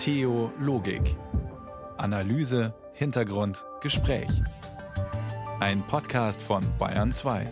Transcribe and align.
Theologik. 0.00 1.14
Analyse, 1.98 2.74
Hintergrund, 2.94 3.66
Gespräch. 3.82 4.30
Ein 5.60 5.86
Podcast 5.86 6.42
von 6.42 6.62
Bayern 6.78 7.12
2. 7.12 7.46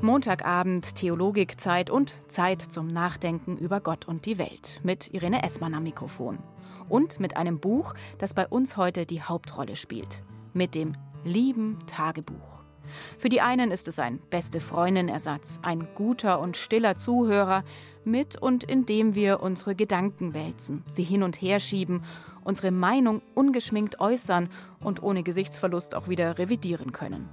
Montagabend, 0.00 0.94
Theologikzeit 0.94 1.90
und 1.90 2.14
Zeit 2.28 2.62
zum 2.62 2.86
Nachdenken 2.86 3.58
über 3.58 3.80
Gott 3.80 4.08
und 4.08 4.24
die 4.24 4.38
Welt 4.38 4.80
mit 4.84 5.12
Irene 5.12 5.42
Essmann 5.42 5.74
am 5.74 5.82
Mikrofon. 5.82 6.38
Und 6.88 7.20
mit 7.20 7.36
einem 7.36 7.60
Buch, 7.60 7.92
das 8.16 8.32
bei 8.32 8.46
uns 8.46 8.78
heute 8.78 9.04
die 9.04 9.20
Hauptrolle 9.20 9.76
spielt. 9.76 10.24
Mit 10.54 10.74
dem 10.74 10.94
lieben 11.24 11.78
Tagebuch. 11.86 12.63
Für 13.18 13.28
die 13.28 13.40
einen 13.40 13.70
ist 13.70 13.88
es 13.88 13.98
ein 13.98 14.20
beste 14.30 14.60
Freundin-Ersatz, 14.60 15.60
ein 15.62 15.88
guter 15.94 16.40
und 16.40 16.56
stiller 16.56 16.98
Zuhörer, 16.98 17.64
mit 18.04 18.40
und 18.40 18.64
indem 18.64 19.14
wir 19.14 19.40
unsere 19.40 19.74
Gedanken 19.74 20.34
wälzen, 20.34 20.84
sie 20.88 21.02
hin 21.04 21.22
und 21.22 21.40
her 21.40 21.60
schieben, 21.60 22.02
unsere 22.44 22.70
Meinung 22.70 23.22
ungeschminkt 23.34 24.00
äußern 24.00 24.48
und 24.80 25.02
ohne 25.02 25.22
Gesichtsverlust 25.22 25.94
auch 25.94 26.08
wieder 26.08 26.38
revidieren 26.38 26.92
können. 26.92 27.28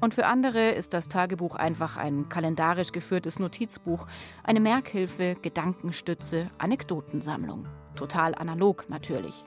Und 0.00 0.14
für 0.14 0.26
andere 0.26 0.70
ist 0.70 0.92
das 0.92 1.08
Tagebuch 1.08 1.56
einfach 1.56 1.96
ein 1.96 2.28
kalendarisch 2.28 2.92
geführtes 2.92 3.38
Notizbuch, 3.38 4.06
eine 4.42 4.60
Merkhilfe, 4.60 5.36
Gedankenstütze, 5.40 6.50
Anekdotensammlung. 6.58 7.66
Total 7.94 8.34
analog 8.34 8.86
natürlich. 8.88 9.44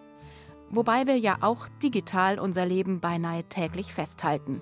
Wobei 0.70 1.06
wir 1.06 1.18
ja 1.18 1.38
auch 1.42 1.68
digital 1.84 2.40
unser 2.40 2.66
Leben 2.66 3.00
beinahe 3.00 3.44
täglich 3.44 3.94
festhalten. 3.94 4.62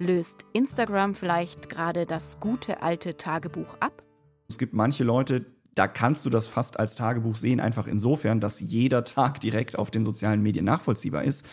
Löst 0.00 0.46
Instagram 0.54 1.14
vielleicht 1.14 1.68
gerade 1.68 2.06
das 2.06 2.40
gute 2.40 2.80
alte 2.80 3.18
Tagebuch 3.18 3.76
ab? 3.80 4.02
Es 4.48 4.56
gibt 4.56 4.72
manche 4.72 5.04
Leute, 5.04 5.44
da 5.74 5.88
kannst 5.88 6.24
du 6.24 6.30
das 6.30 6.48
fast 6.48 6.80
als 6.80 6.94
Tagebuch 6.94 7.36
sehen, 7.36 7.60
einfach 7.60 7.86
insofern, 7.86 8.40
dass 8.40 8.60
jeder 8.60 9.04
Tag 9.04 9.40
direkt 9.40 9.78
auf 9.78 9.90
den 9.90 10.06
sozialen 10.06 10.42
Medien 10.42 10.64
nachvollziehbar 10.64 11.24
ist. 11.24 11.46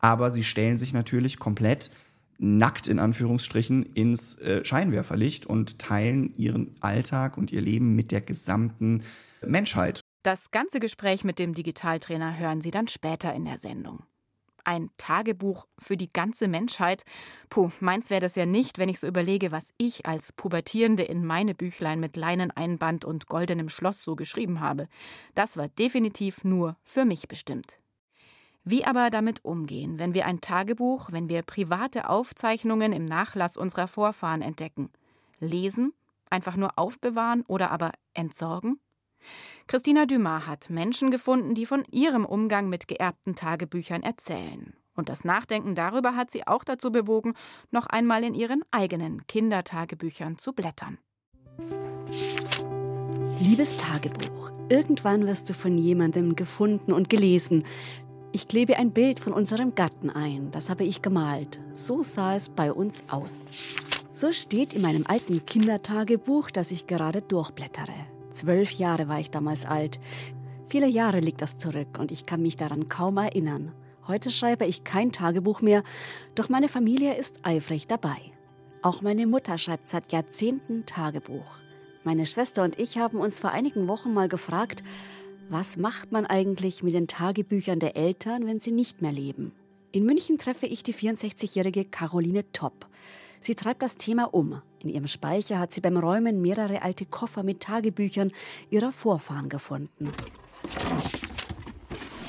Aber 0.00 0.30
sie 0.30 0.44
stellen 0.44 0.76
sich 0.76 0.92
natürlich 0.92 1.38
komplett 1.38 1.90
nackt 2.36 2.88
in 2.88 2.98
Anführungsstrichen 2.98 3.84
ins 3.94 4.38
äh, 4.38 4.62
Scheinwerferlicht 4.66 5.46
und 5.46 5.78
teilen 5.78 6.34
ihren 6.34 6.74
Alltag 6.80 7.38
und 7.38 7.52
ihr 7.52 7.62
Leben 7.62 7.96
mit 7.96 8.12
der 8.12 8.20
gesamten 8.20 9.02
Menschheit. 9.46 10.00
Das 10.22 10.50
ganze 10.50 10.78
Gespräch 10.78 11.24
mit 11.24 11.38
dem 11.38 11.54
Digitaltrainer 11.54 12.38
hören 12.38 12.60
Sie 12.60 12.70
dann 12.70 12.88
später 12.88 13.32
in 13.34 13.46
der 13.46 13.56
Sendung. 13.56 14.02
Ein 14.64 14.90
Tagebuch 14.96 15.66
für 15.78 15.96
die 15.96 16.08
ganze 16.08 16.48
Menschheit? 16.48 17.04
Puh, 17.50 17.70
meins 17.80 18.10
wäre 18.10 18.22
das 18.22 18.34
ja 18.34 18.46
nicht, 18.46 18.78
wenn 18.78 18.88
ich 18.88 18.98
so 18.98 19.06
überlege, 19.06 19.52
was 19.52 19.74
ich 19.76 20.06
als 20.06 20.32
Pubertierende 20.32 21.02
in 21.02 21.24
meine 21.24 21.54
Büchlein 21.54 22.00
mit 22.00 22.16
Leineneinband 22.16 23.04
und 23.04 23.26
goldenem 23.26 23.68
Schloss 23.68 24.02
so 24.02 24.16
geschrieben 24.16 24.60
habe. 24.60 24.88
Das 25.34 25.56
war 25.56 25.68
definitiv 25.68 26.44
nur 26.44 26.76
für 26.82 27.04
mich 27.04 27.28
bestimmt. 27.28 27.78
Wie 28.64 28.86
aber 28.86 29.10
damit 29.10 29.44
umgehen, 29.44 29.98
wenn 29.98 30.14
wir 30.14 30.24
ein 30.24 30.40
Tagebuch, 30.40 31.12
wenn 31.12 31.28
wir 31.28 31.42
private 31.42 32.08
Aufzeichnungen 32.08 32.92
im 32.92 33.04
Nachlass 33.04 33.58
unserer 33.58 33.88
Vorfahren 33.88 34.40
entdecken? 34.40 34.90
Lesen? 35.38 35.92
Einfach 36.30 36.56
nur 36.56 36.78
aufbewahren 36.78 37.44
oder 37.46 37.70
aber 37.70 37.92
entsorgen? 38.14 38.80
Christina 39.66 40.06
Dumas 40.06 40.46
hat 40.46 40.70
Menschen 40.70 41.10
gefunden, 41.10 41.54
die 41.54 41.66
von 41.66 41.84
ihrem 41.90 42.24
Umgang 42.24 42.68
mit 42.68 42.88
geerbten 42.88 43.34
Tagebüchern 43.34 44.02
erzählen. 44.02 44.74
Und 44.94 45.08
das 45.08 45.24
Nachdenken 45.24 45.74
darüber 45.74 46.14
hat 46.16 46.30
sie 46.30 46.46
auch 46.46 46.64
dazu 46.64 46.92
bewogen, 46.92 47.34
noch 47.70 47.86
einmal 47.86 48.22
in 48.22 48.34
ihren 48.34 48.62
eigenen 48.70 49.26
Kindertagebüchern 49.26 50.38
zu 50.38 50.52
blättern. 50.52 50.98
Liebes 53.40 53.76
Tagebuch, 53.76 54.52
irgendwann 54.68 55.26
wirst 55.26 55.50
du 55.50 55.54
von 55.54 55.76
jemandem 55.76 56.36
gefunden 56.36 56.92
und 56.92 57.10
gelesen. 57.10 57.64
Ich 58.32 58.48
klebe 58.48 58.76
ein 58.76 58.92
Bild 58.92 59.20
von 59.20 59.32
unserem 59.32 59.74
Gatten 59.74 60.10
ein, 60.10 60.50
das 60.50 60.70
habe 60.70 60.84
ich 60.84 61.02
gemalt. 61.02 61.60
So 61.72 62.02
sah 62.02 62.36
es 62.36 62.48
bei 62.48 62.72
uns 62.72 63.04
aus. 63.08 63.46
So 64.12 64.32
steht 64.32 64.74
in 64.74 64.82
meinem 64.82 65.04
alten 65.06 65.44
Kindertagebuch, 65.44 66.50
das 66.50 66.70
ich 66.70 66.86
gerade 66.86 67.22
durchblättere. 67.22 68.13
Zwölf 68.34 68.72
Jahre 68.72 69.08
war 69.08 69.20
ich 69.20 69.30
damals 69.30 69.64
alt. 69.64 70.00
Viele 70.66 70.88
Jahre 70.88 71.20
liegt 71.20 71.40
das 71.40 71.56
zurück 71.56 71.98
und 71.98 72.10
ich 72.10 72.26
kann 72.26 72.42
mich 72.42 72.56
daran 72.56 72.88
kaum 72.88 73.16
erinnern. 73.16 73.72
Heute 74.08 74.32
schreibe 74.32 74.66
ich 74.66 74.82
kein 74.82 75.12
Tagebuch 75.12 75.60
mehr, 75.60 75.84
doch 76.34 76.48
meine 76.48 76.68
Familie 76.68 77.16
ist 77.16 77.40
eifrig 77.44 77.86
dabei. 77.86 78.16
Auch 78.82 79.02
meine 79.02 79.28
Mutter 79.28 79.56
schreibt 79.56 79.88
seit 79.88 80.12
Jahrzehnten 80.12 80.84
Tagebuch. 80.84 81.58
Meine 82.02 82.26
Schwester 82.26 82.64
und 82.64 82.78
ich 82.78 82.98
haben 82.98 83.18
uns 83.18 83.38
vor 83.38 83.50
einigen 83.50 83.86
Wochen 83.86 84.12
mal 84.12 84.28
gefragt, 84.28 84.82
was 85.48 85.76
macht 85.76 86.10
man 86.10 86.26
eigentlich 86.26 86.82
mit 86.82 86.94
den 86.94 87.06
Tagebüchern 87.06 87.78
der 87.78 87.96
Eltern, 87.96 88.46
wenn 88.46 88.58
sie 88.58 88.72
nicht 88.72 89.00
mehr 89.00 89.12
leben? 89.12 89.52
In 89.92 90.04
München 90.04 90.38
treffe 90.38 90.66
ich 90.66 90.82
die 90.82 90.92
64-jährige 90.92 91.84
Caroline 91.84 92.50
Topp. 92.52 92.88
Sie 93.44 93.54
treibt 93.54 93.82
das 93.82 93.96
Thema 93.96 94.32
um. 94.32 94.62
In 94.82 94.88
ihrem 94.88 95.06
Speicher 95.06 95.58
hat 95.58 95.74
sie 95.74 95.82
beim 95.82 95.98
Räumen 95.98 96.40
mehrere 96.40 96.80
alte 96.80 97.04
Koffer 97.04 97.42
mit 97.42 97.60
Tagebüchern 97.60 98.32
ihrer 98.70 98.90
Vorfahren 98.90 99.50
gefunden. 99.50 100.10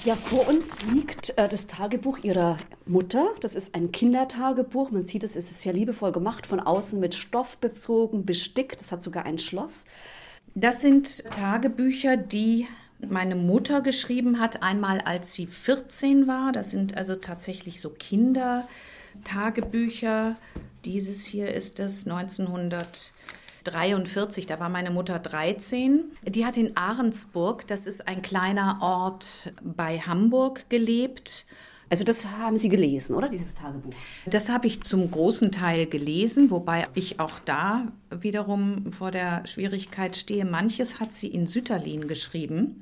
Ja, 0.04 0.18
vor 0.18 0.46
uns 0.50 0.78
liegt 0.92 1.38
äh, 1.38 1.48
das 1.48 1.68
Tagebuch 1.68 2.18
ihrer 2.18 2.58
Mutter. 2.86 3.30
Das 3.40 3.56
ist 3.56 3.76
ein 3.76 3.94
Kindertagebuch. 3.94 4.92
Man 4.92 5.08
sieht 5.08 5.24
es, 5.24 5.38
es 5.38 5.52
ist 5.52 5.62
sehr 5.62 5.72
liebevoll 5.72 6.12
gemacht, 6.12 6.46
von 6.46 6.60
außen 6.60 7.00
mit 7.00 7.16
Stoff 7.16 7.60
bezogen, 7.60 8.26
bestickt. 8.26 8.82
Es 8.82 8.92
hat 8.92 9.02
sogar 9.02 9.24
ein 9.24 9.38
Schloss. 9.38 9.86
Das 10.54 10.82
sind 10.82 11.24
Tagebücher, 11.32 12.18
die 12.18 12.68
meine 13.00 13.38
Mutter 13.38 13.80
geschrieben 13.80 14.42
hat, 14.42 14.62
einmal 14.62 15.00
als 15.00 15.32
sie 15.32 15.48
14 15.48 16.28
war. 16.28 16.52
Das 16.52 16.72
sind 16.72 16.98
also 16.98 17.16
tatsächlich 17.16 17.80
so 17.80 17.90
Kindertagebücher. 17.90 20.36
Dieses 20.86 21.26
hier 21.26 21.52
ist 21.52 21.80
es 21.80 22.08
1943, 22.08 24.46
da 24.46 24.60
war 24.60 24.70
meine 24.70 24.92
Mutter 24.92 25.18
13. 25.18 26.04
Die 26.24 26.46
hat 26.46 26.58
in 26.58 26.78
Ahrensburg, 26.78 27.66
das 27.66 27.88
ist 27.88 28.08
ein 28.08 28.22
kleiner 28.22 28.78
Ort 28.82 29.52
bei 29.64 30.00
Hamburg, 30.00 30.70
gelebt. 30.70 31.48
Also 31.90 32.04
das 32.04 32.28
haben 32.28 32.60
Sie 32.60 32.70
gelesen, 32.70 33.16
oder 33.16 33.30
dieses 33.30 33.56
Tagebuch? 33.56 33.96
Das 34.28 34.50
habe 34.50 34.68
ich 34.68 34.84
zum 34.84 35.10
großen 35.10 35.52
Teil 35.52 35.88
gelesen, 35.88 36.52
wobei 36.52 36.88
ich 36.94 37.20
auch 37.20 37.40
da 37.40 37.92
wiederum 38.12 38.92
vor 38.92 39.10
der 39.10 39.48
Schwierigkeit 39.48 40.16
stehe. 40.16 40.46
Manches 40.46 41.00
hat 41.00 41.14
sie 41.14 41.30
in 41.30 41.48
Sütterlin 41.48 42.08
geschrieben 42.08 42.80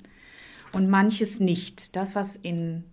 und 0.74 0.90
manches 0.90 1.40
nicht. 1.40 1.96
Das, 1.96 2.16
was 2.16 2.36
in 2.36 2.84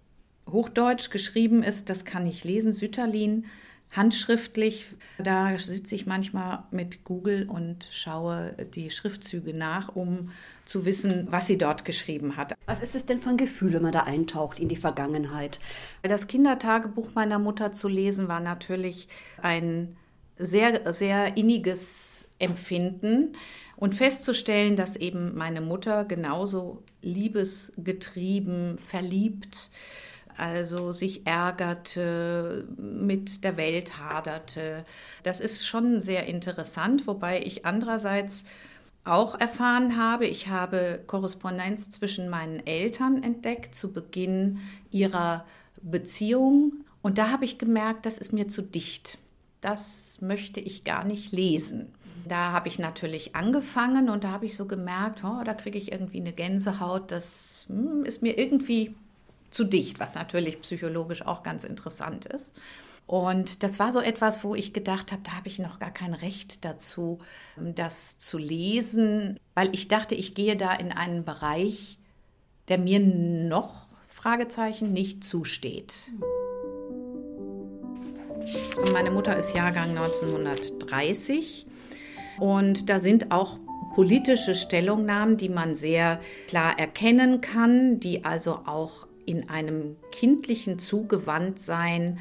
Hochdeutsch 0.48 1.10
geschrieben 1.10 1.64
ist, 1.64 1.90
das 1.90 2.04
kann 2.04 2.28
ich 2.28 2.44
lesen. 2.44 2.72
Sütterlin 2.72 3.46
handschriftlich. 3.92 4.86
Da 5.18 5.56
sitze 5.58 5.94
ich 5.94 6.06
manchmal 6.06 6.64
mit 6.70 7.04
Google 7.04 7.48
und 7.48 7.86
schaue 7.90 8.54
die 8.74 8.90
Schriftzüge 8.90 9.52
nach, 9.54 9.94
um 9.94 10.30
zu 10.64 10.84
wissen, 10.84 11.26
was 11.30 11.46
sie 11.46 11.58
dort 11.58 11.84
geschrieben 11.84 12.36
hat. 12.36 12.54
Was 12.66 12.80
ist 12.80 12.94
es 12.94 13.06
denn 13.06 13.18
für 13.18 13.30
ein 13.30 13.36
Gefühl, 13.36 13.72
wenn 13.72 13.82
man 13.82 13.92
da 13.92 14.04
eintaucht 14.04 14.58
in 14.60 14.68
die 14.68 14.76
Vergangenheit? 14.76 15.58
Das 16.02 16.28
Kindertagebuch 16.28 17.10
meiner 17.14 17.38
Mutter 17.38 17.72
zu 17.72 17.88
lesen 17.88 18.28
war 18.28 18.40
natürlich 18.40 19.08
ein 19.42 19.96
sehr, 20.38 20.92
sehr 20.92 21.36
inniges 21.36 22.28
Empfinden 22.38 23.36
und 23.76 23.94
festzustellen, 23.94 24.76
dass 24.76 24.96
eben 24.96 25.36
meine 25.36 25.60
Mutter 25.60 26.04
genauso 26.04 26.82
liebesgetrieben, 27.02 28.78
verliebt, 28.78 29.70
also 30.40 30.92
sich 30.92 31.26
ärgerte, 31.26 32.66
mit 32.76 33.44
der 33.44 33.56
Welt 33.56 33.98
haderte. 33.98 34.84
Das 35.22 35.40
ist 35.40 35.66
schon 35.66 36.00
sehr 36.00 36.26
interessant, 36.26 37.06
wobei 37.06 37.42
ich 37.42 37.66
andererseits 37.66 38.44
auch 39.04 39.38
erfahren 39.38 39.96
habe, 39.96 40.26
ich 40.26 40.48
habe 40.48 41.00
Korrespondenz 41.06 41.90
zwischen 41.90 42.28
meinen 42.28 42.64
Eltern 42.66 43.22
entdeckt 43.22 43.74
zu 43.74 43.92
Beginn 43.92 44.58
ihrer 44.90 45.46
Beziehung 45.82 46.84
und 47.02 47.18
da 47.18 47.30
habe 47.30 47.44
ich 47.44 47.58
gemerkt, 47.58 48.06
das 48.06 48.18
ist 48.18 48.32
mir 48.32 48.48
zu 48.48 48.62
dicht. 48.62 49.18
Das 49.60 50.20
möchte 50.20 50.60
ich 50.60 50.84
gar 50.84 51.04
nicht 51.04 51.32
lesen. 51.32 51.92
Da 52.28 52.52
habe 52.52 52.68
ich 52.68 52.78
natürlich 52.78 53.34
angefangen 53.34 54.10
und 54.10 54.24
da 54.24 54.32
habe 54.32 54.46
ich 54.46 54.56
so 54.56 54.66
gemerkt, 54.66 55.24
oh, 55.24 55.42
da 55.44 55.54
kriege 55.54 55.78
ich 55.78 55.92
irgendwie 55.92 56.20
eine 56.20 56.32
Gänsehaut. 56.32 57.10
Das 57.10 57.64
hm, 57.68 58.04
ist 58.04 58.22
mir 58.22 58.38
irgendwie 58.38 58.94
zu 59.50 59.64
dicht, 59.64 60.00
was 60.00 60.14
natürlich 60.14 60.60
psychologisch 60.60 61.26
auch 61.26 61.42
ganz 61.42 61.64
interessant 61.64 62.26
ist. 62.26 62.54
Und 63.06 63.64
das 63.64 63.80
war 63.80 63.92
so 63.92 64.00
etwas, 64.00 64.44
wo 64.44 64.54
ich 64.54 64.72
gedacht 64.72 65.10
habe, 65.10 65.22
da 65.24 65.32
habe 65.32 65.48
ich 65.48 65.58
noch 65.58 65.80
gar 65.80 65.90
kein 65.90 66.14
Recht 66.14 66.64
dazu, 66.64 67.18
das 67.56 68.20
zu 68.20 68.38
lesen, 68.38 69.36
weil 69.54 69.74
ich 69.74 69.88
dachte, 69.88 70.14
ich 70.14 70.34
gehe 70.34 70.56
da 70.56 70.72
in 70.72 70.92
einen 70.92 71.24
Bereich, 71.24 71.98
der 72.68 72.78
mir 72.78 73.00
noch 73.00 73.86
Fragezeichen 74.06 74.92
nicht 74.92 75.24
zusteht. 75.24 76.12
Meine 78.92 79.10
Mutter 79.10 79.36
ist 79.36 79.56
Jahrgang 79.56 79.90
1930 79.90 81.66
und 82.38 82.88
da 82.88 83.00
sind 83.00 83.32
auch 83.32 83.58
politische 83.94 84.54
Stellungnahmen, 84.54 85.36
die 85.36 85.48
man 85.48 85.74
sehr 85.74 86.20
klar 86.46 86.78
erkennen 86.78 87.40
kann, 87.40 87.98
die 87.98 88.24
also 88.24 88.60
auch 88.66 89.08
in 89.30 89.48
einem 89.48 89.96
kindlichen 90.10 90.78
Zugewandtsein 90.78 92.18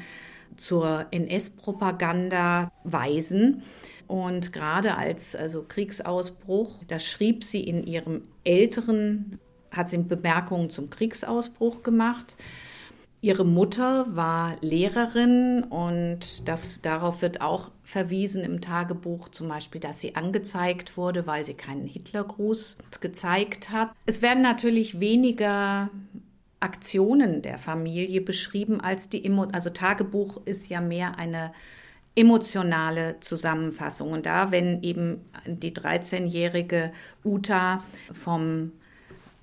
zur 0.56 1.06
NS-Propaganda 1.10 2.70
weisen. 2.84 3.62
Und 4.06 4.52
gerade 4.52 4.96
als 4.96 5.36
also 5.36 5.64
Kriegsausbruch, 5.66 6.84
da 6.88 6.98
schrieb 6.98 7.44
sie 7.44 7.62
in 7.62 7.84
ihrem 7.84 8.22
älteren, 8.44 9.38
hat 9.70 9.88
sie 9.88 9.98
Bemerkungen 9.98 10.70
zum 10.70 10.90
Kriegsausbruch 10.90 11.82
gemacht. 11.82 12.36
Ihre 13.22 13.44
Mutter 13.44 14.06
war 14.16 14.56
Lehrerin 14.62 15.62
und 15.62 16.48
das, 16.48 16.80
darauf 16.80 17.20
wird 17.20 17.42
auch 17.42 17.70
verwiesen 17.82 18.42
im 18.42 18.62
Tagebuch, 18.62 19.28
zum 19.28 19.48
Beispiel, 19.48 19.80
dass 19.80 20.00
sie 20.00 20.16
angezeigt 20.16 20.96
wurde, 20.96 21.26
weil 21.26 21.44
sie 21.44 21.52
keinen 21.52 21.86
Hitlergruß 21.86 22.78
gezeigt 23.00 23.70
hat. 23.70 23.90
Es 24.06 24.22
werden 24.22 24.42
natürlich 24.42 25.00
weniger 25.00 25.90
Aktionen 26.60 27.42
der 27.42 27.58
Familie 27.58 28.20
beschrieben 28.20 28.80
als 28.80 29.08
die 29.08 29.24
Emo 29.24 29.44
also 29.44 29.70
Tagebuch 29.70 30.42
ist 30.44 30.68
ja 30.68 30.80
mehr 30.80 31.18
eine 31.18 31.52
emotionale 32.14 33.18
Zusammenfassung. 33.20 34.12
Und 34.12 34.26
da, 34.26 34.50
wenn 34.50 34.82
eben 34.82 35.24
die 35.46 35.72
13-jährige 35.72 36.92
Uta 37.24 37.82
vom 38.12 38.72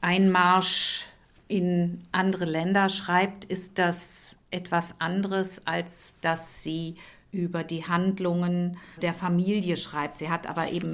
Einmarsch 0.01 1.05
in 1.47 2.01
andere 2.11 2.45
Länder 2.45 2.89
schreibt, 2.89 3.45
ist 3.45 3.79
das 3.79 4.37
etwas 4.51 5.01
anderes, 5.01 5.65
als 5.65 6.19
dass 6.19 6.61
sie 6.61 6.95
über 7.31 7.63
die 7.63 7.85
Handlungen 7.85 8.77
der 9.01 9.13
Familie 9.13 9.77
schreibt. 9.77 10.17
Sie 10.17 10.29
hat 10.29 10.47
aber 10.47 10.71
eben. 10.71 10.93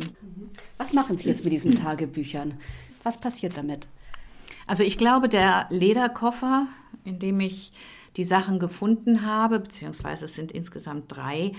Was 0.77 0.93
machen 0.93 1.17
Sie 1.17 1.29
jetzt 1.29 1.43
mit 1.43 1.53
diesen 1.53 1.75
Tagebüchern? 1.75 2.59
Was 3.03 3.19
passiert 3.19 3.57
damit? 3.57 3.87
Also 4.67 4.83
ich 4.83 4.97
glaube, 4.97 5.29
der 5.29 5.67
Lederkoffer, 5.69 6.67
in 7.03 7.19
dem 7.19 7.39
ich 7.39 7.71
die 8.17 8.23
Sachen 8.23 8.59
gefunden 8.59 9.25
habe, 9.25 9.59
beziehungsweise 9.59 10.25
es 10.25 10.35
sind 10.35 10.51
insgesamt 10.51 11.05
drei. 11.07 11.53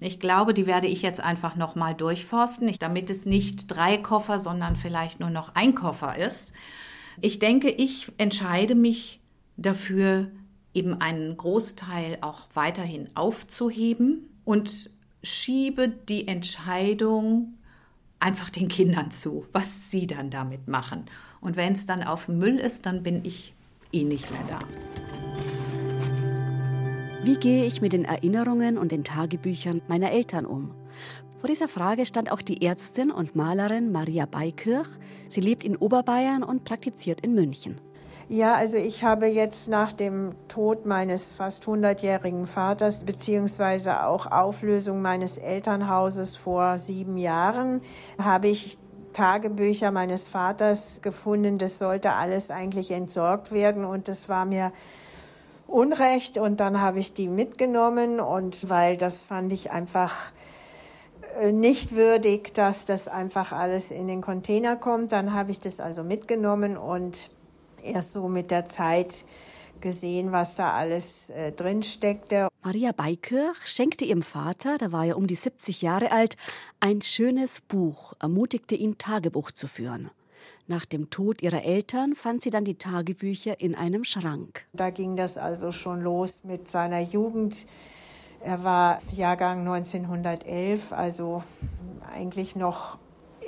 Ich 0.00 0.20
glaube, 0.20 0.54
die 0.54 0.66
werde 0.66 0.86
ich 0.86 1.02
jetzt 1.02 1.22
einfach 1.22 1.56
nochmal 1.56 1.94
durchforsten, 1.94 2.72
damit 2.78 3.10
es 3.10 3.26
nicht 3.26 3.66
drei 3.66 3.98
Koffer, 3.98 4.38
sondern 4.38 4.76
vielleicht 4.76 5.20
nur 5.20 5.30
noch 5.30 5.54
ein 5.54 5.74
Koffer 5.74 6.16
ist. 6.16 6.54
Ich 7.20 7.38
denke, 7.38 7.68
ich 7.68 8.12
entscheide 8.16 8.74
mich 8.74 9.20
dafür, 9.56 10.30
eben 10.72 11.00
einen 11.00 11.36
Großteil 11.36 12.18
auch 12.20 12.46
weiterhin 12.54 13.10
aufzuheben 13.14 14.28
und 14.44 14.90
schiebe 15.22 15.88
die 15.88 16.28
Entscheidung 16.28 17.54
einfach 18.20 18.50
den 18.50 18.68
Kindern 18.68 19.10
zu, 19.10 19.46
was 19.52 19.90
sie 19.90 20.06
dann 20.06 20.30
damit 20.30 20.68
machen. 20.68 21.06
Und 21.40 21.56
wenn 21.56 21.72
es 21.72 21.86
dann 21.86 22.02
auf 22.02 22.28
Müll 22.28 22.58
ist, 22.58 22.86
dann 22.86 23.02
bin 23.02 23.24
ich 23.24 23.54
eh 23.92 24.04
nicht 24.04 24.30
mehr 24.30 24.40
da. 24.48 24.58
Wie 27.24 27.36
gehe 27.36 27.64
ich 27.64 27.80
mit 27.80 27.92
den 27.92 28.04
Erinnerungen 28.04 28.78
und 28.78 28.92
den 28.92 29.04
Tagebüchern 29.04 29.82
meiner 29.88 30.12
Eltern 30.12 30.46
um? 30.46 30.70
Vor 31.40 31.48
dieser 31.48 31.68
Frage 31.68 32.06
stand 32.06 32.32
auch 32.32 32.42
die 32.42 32.64
Ärztin 32.64 33.10
und 33.10 33.36
Malerin 33.36 33.92
Maria 33.92 34.26
Beikirch. 34.26 34.88
Sie 35.28 35.40
lebt 35.40 35.62
in 35.62 35.76
Oberbayern 35.76 36.42
und 36.42 36.64
praktiziert 36.64 37.20
in 37.20 37.34
München. 37.34 37.80
Ja, 38.30 38.54
also 38.54 38.76
ich 38.76 39.04
habe 39.04 39.26
jetzt 39.26 39.68
nach 39.68 39.94
dem 39.94 40.34
Tod 40.48 40.84
meines 40.84 41.32
fast 41.32 41.64
100-jährigen 41.64 42.46
Vaters 42.46 43.04
beziehungsweise 43.04 44.04
auch 44.04 44.26
Auflösung 44.26 45.00
meines 45.00 45.38
Elternhauses 45.38 46.36
vor 46.36 46.78
sieben 46.78 47.16
Jahren 47.16 47.80
habe 48.22 48.48
ich 48.48 48.76
Tagebücher 49.12 49.90
meines 49.90 50.28
Vaters 50.28 51.00
gefunden. 51.02 51.58
Das 51.58 51.78
sollte 51.78 52.12
alles 52.12 52.50
eigentlich 52.50 52.90
entsorgt 52.90 53.52
werden 53.52 53.84
und 53.84 54.08
das 54.08 54.28
war 54.28 54.44
mir 54.44 54.72
Unrecht 55.66 56.38
und 56.38 56.60
dann 56.60 56.80
habe 56.80 56.98
ich 56.98 57.12
die 57.12 57.28
mitgenommen 57.28 58.20
und 58.20 58.70
weil 58.70 58.96
das 58.96 59.20
fand 59.20 59.52
ich 59.52 59.70
einfach 59.70 60.32
äh, 61.40 61.52
nicht 61.52 61.94
würdig, 61.94 62.54
dass 62.54 62.86
das 62.86 63.06
einfach 63.06 63.52
alles 63.52 63.90
in 63.90 64.08
den 64.08 64.22
Container 64.22 64.76
kommt. 64.76 65.12
Dann 65.12 65.34
habe 65.34 65.50
ich 65.50 65.60
das 65.60 65.78
also 65.78 66.02
mitgenommen 66.02 66.78
und 66.78 67.30
erst 67.82 68.12
so 68.12 68.28
mit 68.28 68.50
der 68.50 68.64
Zeit 68.64 69.24
gesehen, 69.80 70.32
was 70.32 70.56
da 70.56 70.72
alles 70.72 71.30
äh, 71.30 71.52
drin 71.52 71.82
steckte. 71.82 72.48
Maria 72.62 72.92
Beikirch 72.92 73.66
schenkte 73.66 74.04
ihrem 74.04 74.22
Vater, 74.22 74.78
da 74.78 74.92
war 74.92 75.06
er 75.06 75.16
um 75.16 75.26
die 75.26 75.34
70 75.34 75.82
Jahre 75.82 76.10
alt, 76.12 76.36
ein 76.80 77.02
schönes 77.02 77.60
Buch, 77.60 78.12
ermutigte 78.20 78.74
ihn, 78.74 78.98
Tagebuch 78.98 79.50
zu 79.52 79.66
führen. 79.66 80.10
Nach 80.66 80.84
dem 80.84 81.08
Tod 81.08 81.40
ihrer 81.42 81.64
Eltern 81.64 82.14
fand 82.14 82.42
sie 82.42 82.50
dann 82.50 82.64
die 82.64 82.76
Tagebücher 82.76 83.60
in 83.60 83.74
einem 83.74 84.04
Schrank. 84.04 84.66
Da 84.74 84.90
ging 84.90 85.16
das 85.16 85.38
also 85.38 85.72
schon 85.72 86.02
los 86.02 86.44
mit 86.44 86.68
seiner 86.68 87.00
Jugend 87.00 87.66
er 88.40 88.62
war 88.62 88.98
Jahrgang 89.12 89.60
1911, 89.60 90.92
also 90.92 91.42
eigentlich 92.14 92.54
noch 92.54 92.98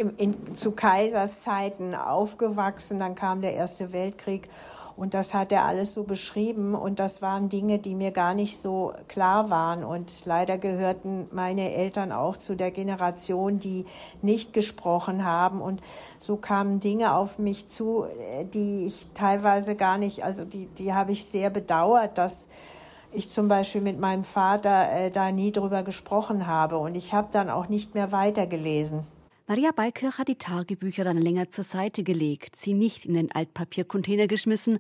in, 0.01 0.17
in, 0.17 0.57
zu 0.57 0.73
Kaiserszeiten 0.73 1.95
aufgewachsen. 1.95 2.99
Dann 2.99 3.15
kam 3.15 3.43
der 3.43 3.55
Erste 3.55 3.93
Weltkrieg 3.93 4.49
und 4.97 5.15
das 5.15 5.33
hat 5.33 5.53
er 5.53 5.65
alles 5.65 5.95
so 5.95 6.05
beschrieben. 6.05 6.75
Und 6.75 6.99
das 6.99 7.23
waren 7.23 7.49
Dinge, 7.49 7.79
die 7.79 7.95
mir 7.95 8.11
gar 8.11 8.35
nicht 8.35 8.59
so 8.59 8.93
klar 9.09 9.51
waren. 9.51 9.85
Und 9.85 10.25
leider 10.27 10.59
gehörten 10.59 11.29
meine 11.33 11.73
Eltern 11.73 12.13
auch 12.13 12.37
zu 12.37 12.55
der 12.55 12.71
Generation, 12.71 13.59
die 13.59 13.85
nicht 14.23 14.53
gesprochen 14.53 15.25
haben. 15.25 15.61
Und 15.61 15.81
so 16.19 16.37
kamen 16.37 16.81
Dinge 16.81 17.15
auf 17.15 17.39
mich 17.39 17.69
zu, 17.69 18.05
die 18.53 18.87
ich 18.87 19.07
teilweise 19.15 19.75
gar 19.75 19.99
nicht, 19.99 20.25
also 20.25 20.45
die, 20.45 20.67
die 20.67 20.93
habe 20.93 21.13
ich 21.13 21.25
sehr 21.25 21.51
bedauert, 21.51 22.19
dass 22.19 22.49
ich 23.13 23.31
zum 23.31 23.49
Beispiel 23.49 23.81
mit 23.81 23.99
meinem 23.99 24.25
Vater 24.25 24.93
äh, 24.93 25.11
da 25.11 25.33
nie 25.33 25.51
drüber 25.51 25.83
gesprochen 25.83 26.47
habe 26.47 26.79
und 26.79 26.95
ich 26.95 27.13
habe 27.13 27.29
dann 27.33 27.51
auch 27.51 27.69
nicht 27.69 27.95
mehr 27.95 28.13
weitergelesen. 28.13 29.05
Maria 29.51 29.73
Beikirch 29.73 30.17
hat 30.17 30.29
die 30.29 30.39
Tagebücher 30.39 31.03
dann 31.03 31.19
länger 31.19 31.51
zur 31.51 31.65
Seite 31.65 32.05
gelegt, 32.05 32.55
sie 32.55 32.73
nicht 32.73 33.05
in 33.05 33.15
den 33.15 33.33
Altpapiercontainer 33.33 34.29
geschmissen, 34.29 34.79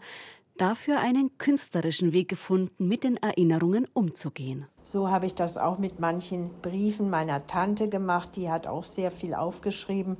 dafür 0.59 1.01
einen 1.01 1.37
künstlerischen 1.39 2.13
Weg 2.13 2.29
gefunden, 2.29 2.87
mit 2.87 3.03
den 3.03 3.17
Erinnerungen 3.17 3.89
umzugehen. 3.95 4.69
So 4.85 5.11
habe 5.11 5.27
ich 5.27 5.35
das 5.35 5.59
auch 5.59 5.79
mit 5.79 5.99
manchen 5.99 6.51
Briefen 6.63 7.11
meiner 7.11 7.49
Tante 7.49 7.89
gemacht, 7.89 8.37
die 8.37 8.49
hat 8.49 8.69
auch 8.69 8.85
sehr 8.85 9.11
viel 9.11 9.35
aufgeschrieben 9.35 10.17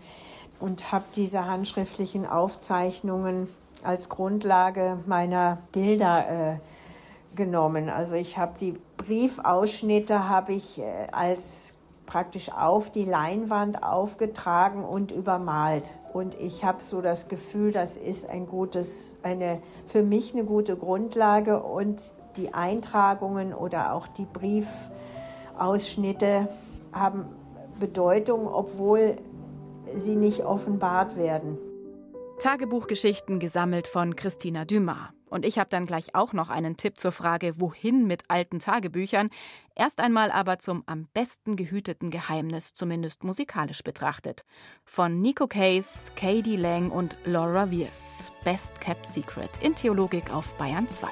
und 0.59 0.91
habe 0.91 1.05
diese 1.15 1.47
handschriftlichen 1.47 2.27
Aufzeichnungen 2.27 3.47
als 3.85 4.09
Grundlage 4.09 4.99
meiner 5.07 5.59
Bilder 5.71 6.57
äh, 6.57 7.37
genommen. 7.37 7.89
Also 7.89 8.17
ich 8.17 8.37
habe 8.37 8.59
die 8.59 8.75
Briefausschnitte 8.97 10.29
habe 10.29 10.55
ich 10.55 10.81
äh, 10.81 11.07
als 11.13 11.75
praktisch 12.11 12.51
auf 12.51 12.91
die 12.91 13.05
Leinwand 13.05 13.85
aufgetragen 13.85 14.85
und 14.85 15.13
übermalt. 15.13 15.97
Und 16.13 16.35
ich 16.35 16.65
habe 16.65 16.83
so 16.83 17.01
das 17.01 17.29
Gefühl, 17.29 17.71
das 17.71 17.97
ist 17.97 18.29
ein 18.29 18.47
gutes, 18.47 19.15
eine 19.23 19.63
für 19.87 20.03
mich 20.03 20.35
eine 20.35 20.45
gute 20.45 20.77
Grundlage 20.77 21.63
und 21.63 22.03
die 22.37 22.53
Eintragungen 22.53 23.55
oder 23.55 23.95
auch 23.95 24.09
die 24.09 24.27
Briefausschnitte 24.27 26.49
haben 26.93 27.27
Bedeutung, 27.79 28.49
obwohl 28.49 29.15
sie 29.95 30.17
nicht 30.17 30.45
offenbart 30.45 31.17
werden. 31.17 31.59
Tagebuchgeschichten 32.41 33.39
gesammelt 33.39 33.87
von 33.87 34.17
Christina 34.17 34.65
Dumas. 34.65 35.20
Und 35.31 35.47
ich 35.47 35.59
habe 35.59 35.71
dann 35.71 35.87
gleich 35.87 36.15
auch 36.15 36.33
noch 36.33 36.51
einen 36.51 36.77
Tipp 36.77 36.99
zur 36.99 37.13
Frage, 37.13 37.61
wohin 37.61 38.07
mit 38.07 38.25
alten 38.29 38.59
Tagebüchern. 38.59 39.31
Erst 39.75 40.01
einmal 40.01 40.31
aber 40.31 40.59
zum 40.59 40.83
am 40.87 41.07
besten 41.15 41.57
gehüteten 41.57 42.11
Geheimnis, 42.11 42.75
zumindest 42.75 43.25
musikalisch 43.25 43.83
betrachtet. 43.83 44.45
Von 44.85 45.23
Nico 45.23 45.47
Case, 45.47 46.13
Katie 46.17 46.57
Lang 46.57 46.91
und 46.91 47.17
Laura 47.25 47.71
Wiers. 47.71 48.33
Best 48.45 48.81
Kept 48.81 49.07
Secret 49.07 49.51
in 49.63 49.75
Theologik 49.75 50.31
auf 50.31 50.53
Bayern 50.55 50.89
2. 50.89 51.09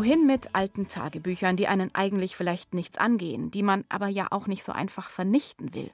Wohin 0.00 0.24
mit 0.24 0.54
alten 0.54 0.88
Tagebüchern, 0.88 1.58
die 1.58 1.68
einen 1.68 1.94
eigentlich 1.94 2.34
vielleicht 2.34 2.72
nichts 2.72 2.96
angehen, 2.96 3.50
die 3.50 3.62
man 3.62 3.84
aber 3.90 4.08
ja 4.08 4.28
auch 4.30 4.46
nicht 4.46 4.64
so 4.64 4.72
einfach 4.72 5.10
vernichten 5.10 5.74
will? 5.74 5.90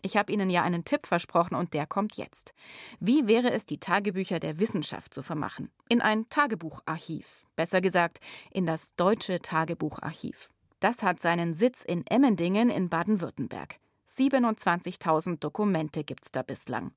Ich 0.00 0.16
habe 0.16 0.32
Ihnen 0.32 0.48
ja 0.48 0.62
einen 0.62 0.86
Tipp 0.86 1.06
versprochen 1.06 1.54
und 1.54 1.74
der 1.74 1.86
kommt 1.86 2.16
jetzt. 2.16 2.54
Wie 2.98 3.28
wäre 3.28 3.50
es, 3.50 3.66
die 3.66 3.76
Tagebücher 3.76 4.40
der 4.40 4.58
Wissenschaft 4.58 5.12
zu 5.12 5.22
vermachen? 5.22 5.70
In 5.90 6.00
ein 6.00 6.30
Tagebucharchiv. 6.30 7.46
Besser 7.54 7.82
gesagt, 7.82 8.20
in 8.52 8.64
das 8.64 8.96
Deutsche 8.96 9.42
Tagebucharchiv. 9.42 10.48
Das 10.80 11.02
hat 11.02 11.20
seinen 11.20 11.52
Sitz 11.52 11.84
in 11.84 12.06
Emmendingen 12.06 12.70
in 12.70 12.88
Baden-Württemberg. 12.88 13.76
27.000 14.08 15.40
Dokumente 15.40 16.04
gibt's 16.04 16.32
da 16.32 16.40
bislang. 16.40 16.92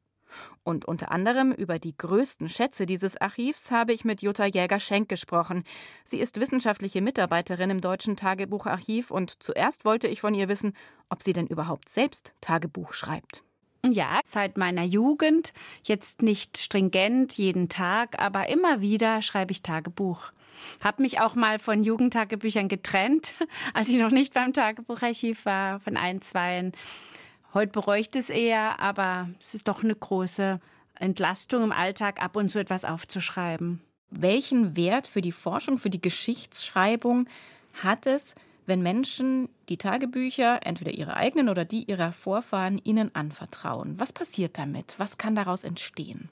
Und 0.63 0.85
unter 0.85 1.11
anderem 1.11 1.51
über 1.51 1.79
die 1.79 1.95
größten 1.97 2.49
Schätze 2.49 2.85
dieses 2.85 3.17
Archivs 3.17 3.71
habe 3.71 3.93
ich 3.93 4.05
mit 4.05 4.21
Jutta 4.21 4.45
Jäger-Schenk 4.45 5.07
gesprochen. 5.07 5.63
Sie 6.03 6.17
ist 6.17 6.39
wissenschaftliche 6.39 7.01
Mitarbeiterin 7.01 7.69
im 7.69 7.81
Deutschen 7.81 8.15
Tagebucharchiv 8.15 9.11
und 9.11 9.41
zuerst 9.43 9.85
wollte 9.85 10.07
ich 10.07 10.21
von 10.21 10.33
ihr 10.33 10.49
wissen, 10.49 10.73
ob 11.09 11.21
sie 11.21 11.33
denn 11.33 11.47
überhaupt 11.47 11.89
selbst 11.89 12.33
Tagebuch 12.41 12.93
schreibt. 12.93 13.43
Ja, 13.85 14.19
seit 14.25 14.57
meiner 14.57 14.83
Jugend, 14.83 15.53
jetzt 15.83 16.23
nicht 16.23 16.57
stringent 16.57 17.37
jeden 17.37 17.69
Tag, 17.69 18.19
aber 18.19 18.49
immer 18.49 18.81
wieder 18.81 19.21
schreibe 19.21 19.51
ich 19.51 19.61
Tagebuch. 19.61 20.31
Habe 20.83 21.03
mich 21.03 21.19
auch 21.19 21.35
mal 21.35 21.59
von 21.59 21.83
Jugendtagebüchern 21.83 22.67
getrennt, 22.67 23.35
als 23.73 23.89
ich 23.89 23.97
noch 23.97 24.09
nicht 24.09 24.33
beim 24.33 24.53
Tagebucharchiv 24.53 25.45
war, 25.45 25.79
von 25.81 25.97
ein, 25.97 26.21
zwei 26.21 26.71
Heute 27.55 27.71
ich 27.97 28.09
es 28.17 28.29
eher, 28.29 28.81
aber 28.81 29.29
es 29.39 29.53
ist 29.53 29.69
doch 29.69 29.81
eine 29.81 29.95
große 29.95 30.59
Entlastung 30.99 31.63
im 31.63 31.71
Alltag, 31.71 32.21
ab 32.21 32.35
und 32.35 32.49
zu 32.49 32.59
etwas 32.59 32.83
aufzuschreiben. 32.83 33.79
Welchen 34.11 34.75
Wert 34.75 35.07
für 35.07 35.21
die 35.21 35.31
Forschung, 35.31 35.77
für 35.77 35.89
die 35.89 36.01
Geschichtsschreibung 36.01 37.29
hat 37.81 38.07
es, 38.07 38.35
wenn 38.65 38.81
Menschen 38.81 39.47
die 39.69 39.77
Tagebücher, 39.77 40.67
entweder 40.67 40.91
ihre 40.91 41.15
eigenen 41.15 41.47
oder 41.47 41.63
die 41.63 41.85
ihrer 41.85 42.11
Vorfahren, 42.11 42.77
ihnen 42.83 43.15
anvertrauen? 43.15 43.97
Was 44.01 44.11
passiert 44.11 44.57
damit? 44.57 44.95
Was 44.97 45.17
kann 45.17 45.33
daraus 45.33 45.63
entstehen? 45.63 46.27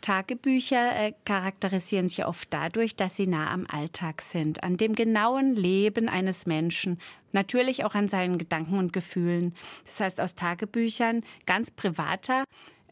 Tagebücher 0.00 0.94
äh, 0.96 1.12
charakterisieren 1.24 2.08
sich 2.08 2.24
oft 2.24 2.52
dadurch, 2.52 2.96
dass 2.96 3.16
sie 3.16 3.26
nah 3.26 3.50
am 3.50 3.66
Alltag 3.66 4.22
sind, 4.22 4.62
an 4.62 4.76
dem 4.76 4.94
genauen 4.94 5.54
Leben 5.54 6.08
eines 6.08 6.46
Menschen, 6.46 6.98
natürlich 7.32 7.84
auch 7.84 7.94
an 7.94 8.08
seinen 8.08 8.38
Gedanken 8.38 8.78
und 8.78 8.92
Gefühlen. 8.92 9.54
Das 9.86 10.00
heißt, 10.00 10.20
aus 10.20 10.34
Tagebüchern 10.34 11.22
ganz 11.46 11.70
privater, 11.70 12.44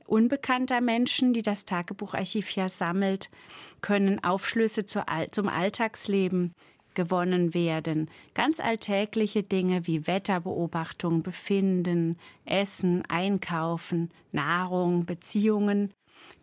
unbekannter 0.07 0.81
Menschen, 0.81 1.33
die 1.33 1.43
das 1.43 1.65
Tagebucharchiv 1.65 2.51
ja 2.53 2.69
sammelt, 2.69 3.29
können 3.81 4.23
Aufschlüsse 4.23 4.87
zum 4.87 5.49
Alltagsleben 5.49 6.53
gewonnen 6.97 7.55
werden. 7.55 8.11
Ganz 8.35 8.59
alltägliche 8.59 9.45
Dinge 9.45 9.87
wie 9.87 10.09
Wetterbeobachtung, 10.09 11.23
Befinden, 11.23 12.19
Essen, 12.45 13.05
Einkaufen, 13.09 14.11
Nahrung, 14.33 15.07
Beziehungen 15.07 15.93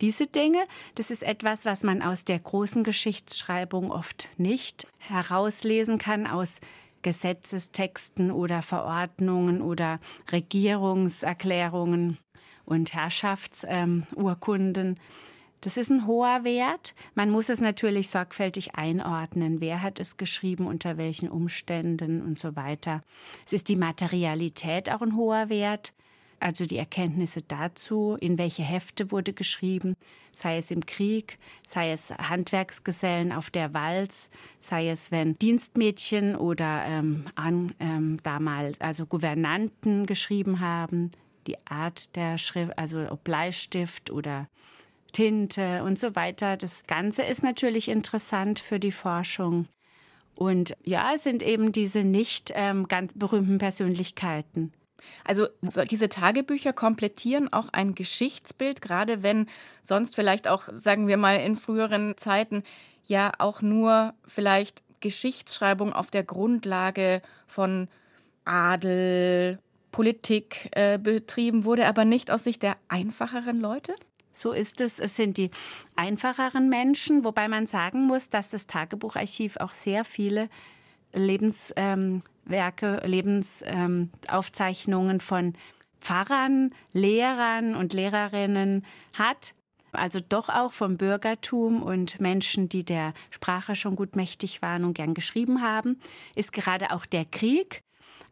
diese 0.02 0.28
Dinge, 0.28 0.66
das 0.96 1.12
ist 1.12 1.24
etwas, 1.24 1.66
was 1.66 1.84
man 1.84 2.02
aus 2.02 2.26
der 2.26 2.40
großen 2.40 2.84
Geschichtsschreibung 2.84 3.92
oft 3.92 4.28
nicht 4.38 4.88
herauslesen 4.98 5.98
kann, 5.98 6.28
aus 6.28 6.60
Gesetzestexten 7.04 8.32
oder 8.32 8.62
Verordnungen 8.62 9.62
oder 9.62 10.00
Regierungserklärungen 10.32 12.18
und 12.66 12.94
Herrschaftsurkunden. 12.94 15.00
Das 15.62 15.78
ist 15.78 15.92
ein 15.92 16.08
hoher 16.08 16.44
Wert. 16.44 16.94
Man 17.16 17.30
muss 17.30 17.48
es 17.48 17.62
natürlich 17.62 18.10
sorgfältig 18.10 18.76
einordnen. 18.76 19.62
Wer 19.62 19.82
hat 19.82 20.02
es 20.02 20.18
geschrieben, 20.18 20.68
unter 20.68 20.98
welchen 20.98 21.30
Umständen 21.30 22.22
und 22.22 22.38
so 22.38 22.58
weiter. 22.58 23.02
Es 23.46 23.54
ist 23.54 23.70
die 23.70 23.78
Materialität 23.78 24.92
auch 24.92 25.02
ein 25.02 25.16
hoher 25.16 25.48
Wert 25.48 25.94
also 26.44 26.66
die 26.66 26.78
Erkenntnisse 26.78 27.42
dazu, 27.42 28.18
in 28.20 28.38
welche 28.38 28.64
Hefte 28.64 29.12
wurde 29.12 29.34
geschrieben, 29.34 29.96
sei 30.32 30.58
es 30.58 30.72
im 30.72 30.86
Krieg, 30.86 31.38
sei 31.66 31.92
es 31.92 32.12
Handwerksgesellen 32.12 33.32
auf 33.32 33.50
der 33.50 33.74
Walz, 33.74 34.30
sei 34.60 34.90
es, 34.90 35.12
wenn 35.12 35.38
Dienstmädchen 35.40 36.36
oder 36.36 36.84
ähm, 36.86 37.26
an, 37.36 37.74
ähm, 37.80 38.20
damals 38.24 38.80
also 38.82 39.06
Gouvernanten 39.06 40.06
geschrieben 40.06 40.60
haben, 40.60 41.12
die 41.48 41.58
Art 41.66 42.16
der 42.16 42.38
Schrift, 42.38 42.78
also 42.78 43.06
ob 43.10 43.24
Bleistift 43.24 44.12
oder 44.12 44.48
Tinte 45.14 45.84
und 45.84 45.98
so 45.98 46.16
weiter. 46.16 46.58
Das 46.58 46.86
Ganze 46.88 47.24
ist 47.24 47.44
natürlich 47.44 47.88
interessant 47.88 48.60
für 48.60 48.80
die 48.80 48.92
Forschung. 48.92 49.68
Und 50.36 50.76
ja, 50.84 51.12
es 51.14 51.24
sind 51.24 51.44
eben 51.44 51.72
diese 51.72 52.04
nicht 52.04 52.52
ähm, 52.56 52.88
ganz 52.88 53.14
berühmten 53.14 53.60
Persönlichkeiten. 53.60 54.74
Also 55.26 55.48
diese 55.90 56.10
Tagebücher 56.10 56.74
komplettieren 56.74 57.52
auch 57.52 57.70
ein 57.72 57.96
Geschichtsbild, 57.96 58.82
gerade 58.82 59.24
wenn 59.24 59.48
sonst 59.82 60.16
vielleicht 60.16 60.48
auch, 60.48 60.64
sagen 60.74 61.08
wir 61.08 61.18
mal, 61.18 61.36
in 61.36 61.56
früheren 61.56 62.18
Zeiten 62.18 62.64
ja 63.06 63.32
auch 63.38 63.62
nur 63.62 64.14
vielleicht 64.26 64.84
Geschichtsschreibung 65.00 65.94
auf 65.94 66.10
der 66.12 66.24
Grundlage 66.24 67.22
von 67.48 67.90
Adel, 68.46 69.60
Politik 69.92 70.70
äh, 70.72 70.98
betrieben 70.98 71.66
wurde, 71.66 71.86
aber 71.88 72.04
nicht 72.04 72.32
aus 72.32 72.44
Sicht 72.44 72.64
der 72.64 72.78
einfacheren 72.88 73.60
Leute? 73.60 73.96
So 74.34 74.52
ist 74.52 74.82
es. 74.82 75.00
Es 75.00 75.16
sind 75.16 75.38
die 75.38 75.52
einfacheren 75.96 76.68
Menschen, 76.68 77.24
wobei 77.24 77.48
man 77.48 77.68
sagen 77.68 78.08
muss, 78.08 78.30
dass 78.30 78.50
das 78.50 78.66
Tagebucharchiv 78.66 79.58
auch 79.58 79.72
sehr 79.72 80.04
viele 80.04 80.50
Lebenswerke, 81.14 81.74
ähm, 81.76 82.22
Lebensaufzeichnungen 83.04 85.16
ähm, 85.16 85.20
von 85.20 85.54
Pfarrern, 86.00 86.74
Lehrern 86.92 87.76
und 87.76 87.94
Lehrerinnen 87.94 88.86
hat. 89.14 89.54
Also 89.94 90.20
doch 90.20 90.50
auch 90.50 90.74
vom 90.74 90.98
Bürgertum 90.98 91.84
und 91.84 92.20
Menschen, 92.20 92.68
die 92.68 92.84
der 92.84 93.14
Sprache 93.30 93.76
schon 93.76 93.96
gut 93.96 94.16
mächtig 94.16 94.62
waren 94.62 94.84
und 94.84 94.96
gern 94.96 95.14
geschrieben 95.14 95.62
haben, 95.62 96.00
ist 96.36 96.52
gerade 96.52 96.92
auch 96.92 97.06
der 97.06 97.26
Krieg. 97.26 97.84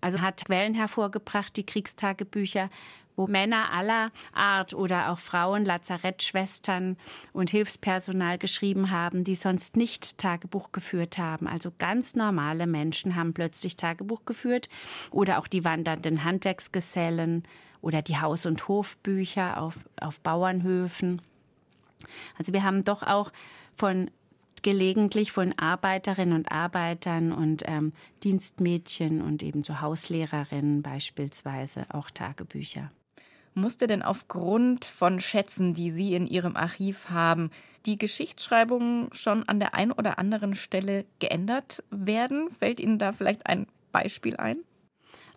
Also 0.01 0.21
hat 0.21 0.45
Quellen 0.45 0.73
hervorgebracht, 0.73 1.55
die 1.55 1.65
Kriegstagebücher, 1.65 2.69
wo 3.15 3.27
Männer 3.27 3.71
aller 3.71 4.11
Art 4.33 4.73
oder 4.73 5.11
auch 5.11 5.19
Frauen, 5.19 5.65
Lazarettschwestern 5.65 6.97
und 7.33 7.49
Hilfspersonal 7.49 8.37
geschrieben 8.37 8.91
haben, 8.91 9.23
die 9.23 9.35
sonst 9.35 9.77
nicht 9.77 10.17
Tagebuch 10.17 10.71
geführt 10.71 11.17
haben. 11.17 11.47
Also 11.47 11.71
ganz 11.77 12.15
normale 12.15 12.67
Menschen 12.67 13.15
haben 13.15 13.33
plötzlich 13.33 13.75
Tagebuch 13.75 14.25
geführt 14.25 14.69
oder 15.11 15.39
auch 15.39 15.47
die 15.47 15.65
wandernden 15.65 16.23
Handwerksgesellen 16.23 17.43
oder 17.81 18.01
die 18.01 18.19
Haus- 18.19 18.45
und 18.45 18.67
Hofbücher 18.67 19.61
auf, 19.61 19.77
auf 19.99 20.19
Bauernhöfen. 20.21 21.21
Also 22.37 22.53
wir 22.53 22.63
haben 22.63 22.83
doch 22.83 23.03
auch 23.03 23.31
von 23.75 24.09
gelegentlich 24.61 25.31
von 25.31 25.57
Arbeiterinnen 25.57 26.35
und 26.35 26.51
Arbeitern 26.51 27.31
und 27.31 27.63
ähm, 27.65 27.93
Dienstmädchen 28.23 29.21
und 29.21 29.43
ebenso 29.43 29.81
Hauslehrerinnen 29.81 30.83
beispielsweise 30.83 31.85
auch 31.89 32.11
Tagebücher. 32.11 32.91
Musste 33.53 33.87
denn 33.87 34.01
aufgrund 34.01 34.85
von 34.85 35.19
Schätzen, 35.19 35.73
die 35.73 35.91
Sie 35.91 36.15
in 36.15 36.27
Ihrem 36.27 36.55
Archiv 36.55 37.09
haben, 37.09 37.51
die 37.85 37.97
Geschichtsschreibung 37.97 39.09
schon 39.13 39.47
an 39.47 39.59
der 39.59 39.73
einen 39.73 39.91
oder 39.91 40.19
anderen 40.19 40.53
Stelle 40.53 41.05
geändert 41.19 41.83
werden? 41.89 42.49
Fällt 42.49 42.79
Ihnen 42.79 42.99
da 42.99 43.11
vielleicht 43.11 43.47
ein 43.47 43.67
Beispiel 43.91 44.37
ein? 44.37 44.57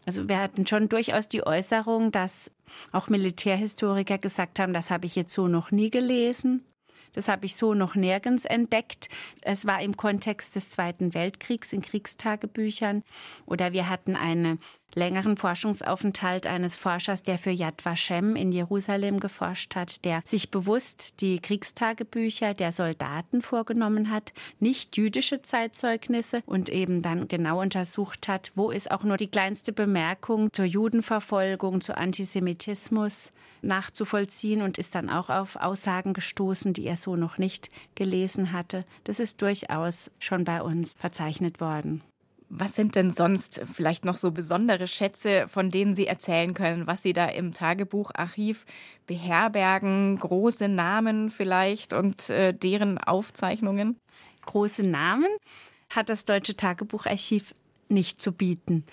Also 0.07 0.29
wir 0.29 0.39
hatten 0.39 0.67
schon 0.67 0.89
durchaus 0.89 1.29
die 1.29 1.47
Äußerung, 1.47 2.13
dass 2.13 2.53
auch 2.93 3.09
Militärhistoriker 3.09 4.19
gesagt 4.19 4.59
haben, 4.59 4.73
das 4.73 4.91
habe 4.91 5.07
ich 5.07 5.17
jetzt 5.17 5.33
so 5.33 5.49
noch 5.49 5.71
nie 5.71 5.91
gelesen. 5.91 6.63
Das 7.15 7.29
habe 7.29 7.47
ich 7.47 7.57
so 7.57 7.73
noch 7.75 7.95
nirgends 7.95 8.45
entdeckt. 8.45 9.09
Es 9.41 9.67
war 9.67 9.81
im 9.81 9.97
Kontext 9.97 10.57
des 10.57 10.69
Zweiten 10.69 11.15
Weltkriegs 11.15 11.73
in 11.73 11.81
Kriegstagebüchern. 11.81 13.03
Oder 13.47 13.73
wir 13.73 13.89
hatten 13.89 14.17
einen 14.17 14.59
längeren 14.95 15.37
Forschungsaufenthalt 15.37 16.47
eines 16.47 16.77
Forschers, 16.77 17.23
der 17.23 17.39
für 17.39 17.51
Yad 17.51 17.85
Vashem 17.85 18.37
in 18.37 18.53
Jerusalem 18.53 19.21
geforscht 19.21 19.75
hat, 19.77 20.05
der 20.05 20.23
sich 20.25 20.51
bewusst 20.51 21.21
die 21.21 21.41
Kriegstagebücher 21.41 22.55
der 22.55 22.73
Soldaten 22.73 23.43
vorgenommen 23.43 24.11
hat, 24.11 24.33
nicht 24.61 24.97
jüdische 24.97 25.43
Zeitzeugnisse 25.43 26.43
und 26.47 26.69
eben 26.69 27.03
dann 27.03 27.29
genau 27.29 27.61
untersucht 27.61 28.29
hat, 28.29 28.53
wo 28.55 28.71
ist 28.71 28.91
auch 28.91 29.05
nur 29.05 29.17
die 29.17 29.29
kleinste 29.29 29.73
Bemerkung 29.73 30.53
zur 30.53 30.65
Judenverfolgung, 30.65 31.81
zu 31.81 31.97
Antisemitismus 31.97 33.33
nachzuvollziehen 33.65 34.63
und 34.63 34.79
ist 34.79 34.95
dann 34.95 35.11
auch 35.11 35.31
auf 35.31 35.57
Aussagen 35.57 36.13
gestoßen, 36.13 36.73
die 36.73 36.87
er 36.87 36.97
so 36.97 37.17
noch 37.17 37.39
nicht 37.39 37.71
gelesen 37.95 38.53
hatte. 38.53 38.85
Das 39.05 39.21
ist 39.21 39.43
durchaus 39.43 40.11
schon 40.19 40.45
bei 40.45 40.63
uns 40.63 40.95
verzeichnet 40.95 41.61
worden. 41.61 42.03
Was 42.51 42.77
sind 42.77 42.95
denn 42.95 43.11
sonst 43.11 43.63
vielleicht 43.73 44.05
noch 44.05 44.17
so 44.17 44.31
besondere 44.31 44.87
Schätze, 44.87 45.49
von 45.49 45.71
denen 45.71 45.97
Sie 45.97 46.07
erzählen 46.07 46.55
können, 46.55 46.87
was 46.87 47.03
Sie 47.03 47.13
da 47.13 47.27
im 47.27 47.53
Tagebucharchiv 47.53 48.65
beherbergen? 49.07 50.19
Große 50.19 50.69
Namen 50.69 51.31
vielleicht 51.31 51.93
und 51.93 52.31
äh, 52.31 52.53
deren 52.53 52.99
Aufzeichnungen? 52.99 53.97
Große 54.47 54.85
Namen 54.85 55.29
hat 55.91 56.11
das 56.11 56.27
Deutsche 56.27 56.55
Tagebucharchiv 56.55 57.55
nicht 57.89 58.21
zu 58.21 58.33
bieten. 58.33 58.85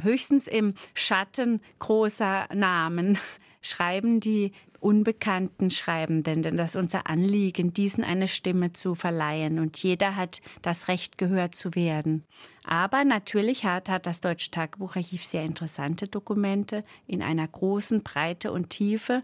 Höchstens 0.00 0.46
im 0.46 0.74
Schatten 0.94 1.60
großer 1.80 2.48
Namen 2.54 3.18
schreiben 3.62 4.20
die 4.20 4.52
unbekannten 4.80 5.70
Schreibenden, 5.70 6.42
denn 6.42 6.56
das 6.56 6.74
ist 6.74 6.80
unser 6.80 7.06
Anliegen, 7.08 7.72
diesen 7.72 8.02
eine 8.02 8.26
Stimme 8.26 8.72
zu 8.72 8.96
verleihen. 8.96 9.60
Und 9.60 9.80
jeder 9.82 10.16
hat 10.16 10.42
das 10.60 10.88
Recht, 10.88 11.18
gehört 11.18 11.54
zu 11.54 11.74
werden. 11.74 12.24
Aber 12.64 13.04
natürlich 13.04 13.64
hat, 13.64 13.88
hat 13.88 14.06
das 14.06 14.20
Deutsche 14.20 14.50
Tagebucharchiv 14.50 15.24
sehr 15.24 15.44
interessante 15.44 16.08
Dokumente 16.08 16.84
in 17.06 17.22
einer 17.22 17.46
großen 17.46 18.02
Breite 18.02 18.50
und 18.52 18.70
Tiefe 18.70 19.22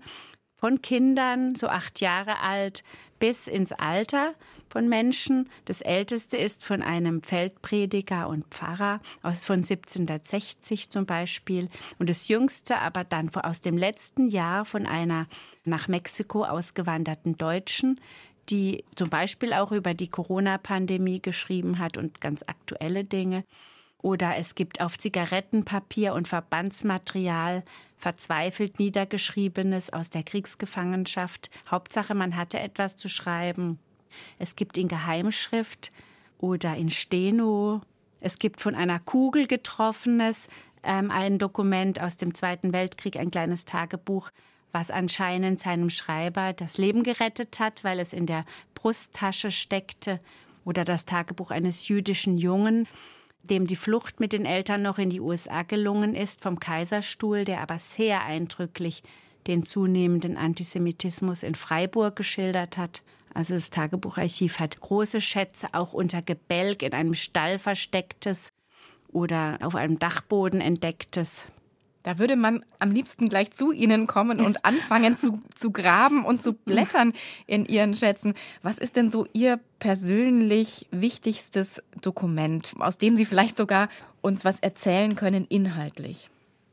von 0.57 0.81
Kindern, 0.81 1.55
so 1.55 1.69
acht 1.69 2.01
Jahre 2.01 2.41
alt, 2.41 2.83
bis 3.19 3.47
ins 3.47 3.73
Alter 3.73 4.35
von 4.69 4.89
Menschen. 4.89 5.49
Das 5.65 5.81
älteste 5.81 6.37
ist 6.37 6.65
von 6.65 6.83
einem 6.83 7.23
Feldprediger 7.23 8.29
und 8.29 8.47
Pfarrer 8.47 9.01
aus 9.23 9.45
von 9.45 9.57
1760 9.57 10.91
zum 10.91 11.07
Beispiel. 11.07 11.69
Und 11.99 12.11
das 12.11 12.29
jüngste 12.29 12.79
aber 12.79 13.05
dann 13.05 13.31
aus 13.35 13.61
dem 13.61 13.77
letzten 13.77 14.29
Jahr 14.29 14.65
von 14.65 14.87
einer 14.87 15.27
nach 15.65 15.89
Mexiko 15.89 16.45
ausgewanderten 16.45 17.37
Deutschen, 17.37 18.01
die 18.51 18.85
zum 18.97 19.11
Beispiel 19.11 19.53
auch 19.53 19.73
über 19.73 19.95
die 19.95 20.09
Corona-Pandemie 20.09 21.21
geschrieben 21.21 21.79
hat 21.79 21.97
und 21.97 22.21
ganz 22.21 22.43
aktuelle 22.47 23.05
Dinge. 23.05 23.45
Oder 24.01 24.37
es 24.37 24.55
gibt 24.55 24.81
auf 24.81 24.99
Zigarettenpapier 24.99 26.15
und 26.15 26.29
Verbandsmaterial 26.29 27.65
verzweifelt 27.97 28.79
Niedergeschriebenes 28.79 29.93
aus 29.93 30.09
der 30.11 30.23
Kriegsgefangenschaft. 30.23 31.51
Hauptsache, 31.69 32.15
man 32.15 32.37
hatte 32.37 32.61
etwas 32.61 32.97
zu 32.97 33.09
schreiben. 33.09 33.79
Es 34.39 34.55
gibt 34.55 34.79
in 34.79 34.89
Geheimschrift 34.89 35.91
oder 36.39 36.77
in 36.77 36.91
Steno. 36.91 37.81
Es 38.21 38.39
gibt 38.39 38.61
von 38.61 38.77
einer 38.77 39.01
Kugel 39.01 39.47
getroffenes, 39.47 40.49
ähm, 40.85 41.11
ein 41.11 41.39
Dokument 41.39 42.01
aus 42.01 42.17
dem 42.17 42.35
Zweiten 42.35 42.73
Weltkrieg, 42.73 43.17
ein 43.17 43.33
kleines 43.33 43.65
Tagebuch, 43.65 44.31
was 44.71 44.91
anscheinend 44.93 45.59
seinem 45.59 45.91
Schreiber 45.91 46.53
das 46.53 46.79
Leben 46.79 47.03
gerettet 47.03 47.59
hat, 47.59 47.83
weil 47.83 47.99
es 47.99 48.13
in 48.13 48.27
der 48.27 48.45
Brusttasche 48.75 49.51
steckte. 49.51 50.21
Oder 50.65 50.85
das 50.85 51.05
Tagebuch 51.05 51.51
eines 51.51 51.89
jüdischen 51.89 52.37
Jungen, 52.39 52.87
dem 53.43 53.67
die 53.67 53.77
Flucht 53.77 54.21
mit 54.21 54.33
den 54.33 54.47
Eltern 54.47 54.83
noch 54.83 54.99
in 54.99 55.11
die 55.11 55.21
USA 55.21 55.63
gelungen 55.63 56.15
ist 56.15 56.43
vom 56.43 56.61
Kaiserstuhl, 56.61 57.45
der 57.45 57.61
aber 57.61 57.79
sehr 57.79 58.23
eindrücklich 58.23 59.03
den 59.47 59.63
zunehmenden 59.63 60.37
Antisemitismus 60.37 61.43
in 61.43 61.55
Freiburg 61.55 62.17
geschildert 62.17 62.77
hat. 62.77 63.03
Also 63.33 63.55
das 63.55 63.71
Tagebucharchiv 63.71 64.59
hat 64.59 64.81
große 64.81 65.21
Schätze, 65.21 65.69
auch 65.73 65.93
unter 65.93 66.23
Gebälk 66.23 66.83
in 66.83 66.93
einem 66.93 67.15
Stall 67.15 67.59
verstecktes 67.59 68.53
oder 69.09 69.59
auf 69.63 69.75
einem 69.75 69.99
Dachboden 69.99 70.61
entdecktes. 70.61 71.47
Da 72.03 72.19
würde 72.19 72.37
man 72.37 72.65
am 72.79 72.91
liebsten 72.91 73.29
gleich 73.29 73.51
zu 73.51 73.73
Ihnen 73.73 74.07
kommen 74.07 74.41
und 74.41 74.65
anfangen 74.65 75.17
zu, 75.17 75.43
zu 75.55 75.73
graben 75.73 76.25
und 76.25 76.43
zu 76.43 76.53
blättern 76.53 77.13
in 77.47 77.67
Ihren 77.67 77.95
Schätzen. 77.95 78.35
Was 78.63 78.79
ist 78.79 78.97
denn 78.97 79.11
so 79.11 79.27
Ihr 79.33 79.59
persönlich 79.79 80.87
wichtigstes 80.91 81.83
Dokument, 82.01 82.73
aus 82.79 82.99
dem 82.99 83.17
Sie 83.17 83.25
vielleicht 83.25 83.57
sogar 83.57 83.89
uns 84.21 84.45
was 84.45 84.61
erzählen 84.61 85.17
können 85.17 85.45
inhaltlich? 85.45 86.31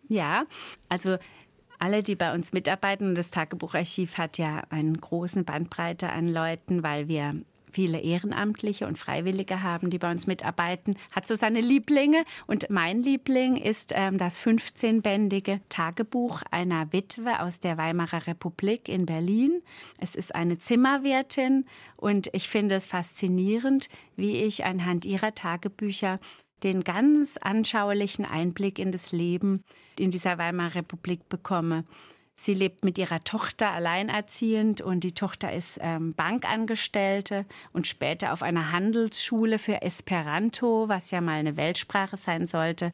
Ja, 0.07 0.45
also 0.89 1.17
alle, 1.79 2.03
die 2.03 2.15
bei 2.15 2.33
uns 2.33 2.53
mitarbeiten, 2.53 3.15
das 3.15 3.31
Tagebucharchiv 3.31 4.17
hat 4.17 4.37
ja 4.37 4.63
eine 4.69 4.93
große 4.93 5.43
Bandbreite 5.43 6.11
an 6.11 6.27
Leuten, 6.27 6.83
weil 6.83 7.07
wir 7.07 7.35
viele 7.75 7.99
Ehrenamtliche 7.99 8.87
und 8.87 8.97
Freiwillige 8.97 9.61
haben, 9.61 9.89
die 9.89 9.97
bei 9.97 10.09
uns 10.09 10.27
mitarbeiten, 10.27 10.95
hat 11.11 11.27
so 11.27 11.35
seine 11.35 11.59
Lieblinge. 11.59 12.23
Und 12.47 12.69
mein 12.69 13.01
Liebling 13.01 13.57
ist 13.57 13.91
ähm, 13.93 14.17
das 14.17 14.39
15-bändige 14.39 15.59
Tagebuch 15.67 16.41
einer 16.51 16.93
Witwe 16.93 17.41
aus 17.41 17.59
der 17.59 17.77
Weimarer 17.77 18.27
Republik 18.27 18.87
in 18.87 19.05
Berlin. 19.05 19.61
Es 19.99 20.15
ist 20.15 20.33
eine 20.33 20.57
Zimmerwirtin 20.57 21.65
und 21.97 22.29
ich 22.31 22.47
finde 22.47 22.75
es 22.75 22.87
faszinierend, 22.87 23.89
wie 24.15 24.37
ich 24.37 24.63
anhand 24.63 25.03
ihrer 25.03 25.35
Tagebücher 25.35 26.19
den 26.63 26.85
ganz 26.85 27.35
anschaulichen 27.35 28.23
Einblick 28.23 28.79
in 28.79 28.93
das 28.93 29.11
Leben 29.11 29.65
in 29.99 30.11
dieser 30.11 30.37
Weimarer 30.37 30.75
Republik 30.75 31.27
bekomme. 31.27 31.83
Sie 32.37 32.53
lebt 32.53 32.83
mit 32.83 32.97
ihrer 32.97 33.23
Tochter 33.23 33.71
alleinerziehend 33.71 34.81
und 34.81 35.05
die 35.05 35.13
Tochter 35.13 35.53
ist 35.53 35.79
ähm, 35.81 36.13
Bankangestellte 36.13 37.45
und 37.71 37.87
später 37.87 38.33
auf 38.33 38.43
einer 38.43 38.73
Handelsschule 38.73 39.57
für 39.57 39.81
Esperanto, 39.81 40.89
was 40.89 41.11
ja 41.11 41.21
mal 41.21 41.39
eine 41.39 41.55
Weltsprache 41.55 42.17
sein 42.17 42.45
sollte. 42.45 42.91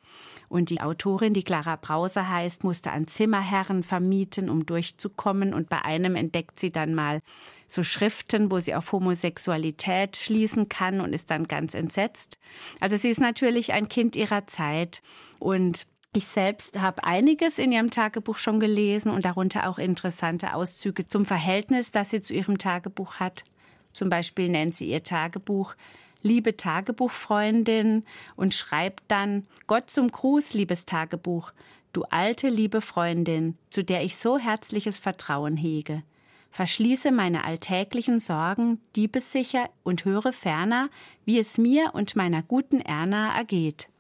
Und 0.48 0.70
die 0.70 0.80
Autorin, 0.80 1.34
die 1.34 1.44
Clara 1.44 1.76
Brause 1.76 2.30
heißt, 2.30 2.64
musste 2.64 2.92
an 2.92 3.08
Zimmerherren 3.08 3.82
vermieten, 3.82 4.48
um 4.48 4.68
durchzukommen. 4.68 5.56
Und 5.56 5.70
bei 5.70 5.84
einem 5.84 6.16
entdeckt 6.16 6.60
sie 6.60 6.72
dann 6.72 6.94
mal 6.94 7.22
so 7.68 7.82
Schriften, 7.82 8.52
wo 8.52 8.60
sie 8.60 8.76
auf 8.76 8.92
Homosexualität 8.92 10.18
schließen 10.18 10.70
kann 10.70 11.02
und 11.02 11.14
ist 11.14 11.32
dann 11.32 11.48
ganz 11.48 11.74
entsetzt. 11.74 12.38
Also 12.80 12.96
sie 12.96 13.10
ist 13.10 13.22
natürlich 13.22 13.74
ein 13.74 13.90
Kind 13.90 14.16
ihrer 14.16 14.46
Zeit 14.46 15.02
und 15.40 15.88
ich 16.14 16.26
selbst 16.26 16.80
habe 16.82 17.04
einiges 17.04 17.58
in 17.58 17.72
ihrem 17.72 17.90
Tagebuch 17.90 18.38
schon 18.38 18.60
gelesen 18.60 19.12
und 19.12 19.24
darunter 19.24 19.70
auch 19.70 19.80
interessante 19.80 20.54
Auszüge 20.54 21.08
zum 21.08 21.26
Verhältnis, 21.26 21.92
das 21.92 22.10
sie 22.10 22.22
zu 22.22 22.34
ihrem 22.34 22.58
Tagebuch 22.58 23.16
hat. 23.16 23.46
Zum 23.94 24.10
Beispiel 24.10 24.50
nennt 24.50 24.76
sie 24.76 24.90
ihr 24.90 25.04
Tagebuch 25.04 25.76
Liebe 26.24 26.56
Tagebuchfreundin 26.56 28.06
und 28.36 28.54
schreibt 28.54 29.04
dann 29.08 29.48
Gott 29.66 29.90
zum 29.90 30.12
Gruß, 30.12 30.54
liebes 30.54 30.86
Tagebuch, 30.86 31.52
du 31.94 32.04
alte 32.04 32.50
liebe 32.50 32.80
Freundin, 32.80 33.58
zu 33.70 33.84
der 33.84 34.04
ich 34.04 34.16
so 34.18 34.38
herzliches 34.38 35.00
Vertrauen 35.00 35.58
hege. 35.58 36.04
Verschließe 36.52 37.12
meine 37.12 37.44
alltäglichen 37.44 38.20
Sorgen 38.20 38.82
diebessicher 38.96 39.70
und 39.84 40.06
höre 40.06 40.34
ferner, 40.34 40.90
wie 41.26 41.40
es 41.40 41.58
mir 41.58 41.92
und 41.94 42.16
meiner 42.16 42.44
guten 42.44 42.82
Erna 42.82 43.36
ergeht. 43.36 43.91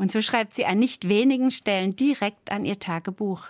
Und 0.00 0.10
so 0.10 0.22
schreibt 0.22 0.54
sie 0.54 0.64
an 0.64 0.78
nicht 0.78 1.10
wenigen 1.10 1.50
Stellen 1.50 1.94
direkt 1.94 2.50
an 2.50 2.64
ihr 2.64 2.78
Tagebuch. 2.78 3.48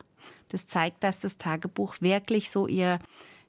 Das 0.48 0.66
zeigt, 0.66 1.04
dass 1.04 1.20
das 1.20 1.36
Tagebuch 1.36 2.00
wirklich 2.00 2.50
so 2.50 2.66
ihr, 2.66 2.98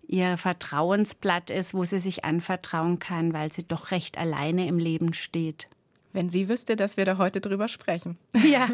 ihr 0.07 0.37
Vertrauensblatt 0.37 1.49
ist, 1.49 1.73
wo 1.73 1.83
sie 1.83 1.99
sich 1.99 2.25
anvertrauen 2.25 2.99
kann, 2.99 3.33
weil 3.33 3.51
sie 3.51 3.67
doch 3.67 3.89
recht 3.89 4.19
alleine 4.19 4.67
im 4.67 4.77
Leben 4.77 5.13
steht. 5.13 5.67
Wenn 6.13 6.29
sie 6.29 6.47
wüsste, 6.47 6.75
dass 6.75 6.95
wir 6.95 7.05
da 7.05 7.17
heute 7.17 7.41
drüber 7.41 7.69
sprechen. 7.69 8.19
Ja. 8.35 8.69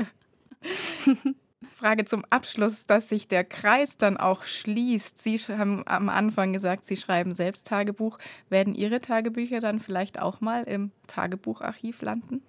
Frage 1.77 2.03
zum 2.03 2.25
Abschluss, 2.29 2.85
dass 2.85 3.07
sich 3.07 3.29
der 3.29 3.45
Kreis 3.45 3.95
dann 3.95 4.17
auch 4.17 4.43
schließt. 4.43 5.23
Sie 5.23 5.37
haben 5.37 5.83
am 5.85 6.09
Anfang 6.09 6.51
gesagt, 6.51 6.83
Sie 6.83 6.97
schreiben 6.97 7.33
selbst 7.33 7.67
Tagebuch. 7.67 8.19
Werden 8.49 8.75
Ihre 8.75 8.99
Tagebücher 8.99 9.61
dann 9.61 9.79
vielleicht 9.79 10.19
auch 10.19 10.41
mal 10.41 10.65
im 10.65 10.91
Tagebucharchiv 11.07 12.01
landen? 12.01 12.41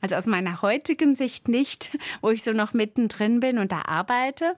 Also 0.00 0.16
aus 0.16 0.26
meiner 0.26 0.62
heutigen 0.62 1.16
Sicht 1.16 1.48
nicht, 1.48 1.96
wo 2.20 2.30
ich 2.30 2.42
so 2.42 2.52
noch 2.52 2.72
mittendrin 2.72 3.40
bin 3.40 3.58
und 3.58 3.72
da 3.72 3.82
arbeite. 3.82 4.56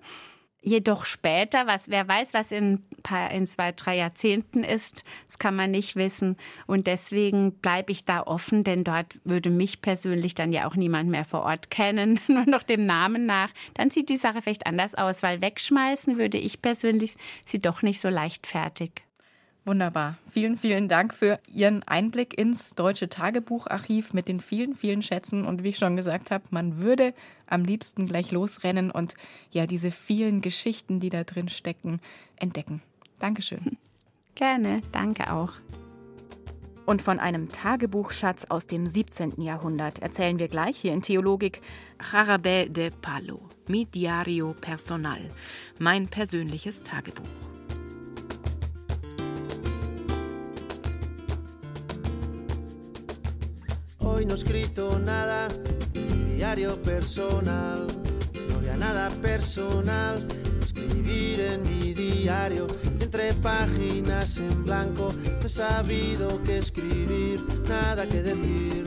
Jedoch 0.61 1.05
später, 1.05 1.69
was, 1.69 1.89
wer 1.89 2.09
weiß, 2.09 2.35
was 2.35 2.51
in, 2.51 2.83
paar, 3.05 3.31
in 3.31 3.47
zwei, 3.47 3.71
drei 3.71 3.97
Jahrzehnten 3.97 4.65
ist, 4.65 5.05
das 5.29 5.39
kann 5.39 5.55
man 5.55 5.71
nicht 5.71 5.95
wissen. 5.95 6.37
Und 6.67 6.89
deswegen 6.89 7.53
bleibe 7.53 7.93
ich 7.93 8.05
da 8.05 8.23
offen, 8.25 8.65
denn 8.65 8.83
dort 8.83 9.21
würde 9.25 9.51
mich 9.51 9.81
persönlich 9.83 10.35
dann 10.35 10.53
ja 10.53 10.67
auch 10.67 10.75
niemand 10.75 11.11
mehr 11.11 11.25
vor 11.25 11.43
Ort 11.43 11.71
kennen, 11.71 12.19
nur 12.27 12.45
noch 12.45 12.65
dem 12.65 12.85
Namen 12.85 13.25
nach. 13.25 13.51
Dann 13.75 13.91
sieht 13.91 14.09
die 14.09 14.17
Sache 14.17 14.43
vielleicht 14.43 14.67
anders 14.67 14.97
aus, 14.97 15.23
weil 15.23 15.41
wegschmeißen 15.41 16.19
würde 16.19 16.39
ich 16.39 16.61
persönlich 16.61 17.15
sie 17.47 17.61
doch 17.61 17.83
nicht 17.83 18.01
so 18.01 18.09
leichtfertig. 18.09 19.08
Wunderbar. 19.69 20.17
Vielen, 20.31 20.57
vielen 20.57 20.89
Dank 20.89 21.13
für 21.13 21.39
Ihren 21.47 21.83
Einblick 21.83 22.39
ins 22.39 22.75
Deutsche 22.75 23.11
Tagebucharchiv 23.11 24.15
mit 24.15 24.27
den 24.27 24.41
vielen, 24.41 24.75
vielen 24.75 25.03
Schätzen. 25.03 25.45
Und 25.45 25.63
wie 25.63 25.69
ich 25.69 25.77
schon 25.77 25.95
gesagt 25.95 26.31
habe, 26.31 26.45
man 26.49 26.79
würde 26.79 27.13
am 27.47 27.65
liebsten 27.65 28.07
gleich 28.07 28.31
losrennen 28.31 28.91
und 28.91 29.13
ja, 29.51 29.67
diese 29.67 29.91
vielen 29.91 30.41
Geschichten, 30.41 31.01
die 31.01 31.11
da 31.11 31.23
drin 31.23 31.51
stecken, 31.51 32.01
entdecken. 32.37 32.81
Dankeschön. 33.19 33.77
Gerne, 34.37 34.81
danke 34.91 35.31
auch. 35.35 35.53
Und 36.87 37.03
von 37.03 37.19
einem 37.21 37.51
Tagebuchschatz 37.51 38.47
aus 38.47 38.67
dem 38.69 38.87
17. 38.87 39.43
Jahrhundert 39.43 39.99
erzählen 39.99 40.39
wir 40.39 40.49
gleich 40.49 40.79
hier 40.79 40.95
in 40.95 41.03
Theologik 41.03 41.61
Jarabé 42.11 42.71
de 42.71 42.89
Palo, 43.03 43.43
mi 43.67 43.85
diario 43.85 44.55
personal, 44.59 45.29
mein 45.79 46.09
persönliches 46.09 46.83
Tagebuch. 46.83 47.58
Hoy 54.11 54.25
no 54.25 54.35
he 54.35 54.37
escrito 54.39 54.99
nada, 54.99 55.49
mi 55.95 56.35
diario 56.35 56.83
personal. 56.83 57.87
No 58.49 58.55
había 58.57 58.77
nada 58.77 59.11
personal, 59.11 60.27
escribir 60.65 61.41
en 61.41 61.63
mi 61.63 61.93
diario. 61.93 62.67
Entre 63.01 63.35
páginas 63.35 64.39
en 64.39 64.65
blanco, 64.65 65.11
no 65.41 65.47
he 65.47 65.49
sabido 65.49 66.43
que 66.43 66.59
escribir, 66.59 67.45
nada 67.69 68.09
que 68.09 68.23
decir. 68.23 68.85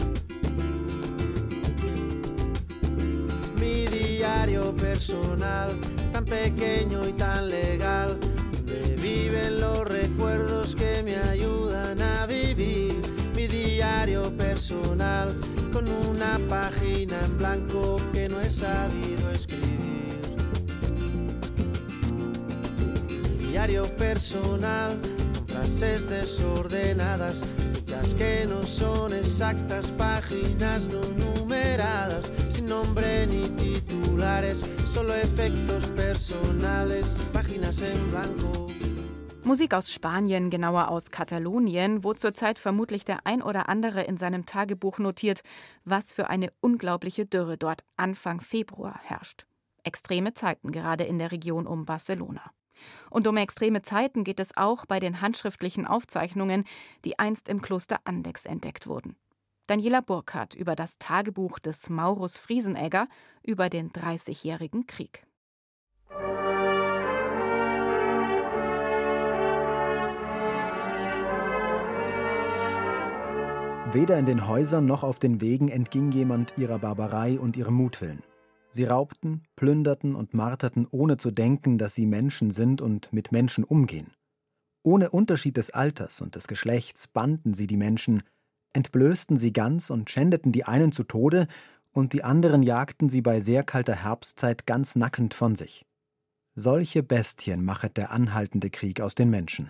Mi 3.59 3.85
diario 3.85 4.75
personal, 4.75 5.79
tan 6.11 6.25
pequeño 6.25 7.07
y 7.07 7.13
tan 7.13 7.47
legal, 7.47 8.19
donde 8.19 8.95
viven 8.95 9.61
los 9.61 9.87
recuerdos 9.87 10.75
que 10.75 11.03
me 11.03 11.15
ayudan 11.15 12.01
a 12.01 12.25
vivir 12.25 12.70
diario 14.03 14.35
personal, 14.35 15.37
con 15.71 15.87
una 15.87 16.39
página 16.49 17.19
en 17.23 17.37
blanco 17.37 18.01
que 18.11 18.27
no 18.27 18.41
he 18.41 18.49
sabido 18.49 19.29
escribir. 19.29 20.17
Diario 23.47 23.83
personal, 23.97 24.99
con 25.35 25.47
frases 25.47 26.09
desordenadas, 26.09 27.43
muchas 27.75 28.15
que 28.15 28.47
no 28.49 28.63
son 28.63 29.13
exactas, 29.13 29.91
páginas 29.91 30.87
no 30.87 31.01
numeradas, 31.23 32.31
sin 32.53 32.65
nombre 32.65 33.27
ni 33.27 33.49
titulares, 33.49 34.63
solo 34.91 35.13
efectos 35.13 35.91
personales, 35.91 37.05
páginas 37.31 37.79
en 37.81 38.09
blanco. 38.09 38.70
Musik 39.43 39.73
aus 39.73 39.91
Spanien, 39.91 40.51
genauer 40.51 40.89
aus 40.89 41.09
Katalonien, 41.09 42.03
wo 42.03 42.13
zurzeit 42.13 42.59
vermutlich 42.59 43.05
der 43.05 43.25
ein 43.25 43.41
oder 43.41 43.69
andere 43.69 44.03
in 44.03 44.15
seinem 44.15 44.45
Tagebuch 44.45 44.99
notiert, 44.99 45.41
was 45.83 46.13
für 46.13 46.29
eine 46.29 46.53
unglaubliche 46.61 47.25
Dürre 47.25 47.57
dort 47.57 47.83
Anfang 47.97 48.39
Februar 48.39 48.99
herrscht. 49.03 49.47
Extreme 49.83 50.35
Zeiten 50.35 50.71
gerade 50.71 51.05
in 51.05 51.17
der 51.17 51.31
Region 51.31 51.65
um 51.65 51.85
Barcelona. 51.85 52.51
Und 53.09 53.27
um 53.27 53.35
extreme 53.35 53.81
Zeiten 53.81 54.23
geht 54.23 54.39
es 54.39 54.55
auch 54.55 54.85
bei 54.85 54.99
den 54.99 55.21
handschriftlichen 55.21 55.87
Aufzeichnungen, 55.87 56.63
die 57.03 57.17
einst 57.17 57.49
im 57.49 57.61
Kloster 57.61 57.99
Andex 58.03 58.45
entdeckt 58.45 58.85
wurden. 58.85 59.15
Daniela 59.65 60.01
Burkhardt 60.01 60.53
über 60.53 60.75
das 60.75 60.99
Tagebuch 60.99 61.57
des 61.57 61.89
Maurus 61.89 62.37
Friesenegger 62.37 63.07
über 63.43 63.69
den 63.69 63.91
Dreißigjährigen 63.91 64.85
Krieg. 64.85 65.25
Weder 73.93 74.17
in 74.17 74.25
den 74.25 74.47
Häusern 74.47 74.85
noch 74.85 75.03
auf 75.03 75.19
den 75.19 75.41
Wegen 75.41 75.67
entging 75.67 76.13
jemand 76.13 76.53
ihrer 76.57 76.79
Barbarei 76.79 77.37
und 77.37 77.57
ihrem 77.57 77.73
Mutwillen. 77.73 78.23
Sie 78.71 78.85
raubten, 78.85 79.43
plünderten 79.57 80.15
und 80.15 80.33
marterten, 80.33 80.87
ohne 80.89 81.17
zu 81.17 81.29
denken, 81.29 81.77
dass 81.77 81.93
sie 81.93 82.05
Menschen 82.05 82.51
sind 82.51 82.79
und 82.79 83.11
mit 83.11 83.33
Menschen 83.33 83.65
umgehen. 83.65 84.13
Ohne 84.81 85.09
Unterschied 85.09 85.57
des 85.57 85.71
Alters 85.71 86.21
und 86.21 86.35
des 86.35 86.47
Geschlechts 86.47 87.09
banden 87.09 87.53
sie 87.53 87.67
die 87.67 87.75
Menschen, 87.75 88.23
entblößten 88.71 89.35
sie 89.35 89.51
ganz 89.51 89.89
und 89.89 90.09
schändeten 90.09 90.53
die 90.53 90.63
einen 90.63 90.93
zu 90.93 91.03
Tode, 91.03 91.47
und 91.91 92.13
die 92.13 92.23
anderen 92.23 92.63
jagten 92.63 93.09
sie 93.09 93.21
bei 93.21 93.41
sehr 93.41 93.63
kalter 93.63 94.05
Herbstzeit 94.05 94.65
ganz 94.65 94.95
nackend 94.95 95.33
von 95.33 95.57
sich. 95.57 95.85
Solche 96.55 97.03
Bestien 97.03 97.65
machet 97.65 97.97
der 97.97 98.11
anhaltende 98.11 98.69
Krieg 98.69 99.01
aus 99.01 99.15
den 99.15 99.29
Menschen. 99.29 99.69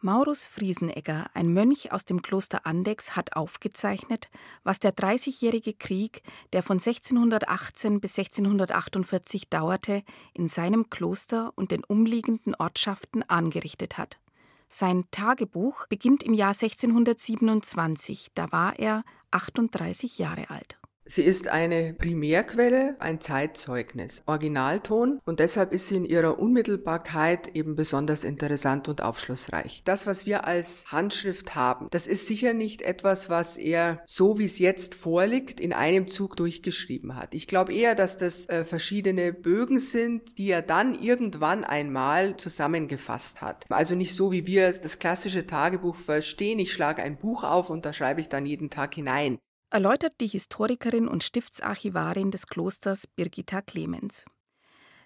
Maurus 0.00 0.46
Friesenegger, 0.46 1.26
ein 1.34 1.52
Mönch 1.52 1.90
aus 1.90 2.04
dem 2.04 2.22
Kloster 2.22 2.64
Andex, 2.64 3.16
hat 3.16 3.34
aufgezeichnet, 3.34 4.30
was 4.62 4.78
der 4.78 4.92
Dreißigjährige 4.92 5.74
Krieg, 5.74 6.22
der 6.52 6.62
von 6.62 6.76
1618 6.76 8.00
bis 8.00 8.16
1648 8.16 9.48
dauerte, 9.48 10.04
in 10.34 10.46
seinem 10.46 10.88
Kloster 10.88 11.52
und 11.56 11.72
den 11.72 11.82
umliegenden 11.82 12.54
Ortschaften 12.54 13.24
angerichtet 13.24 13.98
hat. 13.98 14.20
Sein 14.68 15.04
Tagebuch 15.10 15.88
beginnt 15.88 16.22
im 16.22 16.32
Jahr 16.32 16.54
1627, 16.54 18.28
da 18.36 18.52
war 18.52 18.78
er 18.78 19.02
38 19.32 20.16
Jahre 20.18 20.48
alt. 20.50 20.78
Sie 21.10 21.22
ist 21.22 21.48
eine 21.48 21.94
Primärquelle, 21.94 22.94
ein 22.98 23.18
Zeitzeugnis, 23.18 24.20
Originalton 24.26 25.20
und 25.24 25.40
deshalb 25.40 25.72
ist 25.72 25.88
sie 25.88 25.96
in 25.96 26.04
ihrer 26.04 26.38
Unmittelbarkeit 26.38 27.56
eben 27.56 27.76
besonders 27.76 28.24
interessant 28.24 28.88
und 28.88 29.00
aufschlussreich. 29.00 29.80
Das, 29.86 30.06
was 30.06 30.26
wir 30.26 30.46
als 30.46 30.84
Handschrift 30.92 31.54
haben, 31.54 31.86
das 31.92 32.06
ist 32.06 32.26
sicher 32.26 32.52
nicht 32.52 32.82
etwas, 32.82 33.30
was 33.30 33.56
er 33.56 34.02
so 34.04 34.38
wie 34.38 34.44
es 34.44 34.58
jetzt 34.58 34.94
vorliegt, 34.94 35.60
in 35.60 35.72
einem 35.72 36.08
Zug 36.08 36.36
durchgeschrieben 36.36 37.16
hat. 37.16 37.34
Ich 37.34 37.46
glaube 37.46 37.72
eher, 37.72 37.94
dass 37.94 38.18
das 38.18 38.46
äh, 38.50 38.66
verschiedene 38.66 39.32
Bögen 39.32 39.78
sind, 39.78 40.36
die 40.36 40.50
er 40.50 40.60
dann 40.60 40.92
irgendwann 40.92 41.64
einmal 41.64 42.36
zusammengefasst 42.36 43.40
hat. 43.40 43.64
Also 43.70 43.94
nicht 43.94 44.14
so, 44.14 44.30
wie 44.30 44.46
wir 44.46 44.70
das 44.72 44.98
klassische 44.98 45.46
Tagebuch 45.46 45.96
verstehen. 45.96 46.58
Ich 46.58 46.74
schlage 46.74 47.02
ein 47.02 47.16
Buch 47.16 47.44
auf 47.44 47.70
und 47.70 47.86
da 47.86 47.94
schreibe 47.94 48.20
ich 48.20 48.28
dann 48.28 48.44
jeden 48.44 48.68
Tag 48.68 48.94
hinein 48.94 49.38
erläutert 49.70 50.14
die 50.20 50.26
Historikerin 50.26 51.08
und 51.08 51.22
Stiftsarchivarin 51.22 52.30
des 52.30 52.46
Klosters 52.46 53.06
Birgitta 53.06 53.60
Clemens. 53.60 54.24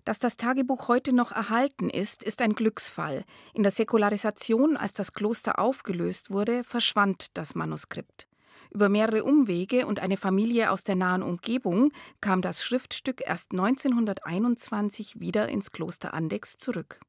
Dass 0.04 0.18
das 0.18 0.36
Tagebuch 0.36 0.88
heute 0.88 1.12
noch 1.12 1.32
erhalten 1.32 1.88
ist, 1.88 2.22
ist 2.22 2.42
ein 2.42 2.54
Glücksfall. 2.54 3.24
In 3.54 3.62
der 3.62 3.72
Säkularisation, 3.72 4.76
als 4.76 4.92
das 4.92 5.12
Kloster 5.12 5.58
aufgelöst 5.58 6.30
wurde, 6.30 6.64
verschwand 6.64 7.36
das 7.36 7.54
Manuskript. 7.54 8.26
Über 8.70 8.88
mehrere 8.88 9.22
Umwege 9.22 9.86
und 9.86 10.00
eine 10.00 10.16
Familie 10.16 10.70
aus 10.70 10.82
der 10.82 10.96
nahen 10.96 11.22
Umgebung 11.22 11.92
kam 12.20 12.40
das 12.40 12.64
Schriftstück 12.64 13.20
erst 13.24 13.52
1921 13.52 15.20
wieder 15.20 15.48
ins 15.48 15.70
Kloster 15.70 16.14
Andex 16.14 16.58
zurück. 16.58 17.00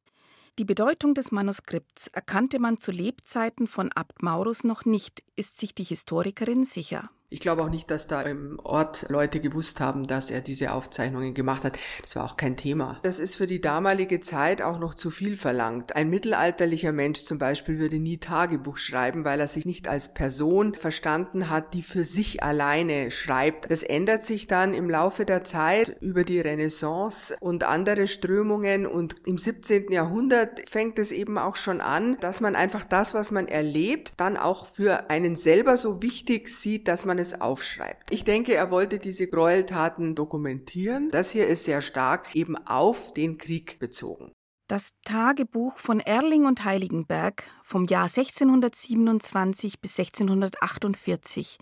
Die 0.59 0.65
Bedeutung 0.65 1.15
des 1.15 1.31
Manuskripts 1.31 2.07
erkannte 2.07 2.59
man 2.59 2.77
zu 2.77 2.91
Lebzeiten 2.91 3.67
von 3.67 3.91
Abt 3.93 4.21
Maurus 4.21 4.63
noch 4.63 4.85
nicht, 4.85 5.23
ist 5.35 5.57
sich 5.57 5.73
die 5.73 5.83
Historikerin 5.83 6.63
sicher. 6.63 7.09
Ich 7.33 7.39
glaube 7.39 7.63
auch 7.63 7.69
nicht, 7.69 7.89
dass 7.89 8.05
da 8.05 8.21
im 8.21 8.59
Ort 8.63 9.07
Leute 9.09 9.39
gewusst 9.39 9.79
haben, 9.79 10.05
dass 10.05 10.29
er 10.29 10.41
diese 10.41 10.71
Aufzeichnungen 10.71 11.33
gemacht 11.33 11.63
hat. 11.63 11.79
Das 12.03 12.15
war 12.15 12.25
auch 12.25 12.37
kein 12.37 12.57
Thema. 12.57 12.99
Das 13.01 13.17
ist 13.17 13.37
für 13.37 13.47
die 13.47 13.59
damalige 13.59 14.19
Zeit 14.19 14.61
auch 14.61 14.77
noch 14.77 14.93
zu 14.93 15.09
viel 15.09 15.35
verlangt. 15.35 15.95
Ein 15.95 16.11
mittelalterlicher 16.11 16.91
Mensch 16.91 17.23
zum 17.23 17.39
Beispiel 17.39 17.79
würde 17.79 17.97
nie 17.97 18.19
Tagebuch 18.19 18.77
schreiben, 18.77 19.25
weil 19.25 19.39
er 19.39 19.47
sich 19.47 19.65
nicht 19.65 19.87
als 19.87 20.13
Person 20.13 20.75
verstanden 20.75 21.49
hat, 21.49 21.73
die 21.73 21.81
für 21.81 22.03
sich 22.03 22.43
alleine 22.43 23.09
schreibt. 23.09 23.71
Das 23.71 23.81
ändert 23.81 24.23
sich 24.23 24.45
dann 24.45 24.75
im 24.75 24.87
Laufe 24.87 25.25
der 25.25 25.43
Zeit 25.43 25.97
über 26.01 26.25
die 26.25 26.39
Renaissance 26.39 27.35
und 27.39 27.63
andere 27.63 28.07
Strömungen 28.07 28.85
und 28.85 29.15
im 29.25 29.39
17. 29.39 29.91
Jahrhundert 29.91 30.69
fängt 30.69 30.99
es 30.99 31.11
eben 31.11 31.39
auch 31.39 31.55
schon 31.55 31.81
an, 31.81 32.15
dass 32.19 32.41
man 32.41 32.55
einfach 32.55 32.83
das, 32.83 33.15
was 33.15 33.31
man 33.31 33.47
erlebt, 33.47 34.13
dann 34.17 34.37
auch 34.37 34.67
für 34.67 35.09
einen 35.09 35.35
selber 35.35 35.77
so 35.77 36.03
wichtig 36.03 36.49
sieht, 36.49 36.87
dass 36.87 37.05
man 37.05 37.22
es 37.23 37.41
aufschreibt. 37.41 38.11
Ich 38.11 38.23
denke, 38.23 38.53
er 38.53 38.69
wollte 38.69 38.99
diese 38.99 39.27
Gräueltaten 39.27 40.13
dokumentieren. 40.13 41.09
Das 41.09 41.31
hier 41.31 41.47
ist 41.47 41.63
sehr 41.63 41.81
stark 41.81 42.35
eben 42.35 42.55
auf 42.55 43.13
den 43.13 43.39
Krieg 43.39 43.79
bezogen. 43.79 44.31
Das 44.67 44.91
Tagebuch 45.03 45.79
von 45.79 45.99
Erling 45.99 46.45
und 46.45 46.63
Heiligenberg 46.63 47.43
vom 47.63 47.85
Jahr 47.85 48.05
1627 48.05 49.81
bis 49.81 49.99
1648, 49.99 51.57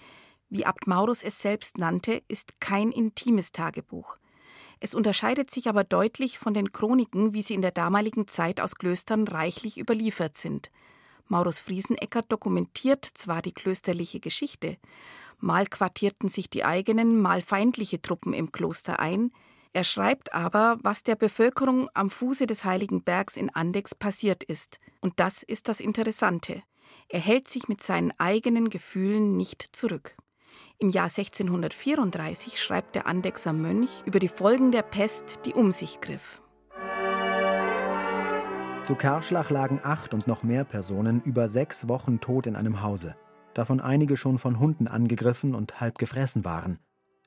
wie 0.50 0.66
Abt 0.66 0.86
Maurus 0.86 1.24
es 1.24 1.40
selbst 1.40 1.78
nannte, 1.78 2.22
ist 2.28 2.60
kein 2.60 2.92
intimes 2.92 3.52
Tagebuch. 3.52 4.18
Es 4.80 4.96
unterscheidet 4.96 5.52
sich 5.52 5.70
aber 5.70 5.84
deutlich 5.84 6.40
von 6.40 6.54
den 6.54 6.72
Chroniken, 6.72 7.34
wie 7.34 7.44
sie 7.44 7.54
in 7.54 7.62
der 7.62 7.72
damaligen 7.72 8.28
Zeit 8.28 8.60
aus 8.60 8.76
Klöstern 8.76 9.28
reichlich 9.28 9.80
überliefert 9.80 10.38
sind. 10.38 10.72
Maurus 11.28 11.60
Friesenecker 11.60 12.24
dokumentiert 12.24 13.06
zwar 13.06 13.42
die 13.42 13.54
klösterliche 13.54 14.20
Geschichte, 14.20 14.78
Mal 15.42 15.66
quartierten 15.66 16.30
sich 16.30 16.50
die 16.50 16.64
eigenen, 16.64 17.20
mal 17.20 17.42
feindliche 17.42 18.02
Truppen 18.02 18.32
im 18.32 18.52
Kloster 18.52 19.00
ein. 19.00 19.32
Er 19.74 19.84
schreibt 19.84 20.34
aber, 20.34 20.78
was 20.84 21.04
der 21.04 21.16
Bevölkerung 21.16 21.90
am 21.96 22.10
Fuße 22.12 22.46
des 22.46 22.64
Heiligen 22.64 23.04
Bergs 23.04 23.38
in 23.38 23.50
Andex 23.50 23.96
passiert 23.96 24.44
ist. 24.44 24.80
Und 25.00 25.20
das 25.20 25.42
ist 25.42 25.68
das 25.68 25.80
Interessante. 25.80 26.62
Er 27.10 27.20
hält 27.20 27.50
sich 27.50 27.68
mit 27.68 27.82
seinen 27.82 28.14
eigenen 28.20 28.70
Gefühlen 28.70 29.36
nicht 29.36 29.64
zurück. 29.76 30.16
Im 30.78 30.90
Jahr 30.90 31.06
1634 31.06 32.62
schreibt 32.62 32.96
der 32.96 33.08
Andexer 33.08 33.54
Mönch 33.54 34.04
über 34.06 34.20
die 34.20 34.28
Folgen 34.28 34.72
der 34.72 34.84
Pest, 34.84 35.40
die 35.46 35.54
um 35.54 35.72
sich 35.72 36.02
griff. 36.02 36.42
Zu 38.84 38.96
Karschlach 38.96 39.50
lagen 39.50 39.80
acht 39.84 40.14
und 40.14 40.28
noch 40.28 40.44
mehr 40.44 40.66
Personen 40.66 41.22
über 41.22 41.48
sechs 41.48 41.88
Wochen 41.88 42.20
tot 42.20 42.48
in 42.48 42.56
einem 42.56 42.82
Hause 42.82 43.16
davon 43.54 43.80
einige 43.80 44.18
schon 44.18 44.38
von 44.38 44.60
Hunden 44.60 44.88
angegriffen 44.88 45.56
und 45.56 45.80
halb 45.80 45.98
gefressen 45.98 46.46
waren. 46.46 46.80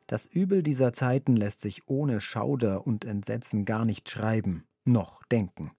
Das 0.07 0.27
Übel 0.27 0.63
dieser 0.63 0.93
Zeiten 0.93 1.37
lässt 1.37 1.61
sich 1.61 1.89
ohne 1.89 2.21
Schauder 2.21 2.87
und 2.87 3.05
Entsetzen 3.05 3.65
gar 3.65 3.85
nicht 3.85 4.11
schreiben, 4.11 4.65
noch 4.85 5.23
denken. 5.25 5.71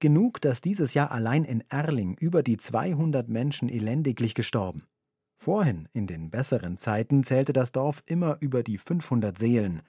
Genug, 0.00 0.40
dass 0.40 0.60
dieses 0.60 0.94
Jahr 0.94 1.12
allein 1.12 1.44
in 1.44 1.62
Erling 1.68 2.14
über 2.14 2.42
die 2.42 2.56
200 2.56 3.28
Menschen 3.28 3.68
elendiglich 3.68 4.34
gestorben. 4.34 4.84
Vorhin, 5.36 5.88
in 5.92 6.06
den 6.06 6.30
besseren 6.30 6.76
Zeiten, 6.76 7.22
zählte 7.22 7.52
das 7.52 7.72
Dorf 7.72 8.02
immer 8.06 8.38
über 8.40 8.62
die 8.62 8.78
500 8.78 9.38
Seelen. 9.38 9.82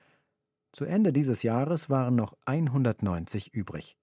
Zu 0.71 0.85
Ende 0.85 1.11
dieses 1.11 1.43
Jahres 1.43 1.89
waren 1.89 2.15
noch 2.15 2.37
190 2.45 3.53
übrig. 3.53 3.97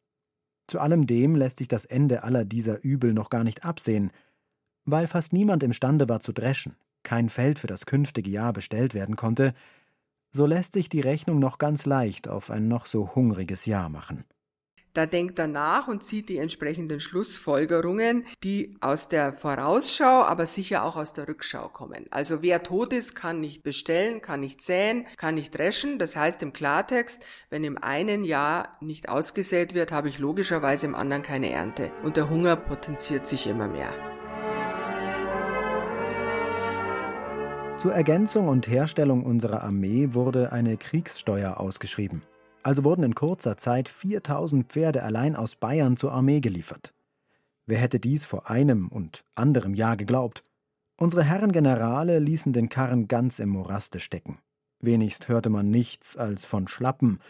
Zu 0.66 0.80
allem 0.80 1.06
dem 1.06 1.36
lässt 1.36 1.58
sich 1.58 1.68
das 1.68 1.86
Ende 1.86 2.24
aller 2.24 2.44
dieser 2.44 2.82
Übel 2.82 3.12
noch 3.12 3.30
gar 3.30 3.44
nicht 3.44 3.64
absehen– 3.64 4.10
weil 4.90 5.06
fast 5.06 5.32
niemand 5.32 5.62
imstande 5.62 6.08
war 6.08 6.20
zu 6.20 6.32
dreschen, 6.32 6.76
kein 7.02 7.28
Feld 7.28 7.58
für 7.58 7.66
das 7.66 7.86
künftige 7.86 8.30
Jahr 8.30 8.52
bestellt 8.52 8.94
werden 8.94 9.16
konnte, 9.16 9.52
So 10.30 10.44
lässt 10.44 10.74
sich 10.74 10.90
die 10.90 11.00
Rechnung 11.00 11.38
noch 11.38 11.56
ganz 11.56 11.86
leicht 11.86 12.28
auf 12.28 12.50
ein 12.50 12.68
noch 12.68 12.84
so 12.84 13.14
hungriges 13.14 13.64
Jahr 13.64 13.88
machen. 13.88 14.24
Da 14.94 15.06
denkt 15.06 15.38
er 15.38 15.46
nach 15.46 15.86
und 15.86 16.02
zieht 16.02 16.28
die 16.28 16.38
entsprechenden 16.38 16.98
Schlussfolgerungen, 16.98 18.26
die 18.42 18.76
aus 18.80 19.08
der 19.08 19.32
Vorausschau, 19.32 20.24
aber 20.24 20.44
sicher 20.46 20.82
auch 20.82 20.96
aus 20.96 21.12
der 21.12 21.28
Rückschau 21.28 21.68
kommen. 21.68 22.06
Also 22.10 22.42
wer 22.42 22.62
tot 22.62 22.92
ist, 22.92 23.14
kann 23.14 23.40
nicht 23.40 23.62
bestellen, 23.62 24.20
kann 24.20 24.40
nicht 24.40 24.60
säen, 24.62 25.06
kann 25.16 25.36
nicht 25.36 25.56
dreschen. 25.56 25.98
Das 25.98 26.16
heißt 26.16 26.42
im 26.42 26.52
Klartext, 26.52 27.24
wenn 27.48 27.64
im 27.64 27.78
einen 27.78 28.24
Jahr 28.24 28.76
nicht 28.80 29.08
ausgesät 29.08 29.72
wird, 29.72 29.92
habe 29.92 30.08
ich 30.08 30.18
logischerweise 30.18 30.86
im 30.86 30.94
anderen 30.94 31.22
keine 31.22 31.50
Ernte. 31.50 31.92
Und 32.02 32.16
der 32.16 32.28
Hunger 32.28 32.56
potenziert 32.56 33.26
sich 33.26 33.46
immer 33.46 33.68
mehr. 33.68 33.92
Zur 37.78 37.94
Ergänzung 37.94 38.48
und 38.48 38.66
Herstellung 38.66 39.22
unserer 39.22 39.62
Armee 39.62 40.08
wurde 40.10 40.50
eine 40.50 40.76
Kriegssteuer 40.76 41.60
ausgeschrieben. 41.60 42.22
Also 42.64 42.82
wurden 42.82 43.04
in 43.04 43.14
kurzer 43.14 43.56
Zeit 43.56 43.88
4000 43.88 44.66
Pferde 44.66 45.04
allein 45.04 45.36
aus 45.36 45.54
Bayern 45.54 45.96
zur 45.96 46.10
Armee 46.10 46.40
geliefert. 46.40 46.92
Wer 47.66 47.78
hätte 47.78 48.00
dies 48.00 48.24
vor 48.24 48.50
einem 48.50 48.88
und 48.88 49.22
anderem 49.36 49.74
Jahr 49.74 49.96
geglaubt? 49.96 50.42
Unsere 50.96 51.22
Herren 51.22 51.52
Generale 51.52 52.18
ließen 52.18 52.52
den 52.52 52.68
Karren 52.68 53.06
ganz 53.06 53.38
im 53.38 53.50
Moraste 53.50 54.00
stecken. 54.00 54.38
Wenigst 54.80 55.28
hörte 55.28 55.48
man 55.48 55.70
nichts 55.70 56.16
als 56.16 56.46
von 56.46 56.66
Schlappen, 56.66 57.20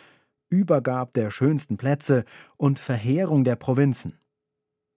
Übergab 0.48 1.12
der 1.12 1.30
schönsten 1.30 1.76
Plätze 1.76 2.24
und 2.56 2.78
Verheerung 2.78 3.44
der 3.44 3.56
Provinzen. 3.56 4.18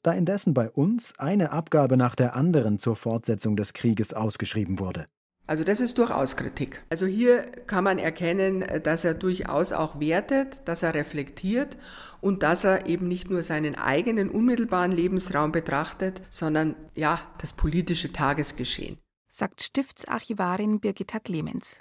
Da 0.01 0.13
indessen 0.13 0.53
bei 0.53 0.71
uns 0.71 1.13
eine 1.19 1.51
Abgabe 1.51 1.97
nach 1.97 2.15
der 2.15 2.37
anderen 2.37 2.79
zur 2.79 2.95
Fortsetzung 2.95 3.57
des 3.57 3.73
Krieges 3.73 4.13
ausgeschrieben 4.13 4.79
wurde. 4.79 5.07
Also 5.47 5.63
das 5.63 5.81
ist 5.81 5.97
durchaus 5.97 6.37
Kritik. 6.37 6.83
Also 6.89 7.05
hier 7.05 7.43
kann 7.67 7.83
man 7.83 7.99
erkennen, 7.99 8.65
dass 8.83 9.03
er 9.03 9.13
durchaus 9.13 9.73
auch 9.73 9.99
wertet, 9.99 10.61
dass 10.65 10.83
er 10.83 10.93
reflektiert 10.93 11.77
und 12.21 12.43
dass 12.43 12.63
er 12.63 12.85
eben 12.85 13.07
nicht 13.07 13.29
nur 13.29 13.43
seinen 13.43 13.75
eigenen 13.75 14.29
unmittelbaren 14.29 14.91
Lebensraum 14.91 15.51
betrachtet, 15.51 16.21
sondern 16.29 16.75
ja, 16.95 17.19
das 17.39 17.53
politische 17.53 18.13
Tagesgeschehen. 18.13 18.97
Sagt 19.27 19.61
Stiftsarchivarin 19.63 20.79
Birgitta 20.79 21.19
Clemens. 21.19 21.79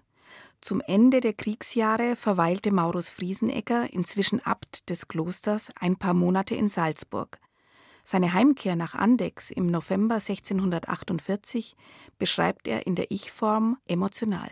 Zum 0.60 0.80
Ende 0.80 1.20
der 1.20 1.32
Kriegsjahre 1.32 2.16
verweilte 2.16 2.70
Maurus 2.70 3.10
Friesenegger, 3.10 3.92
inzwischen 3.92 4.40
Abt 4.40 4.90
des 4.90 5.08
Klosters, 5.08 5.70
ein 5.80 5.96
paar 5.96 6.14
Monate 6.14 6.54
in 6.54 6.68
Salzburg. 6.68 7.38
Seine 8.12 8.32
Heimkehr 8.32 8.74
nach 8.74 8.96
Andex 8.96 9.52
im 9.52 9.66
November 9.66 10.16
1648 10.16 11.76
beschreibt 12.18 12.66
er 12.66 12.84
in 12.84 12.96
der 12.96 13.12
Ich-Form 13.12 13.78
emotional. 13.86 14.50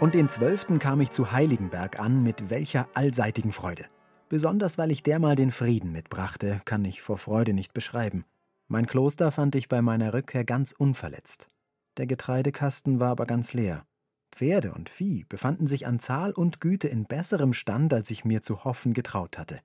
Und 0.00 0.12
den 0.12 0.28
12. 0.28 0.78
kam 0.78 1.00
ich 1.00 1.12
zu 1.12 1.32
Heiligenberg 1.32 1.98
an 1.98 2.22
mit 2.22 2.50
welcher 2.50 2.88
allseitigen 2.92 3.52
Freude. 3.52 3.86
Besonders 4.28 4.76
weil 4.76 4.92
ich 4.92 5.02
dermal 5.02 5.34
den 5.34 5.50
Frieden 5.50 5.92
mitbrachte, 5.92 6.60
kann 6.66 6.84
ich 6.84 7.00
vor 7.00 7.16
Freude 7.16 7.54
nicht 7.54 7.72
beschreiben. 7.72 8.26
Mein 8.68 8.84
Kloster 8.84 9.32
fand 9.32 9.54
ich 9.54 9.66
bei 9.66 9.80
meiner 9.80 10.12
Rückkehr 10.12 10.44
ganz 10.44 10.72
unverletzt. 10.72 11.48
Der 11.96 12.06
Getreidekasten 12.06 13.00
war 13.00 13.12
aber 13.12 13.24
ganz 13.24 13.54
leer. 13.54 13.82
Pferde 14.30 14.74
und 14.74 14.90
Vieh 14.90 15.24
befanden 15.26 15.66
sich 15.66 15.86
an 15.86 16.00
Zahl 16.00 16.32
und 16.32 16.60
Güte 16.60 16.88
in 16.88 17.06
besserem 17.06 17.54
Stand, 17.54 17.94
als 17.94 18.10
ich 18.10 18.26
mir 18.26 18.42
zu 18.42 18.62
hoffen 18.64 18.92
getraut 18.92 19.38
hatte. 19.38 19.60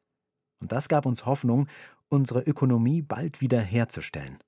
Und 0.66 0.72
das 0.72 0.88
gab 0.88 1.06
uns 1.06 1.28
Hoffnung, 1.28 1.68
unsere 2.10 2.42
Ökonomie 2.42 3.04
bald 3.04 3.40
wieder 3.40 3.60
herzustellen. 3.62 4.40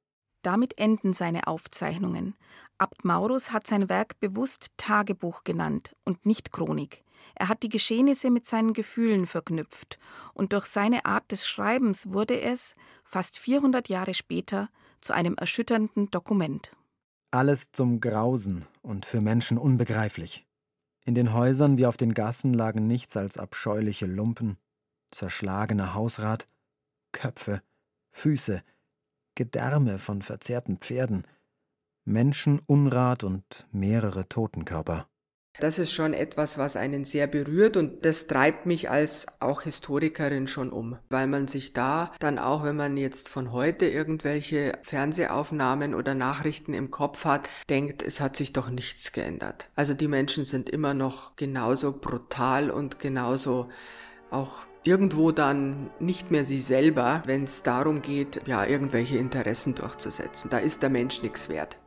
Damit 0.42 0.80
enden 0.80 1.14
seine 1.14 1.46
Aufzeichnungen. 1.46 2.34
Abt 2.80 3.06
Maurus 3.06 3.52
hat 3.52 3.68
sein 3.68 3.88
Werk 3.88 4.20
bewusst 4.20 4.72
Tagebuch 4.78 5.44
genannt 5.44 5.96
und 6.06 6.26
nicht 6.26 6.52
Chronik. 6.52 7.04
Er 7.36 7.50
hat 7.50 7.62
die 7.62 7.70
Geschehnisse 7.70 8.32
mit 8.32 8.48
seinen 8.48 8.74
Gefühlen 8.74 9.28
verknüpft 9.28 10.00
und 10.34 10.54
durch 10.54 10.66
seine 10.66 11.06
Art 11.06 11.32
des 11.32 11.48
Schreibens 11.48 12.10
wurde 12.10 12.42
es, 12.42 12.74
fast 13.04 13.38
400 13.38 13.88
Jahre 13.88 14.16
später, 14.16 14.70
zu 15.02 15.14
einem 15.14 15.36
erschütternden 15.36 16.10
Dokument. 16.10 16.72
Alles 17.30 17.72
zum 17.74 18.00
Grausen 18.00 18.66
und 18.82 19.06
für 19.06 19.22
Menschen 19.22 19.60
unbegreiflich. 19.60 20.48
In 21.06 21.14
den 21.14 21.34
Häusern 21.34 21.78
wie 21.78 21.86
auf 21.86 21.96
den 21.96 22.16
Gassen 22.16 22.56
lagen 22.56 22.88
nichts 22.88 23.16
als 23.16 23.38
abscheuliche 23.38 24.08
Lumpen, 24.08 24.58
zerschlagener 25.12 25.94
Hausrat, 25.94 26.48
Köpfe, 27.12 27.62
Füße, 28.12 28.64
Gedärme 29.36 30.00
von 30.00 30.22
verzehrten 30.22 30.78
Pferden, 30.78 31.26
Menschenunrat 32.06 33.24
und 33.24 33.68
mehrere 33.72 34.28
Totenkörper. 34.28 35.08
Das 35.60 35.80
ist 35.80 35.92
schon 35.92 36.14
etwas, 36.14 36.60
was 36.60 36.76
einen 36.76 37.04
sehr 37.04 37.26
berührt 37.26 37.78
und 37.78 38.06
das 38.06 38.28
treibt 38.28 38.68
mich 38.68 38.92
als 38.92 39.26
auch 39.40 39.64
Historikerin 39.64 40.48
schon 40.48 40.70
um, 40.70 41.00
weil 41.10 41.26
man 41.26 41.48
sich 41.48 41.74
da 41.74 42.12
dann 42.20 42.38
auch, 42.38 42.64
wenn 42.64 42.76
man 42.76 42.96
jetzt 42.96 43.28
von 43.28 43.52
heute 43.52 43.88
irgendwelche 43.88 44.74
Fernsehaufnahmen 44.84 45.96
oder 45.96 46.14
Nachrichten 46.14 46.76
im 46.76 46.92
Kopf 46.92 47.26
hat, 47.26 47.50
denkt, 47.70 48.04
es 48.04 48.22
hat 48.22 48.36
sich 48.36 48.54
doch 48.54 48.70
nichts 48.70 49.12
geändert. 49.14 49.72
Also 49.76 49.96
die 49.96 50.08
Menschen 50.08 50.46
sind 50.46 50.70
immer 50.70 50.94
noch 50.94 51.36
genauso 51.36 51.92
brutal 51.92 52.70
und 52.70 53.00
genauso 53.00 53.70
auch 54.30 54.67
irgendwo 54.88 55.32
dann 55.32 55.90
nicht 56.00 56.32
mehr 56.32 56.46
sie 56.46 56.62
selber, 56.62 57.22
wenn 57.26 57.44
es 57.44 57.62
darum 57.62 58.02
geht, 58.02 58.42
ja, 58.46 58.66
irgendwelche 58.66 59.18
Interessen 59.18 59.76
durchzusetzen. 59.76 60.50
Da 60.50 60.60
ist 60.60 60.82
der 60.82 60.90
Mensch 60.90 61.22
nichts 61.22 61.50
wert. 61.50 61.78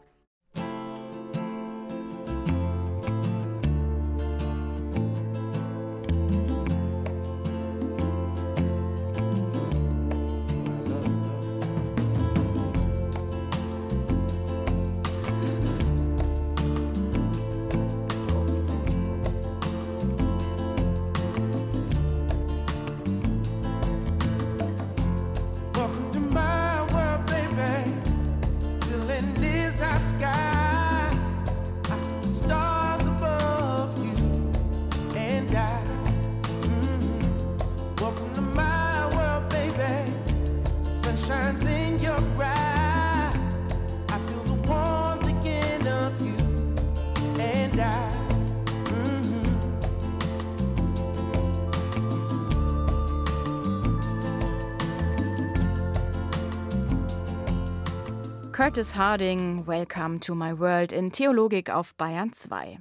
Curtis 58.80 58.96
Harding, 58.96 59.66
Welcome 59.66 60.20
to 60.20 60.34
My 60.34 60.58
World 60.58 60.90
in 60.92 61.12
Theologik 61.12 61.68
auf 61.68 61.94
Bayern 61.96 62.32
2. 62.32 62.80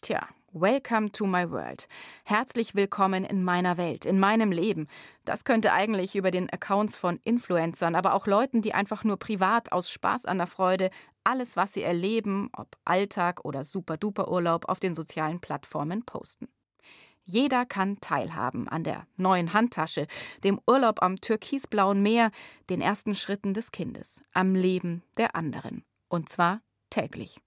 Tja, 0.00 0.28
Welcome 0.52 1.10
to 1.10 1.26
my 1.26 1.50
world. 1.50 1.88
Herzlich 2.22 2.76
willkommen 2.76 3.24
in 3.24 3.42
meiner 3.42 3.76
Welt, 3.76 4.04
in 4.04 4.20
meinem 4.20 4.52
Leben. 4.52 4.86
Das 5.24 5.44
könnte 5.44 5.72
eigentlich 5.72 6.14
über 6.14 6.30
den 6.30 6.48
Accounts 6.50 6.96
von 6.96 7.18
Influencern, 7.24 7.96
aber 7.96 8.14
auch 8.14 8.28
Leuten, 8.28 8.62
die 8.62 8.74
einfach 8.74 9.02
nur 9.02 9.16
privat 9.16 9.72
aus 9.72 9.90
Spaß 9.90 10.24
an 10.24 10.38
der 10.38 10.46
Freude 10.46 10.90
alles, 11.24 11.56
was 11.56 11.72
sie 11.72 11.82
erleben, 11.82 12.48
ob 12.56 12.76
Alltag 12.84 13.44
oder 13.44 13.64
Super-Duper-Urlaub, 13.64 14.68
auf 14.68 14.78
den 14.78 14.94
sozialen 14.94 15.40
Plattformen 15.40 16.04
posten. 16.04 16.46
Jeder 17.30 17.64
kann 17.64 18.00
teilhaben 18.00 18.68
an 18.68 18.82
der 18.82 19.06
neuen 19.16 19.52
Handtasche, 19.52 20.08
dem 20.42 20.60
Urlaub 20.66 21.00
am 21.00 21.20
türkisblauen 21.20 22.02
Meer, 22.02 22.32
den 22.70 22.80
ersten 22.80 23.14
Schritten 23.14 23.54
des 23.54 23.70
Kindes, 23.70 24.24
am 24.32 24.56
Leben 24.56 25.04
der 25.16 25.36
anderen. 25.36 25.84
Und 26.08 26.28
zwar 26.28 26.60
täglich. 26.90 27.40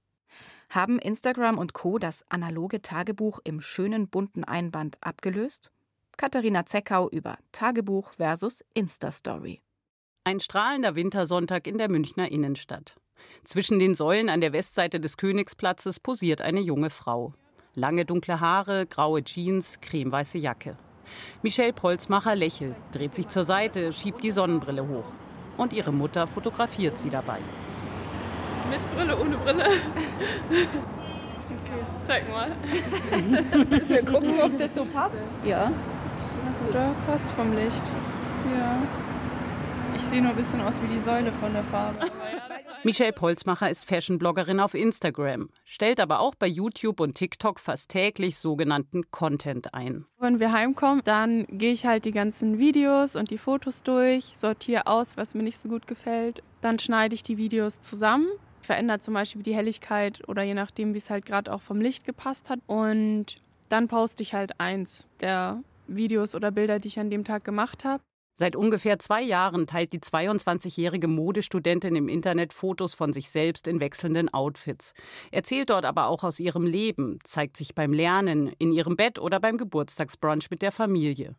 Haben 0.70 1.00
Instagram 1.00 1.58
und 1.58 1.74
Co. 1.74 1.98
das 1.98 2.24
analoge 2.30 2.82
Tagebuch 2.82 3.40
im 3.44 3.60
schönen 3.60 4.08
bunten 4.08 4.46
Einband 4.46 4.98
abgelöst? 5.02 5.70
Katharina 6.16 6.66
Zeckau 6.66 7.10
über 7.10 7.38
Tagebuch 7.52 8.14
versus 8.14 8.64
Insta-Story. 8.74 9.60
Ein 10.24 10.40
strahlender 10.40 10.96
Wintersonntag 10.96 11.68
in 11.68 11.78
der 11.78 11.90
Münchner 11.90 12.32
Innenstadt. 12.32 12.96
Zwischen 13.44 13.80
den 13.80 13.96
Säulen 13.96 14.30
an 14.30 14.40
der 14.40 14.54
Westseite 14.54 15.02
des 15.02 15.18
Königsplatzes 15.18 16.00
posiert 16.00 16.40
eine 16.40 16.62
junge 16.62 16.90
Frau. 16.90 17.34
Lange 17.76 18.06
dunkle 18.06 18.40
Haare, 18.40 18.86
graue 18.86 19.24
Jeans, 19.24 19.80
cremeweiße 19.82 20.38
Jacke. 20.38 20.76
Michelle 21.42 21.74
Polzmacher 21.74 22.36
lächelt, 22.36 22.76
dreht 22.92 23.16
sich 23.16 23.28
zur 23.30 23.46
Seite, 23.46 23.92
schiebt 23.94 24.22
die 24.22 24.30
Sonnenbrille 24.30 24.88
hoch. 24.88 25.06
Und 25.58 25.74
ihre 25.74 25.92
Mutter 25.92 26.28
fotografiert 26.28 27.00
sie 27.00 27.10
dabei. 27.10 27.40
Mit 28.70 28.96
Brille, 28.96 29.18
ohne 29.20 29.38
Brille. 29.38 29.66
Okay, 31.64 31.86
zeig 32.04 32.30
mal. 32.30 32.52
Müssen 33.70 33.90
wir 33.90 34.06
gucken, 34.06 34.34
ob 34.44 34.56
das 34.58 34.76
so 34.76 34.86
passt. 34.86 35.16
Ja. 35.44 35.72
Oder 36.70 36.94
passt 37.08 37.32
vom 37.32 37.54
Licht. 37.54 37.84
Ja. 38.56 38.78
Ich 39.96 40.04
sehe 40.04 40.22
nur 40.22 40.32
ein 40.32 40.38
bisschen 40.38 40.62
aus 40.62 40.80
wie 40.82 40.94
die 40.94 41.00
Säule 41.00 41.32
von 41.32 41.54
der 41.54 41.64
Farbe. 41.64 41.98
Michelle 42.84 43.14
Polzmacher 43.14 43.70
ist 43.70 43.86
Fashion-Bloggerin 43.86 44.60
auf 44.60 44.74
Instagram, 44.74 45.50
stellt 45.64 46.00
aber 46.00 46.20
auch 46.20 46.36
bei 46.36 46.48
YouTube 46.48 47.00
und 47.00 47.16
TikTok 47.16 47.60
fast 47.60 47.90
täglich 47.90 48.38
sogenannten 48.38 49.10
Content 49.12 49.74
ein. 49.74 50.06
Wenn 50.20 50.40
wir 50.40 50.52
heimkommen, 50.52 51.02
dann 51.06 51.46
gehe 51.48 51.72
ich 51.72 51.86
halt 51.86 52.06
die 52.06 52.12
ganzen 52.12 52.60
Videos 52.60 53.16
und 53.16 53.32
die 53.32 53.38
Fotos 53.38 53.84
durch, 53.84 54.34
sortiere 54.36 54.88
aus, 54.88 55.16
was 55.18 55.34
mir 55.34 55.44
nicht 55.44 55.58
so 55.58 55.70
gut 55.70 55.88
gefällt. 55.88 56.44
Dann 56.62 56.80
schneide 56.80 57.16
ich 57.16 57.24
die 57.24 57.38
Videos 57.38 57.80
zusammen, 57.80 58.28
verändere 58.62 59.00
zum 59.00 59.14
Beispiel 59.14 59.44
die 59.44 59.56
Helligkeit 59.56 60.28
oder 60.28 60.44
je 60.44 60.54
nachdem, 60.54 60.94
wie 60.94 61.00
es 61.00 61.10
halt 61.10 61.26
gerade 61.26 61.54
auch 61.54 61.62
vom 61.62 61.80
Licht 61.80 62.06
gepasst 62.06 62.50
hat. 62.50 62.60
Und 62.68 63.38
dann 63.70 63.88
poste 63.88 64.24
ich 64.24 64.34
halt 64.34 64.60
eins 64.60 65.08
der 65.20 65.64
Videos 65.88 66.36
oder 66.36 66.52
Bilder, 66.52 66.80
die 66.80 66.88
ich 66.88 67.00
an 67.00 67.10
dem 67.10 67.24
Tag 67.24 67.44
gemacht 67.44 67.84
habe. 67.84 68.04
Seit 68.36 68.56
ungefähr 68.56 68.98
zwei 68.98 69.22
Jahren 69.22 69.68
teilt 69.68 69.94
die 69.94 70.00
22-jährige 70.00 71.08
Modestudentin 71.08 71.96
im 71.96 72.10
Internet 72.10 72.52
Fotos 72.52 72.96
von 72.96 73.14
sich 73.14 73.30
selbst 73.30 73.68
in 73.68 73.80
wechselnden 73.80 74.34
Outfits. 74.34 74.96
Erzählt 75.32 75.70
dort 75.70 75.86
aber 75.86 76.08
auch 76.08 76.24
aus 76.24 76.40
ihrem 76.40 76.66
Leben, 76.66 77.20
zeigt 77.24 77.58
sich 77.58 77.76
beim 77.76 77.94
Lernen, 77.94 78.52
in 78.58 78.72
ihrem 78.72 78.96
Bett 78.96 79.20
oder 79.20 79.40
beim 79.40 79.58
Geburtstagsbrunch 79.58 80.50
mit 80.50 80.64
der 80.64 80.72
Familie. 80.72 81.36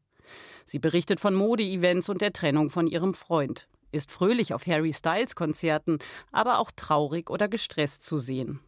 Sie 0.66 0.78
berichtet 0.78 1.18
von 1.18 1.34
Mode-Events 1.34 2.08
und 2.08 2.20
der 2.20 2.32
Trennung 2.32 2.70
von 2.70 2.86
ihrem 2.86 3.12
Freund, 3.12 3.68
ist 3.90 4.12
fröhlich 4.12 4.54
auf 4.54 4.66
Harry 4.66 4.92
Styles 4.92 5.34
Konzerten, 5.34 5.98
aber 6.30 6.58
auch 6.60 6.70
traurig 6.74 7.28
oder 7.28 7.48
gestresst 7.48 8.04
zu 8.04 8.18
sehen. 8.18 8.60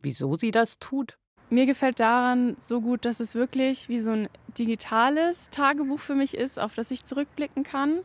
Wieso 0.00 0.34
sie 0.36 0.50
das 0.50 0.78
tut? 0.78 1.16
Mir 1.50 1.64
gefällt 1.64 1.98
daran 1.98 2.58
so 2.60 2.82
gut, 2.82 3.06
dass 3.06 3.20
es 3.20 3.34
wirklich 3.34 3.88
wie 3.88 4.00
so 4.00 4.10
ein 4.10 4.28
digitales 4.58 5.48
Tagebuch 5.48 5.98
für 5.98 6.14
mich 6.14 6.36
ist, 6.36 6.58
auf 6.58 6.74
das 6.74 6.90
ich 6.90 7.06
zurückblicken 7.06 7.62
kann, 7.62 8.00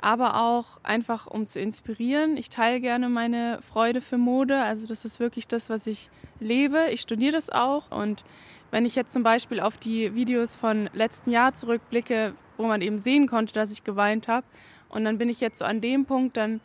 aber 0.00 0.40
auch 0.40 0.78
einfach 0.84 1.26
um 1.26 1.48
zu 1.48 1.58
inspirieren. 1.58 2.36
Ich 2.36 2.50
teile 2.50 2.80
gerne 2.80 3.08
meine 3.08 3.58
Freude 3.62 4.00
für 4.00 4.16
Mode, 4.16 4.62
also 4.62 4.86
das 4.86 5.04
ist 5.04 5.18
wirklich 5.18 5.48
das, 5.48 5.70
was 5.70 5.88
ich 5.88 6.08
lebe. 6.38 6.86
Ich 6.92 7.00
studiere 7.00 7.32
das 7.32 7.50
auch 7.50 7.90
und 7.90 8.24
wenn 8.70 8.86
ich 8.86 8.94
jetzt 8.94 9.12
zum 9.12 9.24
Beispiel 9.24 9.58
auf 9.58 9.76
die 9.76 10.14
Videos 10.14 10.54
von 10.54 10.88
letzten 10.92 11.32
Jahr 11.32 11.54
zurückblicke, 11.54 12.34
wo 12.58 12.68
man 12.68 12.80
eben 12.80 12.98
sehen 12.98 13.26
konnte, 13.26 13.54
dass 13.54 13.72
ich 13.72 13.82
geweint 13.82 14.28
habe, 14.28 14.46
und 14.88 15.04
dann 15.04 15.18
bin 15.18 15.28
ich 15.28 15.40
jetzt 15.40 15.58
so 15.58 15.64
an 15.64 15.80
dem 15.80 16.06
Punkt, 16.06 16.36
dann 16.36 16.60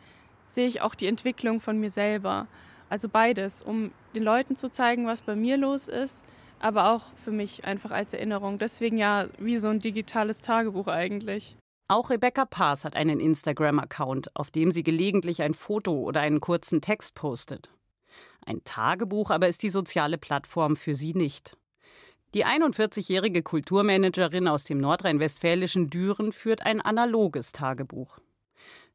sehe 0.48 0.66
ich 0.66 0.80
auch 0.80 0.94
die 0.94 1.08
Entwicklung 1.08 1.60
von 1.60 1.78
mir 1.78 1.90
selber. 1.90 2.46
Also 2.94 3.08
beides, 3.08 3.60
um 3.60 3.90
den 4.14 4.22
Leuten 4.22 4.54
zu 4.54 4.70
zeigen, 4.70 5.04
was 5.04 5.20
bei 5.20 5.34
mir 5.34 5.56
los 5.56 5.88
ist, 5.88 6.22
aber 6.60 6.92
auch 6.92 7.02
für 7.24 7.32
mich 7.32 7.64
einfach 7.64 7.90
als 7.90 8.12
Erinnerung. 8.12 8.60
Deswegen 8.60 8.98
ja 8.98 9.26
wie 9.38 9.56
so 9.56 9.66
ein 9.66 9.80
digitales 9.80 10.40
Tagebuch 10.40 10.86
eigentlich. 10.86 11.56
Auch 11.88 12.10
Rebecca 12.10 12.44
Paas 12.44 12.84
hat 12.84 12.94
einen 12.94 13.18
Instagram-Account, 13.18 14.36
auf 14.36 14.52
dem 14.52 14.70
sie 14.70 14.84
gelegentlich 14.84 15.42
ein 15.42 15.54
Foto 15.54 16.02
oder 16.02 16.20
einen 16.20 16.38
kurzen 16.38 16.80
Text 16.80 17.16
postet. 17.16 17.68
Ein 18.46 18.62
Tagebuch 18.62 19.32
aber 19.32 19.48
ist 19.48 19.64
die 19.64 19.70
soziale 19.70 20.16
Plattform 20.16 20.76
für 20.76 20.94
sie 20.94 21.14
nicht. 21.14 21.56
Die 22.32 22.46
41-jährige 22.46 23.42
Kulturmanagerin 23.42 24.46
aus 24.46 24.62
dem 24.62 24.78
nordrhein-westfälischen 24.78 25.90
Düren 25.90 26.30
führt 26.30 26.64
ein 26.64 26.80
analoges 26.80 27.50
Tagebuch. 27.50 28.20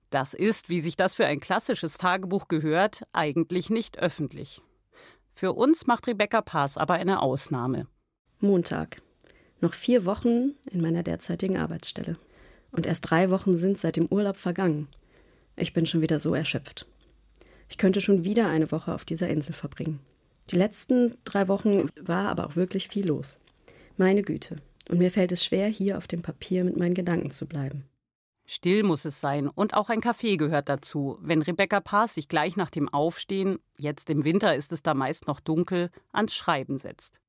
Das 0.09 0.33
ist, 0.33 0.69
wie 0.69 0.81
sich 0.81 0.95
das 0.95 1.15
für 1.15 1.25
ein 1.25 1.39
klassisches 1.39 1.97
Tagebuch 1.97 2.47
gehört, 2.47 3.03
eigentlich 3.13 3.69
nicht 3.69 3.99
öffentlich. 3.99 4.61
Für 5.33 5.53
uns 5.53 5.85
macht 5.85 6.07
Rebecca 6.07 6.41
Paas 6.41 6.77
aber 6.77 6.95
eine 6.95 7.21
Ausnahme. 7.21 7.87
Montag. 8.39 9.01
Noch 9.61 9.73
vier 9.73 10.05
Wochen 10.05 10.55
in 10.71 10.81
meiner 10.81 11.03
derzeitigen 11.03 11.57
Arbeitsstelle. 11.57 12.17
Und 12.71 12.85
erst 12.85 13.09
drei 13.09 13.29
Wochen 13.29 13.55
sind 13.55 13.77
seit 13.77 13.97
dem 13.97 14.07
Urlaub 14.07 14.37
vergangen. 14.37 14.87
Ich 15.55 15.73
bin 15.73 15.85
schon 15.85 16.01
wieder 16.01 16.19
so 16.19 16.33
erschöpft. 16.33 16.87
Ich 17.67 17.77
könnte 17.77 18.01
schon 18.01 18.23
wieder 18.23 18.47
eine 18.47 18.71
Woche 18.71 18.93
auf 18.93 19.05
dieser 19.05 19.27
Insel 19.27 19.53
verbringen. 19.53 19.99
Die 20.49 20.55
letzten 20.55 21.15
drei 21.23 21.47
Wochen 21.47 21.89
war 22.01 22.29
aber 22.29 22.47
auch 22.47 22.55
wirklich 22.55 22.87
viel 22.87 23.07
los. 23.07 23.39
Meine 23.97 24.23
Güte. 24.23 24.55
Und 24.89 24.97
mir 24.97 25.11
fällt 25.11 25.31
es 25.31 25.45
schwer, 25.45 25.67
hier 25.67 25.97
auf 25.97 26.07
dem 26.07 26.23
Papier 26.23 26.63
mit 26.63 26.77
meinen 26.77 26.95
Gedanken 26.95 27.29
zu 27.29 27.45
bleiben. 27.45 27.83
Still 28.51 28.81
muss 28.81 29.05
es 29.05 29.21
sein 29.21 29.47
und 29.47 29.75
auch 29.75 29.89
ein 29.89 30.01
Kaffee 30.01 30.35
gehört 30.35 30.69
dazu, 30.69 31.19
wenn 31.21 31.43
Rebecca 31.43 31.79
Paas 31.81 32.15
sich 32.15 32.27
gleich 32.27 32.57
nach 32.57 32.71
dem 32.71 32.89
Aufstehen, 32.89 33.59
jetzt 33.77 34.09
im 34.09 34.23
Winter 34.23 34.55
ist 34.55 34.71
es 34.71 34.81
da 34.81 34.95
meist 34.95 35.27
noch 35.27 35.39
dunkel, 35.39 35.91
ans 36.11 36.33
Schreiben 36.33 36.79
setzt. 36.79 37.19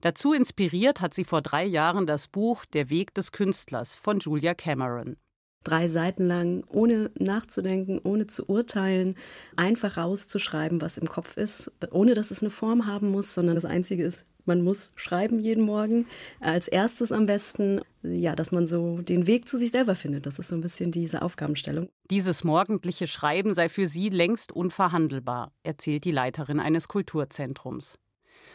Dazu 0.00 0.32
inspiriert 0.32 1.00
hat 1.00 1.14
sie 1.14 1.22
vor 1.22 1.40
drei 1.40 1.64
Jahren 1.64 2.04
das 2.04 2.26
Buch 2.26 2.64
Der 2.64 2.90
Weg 2.90 3.14
des 3.14 3.30
Künstlers 3.30 3.94
von 3.94 4.18
Julia 4.18 4.54
Cameron. 4.54 5.16
Drei 5.62 5.86
Seiten 5.86 6.26
lang, 6.26 6.64
ohne 6.68 7.12
nachzudenken, 7.16 8.00
ohne 8.02 8.26
zu 8.26 8.48
urteilen, 8.48 9.16
einfach 9.56 9.96
rauszuschreiben, 9.96 10.80
was 10.80 10.98
im 10.98 11.06
Kopf 11.06 11.36
ist, 11.36 11.70
ohne 11.92 12.14
dass 12.14 12.32
es 12.32 12.42
eine 12.42 12.50
Form 12.50 12.86
haben 12.86 13.12
muss, 13.12 13.34
sondern 13.34 13.54
das 13.54 13.64
Einzige 13.64 14.02
ist, 14.02 14.24
man 14.46 14.62
muss 14.62 14.92
schreiben 14.96 15.38
jeden 15.38 15.64
Morgen. 15.64 16.06
Als 16.40 16.68
erstes 16.68 17.12
am 17.12 17.26
besten, 17.26 17.80
ja, 18.02 18.34
dass 18.34 18.52
man 18.52 18.66
so 18.66 18.98
den 19.02 19.26
Weg 19.26 19.48
zu 19.48 19.58
sich 19.58 19.70
selber 19.70 19.94
findet. 19.94 20.26
Das 20.26 20.38
ist 20.38 20.48
so 20.48 20.54
ein 20.54 20.60
bisschen 20.60 20.92
diese 20.92 21.22
Aufgabenstellung. 21.22 21.88
Dieses 22.10 22.44
morgendliche 22.44 23.06
Schreiben 23.06 23.54
sei 23.54 23.68
für 23.68 23.88
sie 23.88 24.08
längst 24.08 24.52
unverhandelbar, 24.52 25.52
erzählt 25.62 26.04
die 26.04 26.12
Leiterin 26.12 26.60
eines 26.60 26.88
Kulturzentrums. 26.88 27.98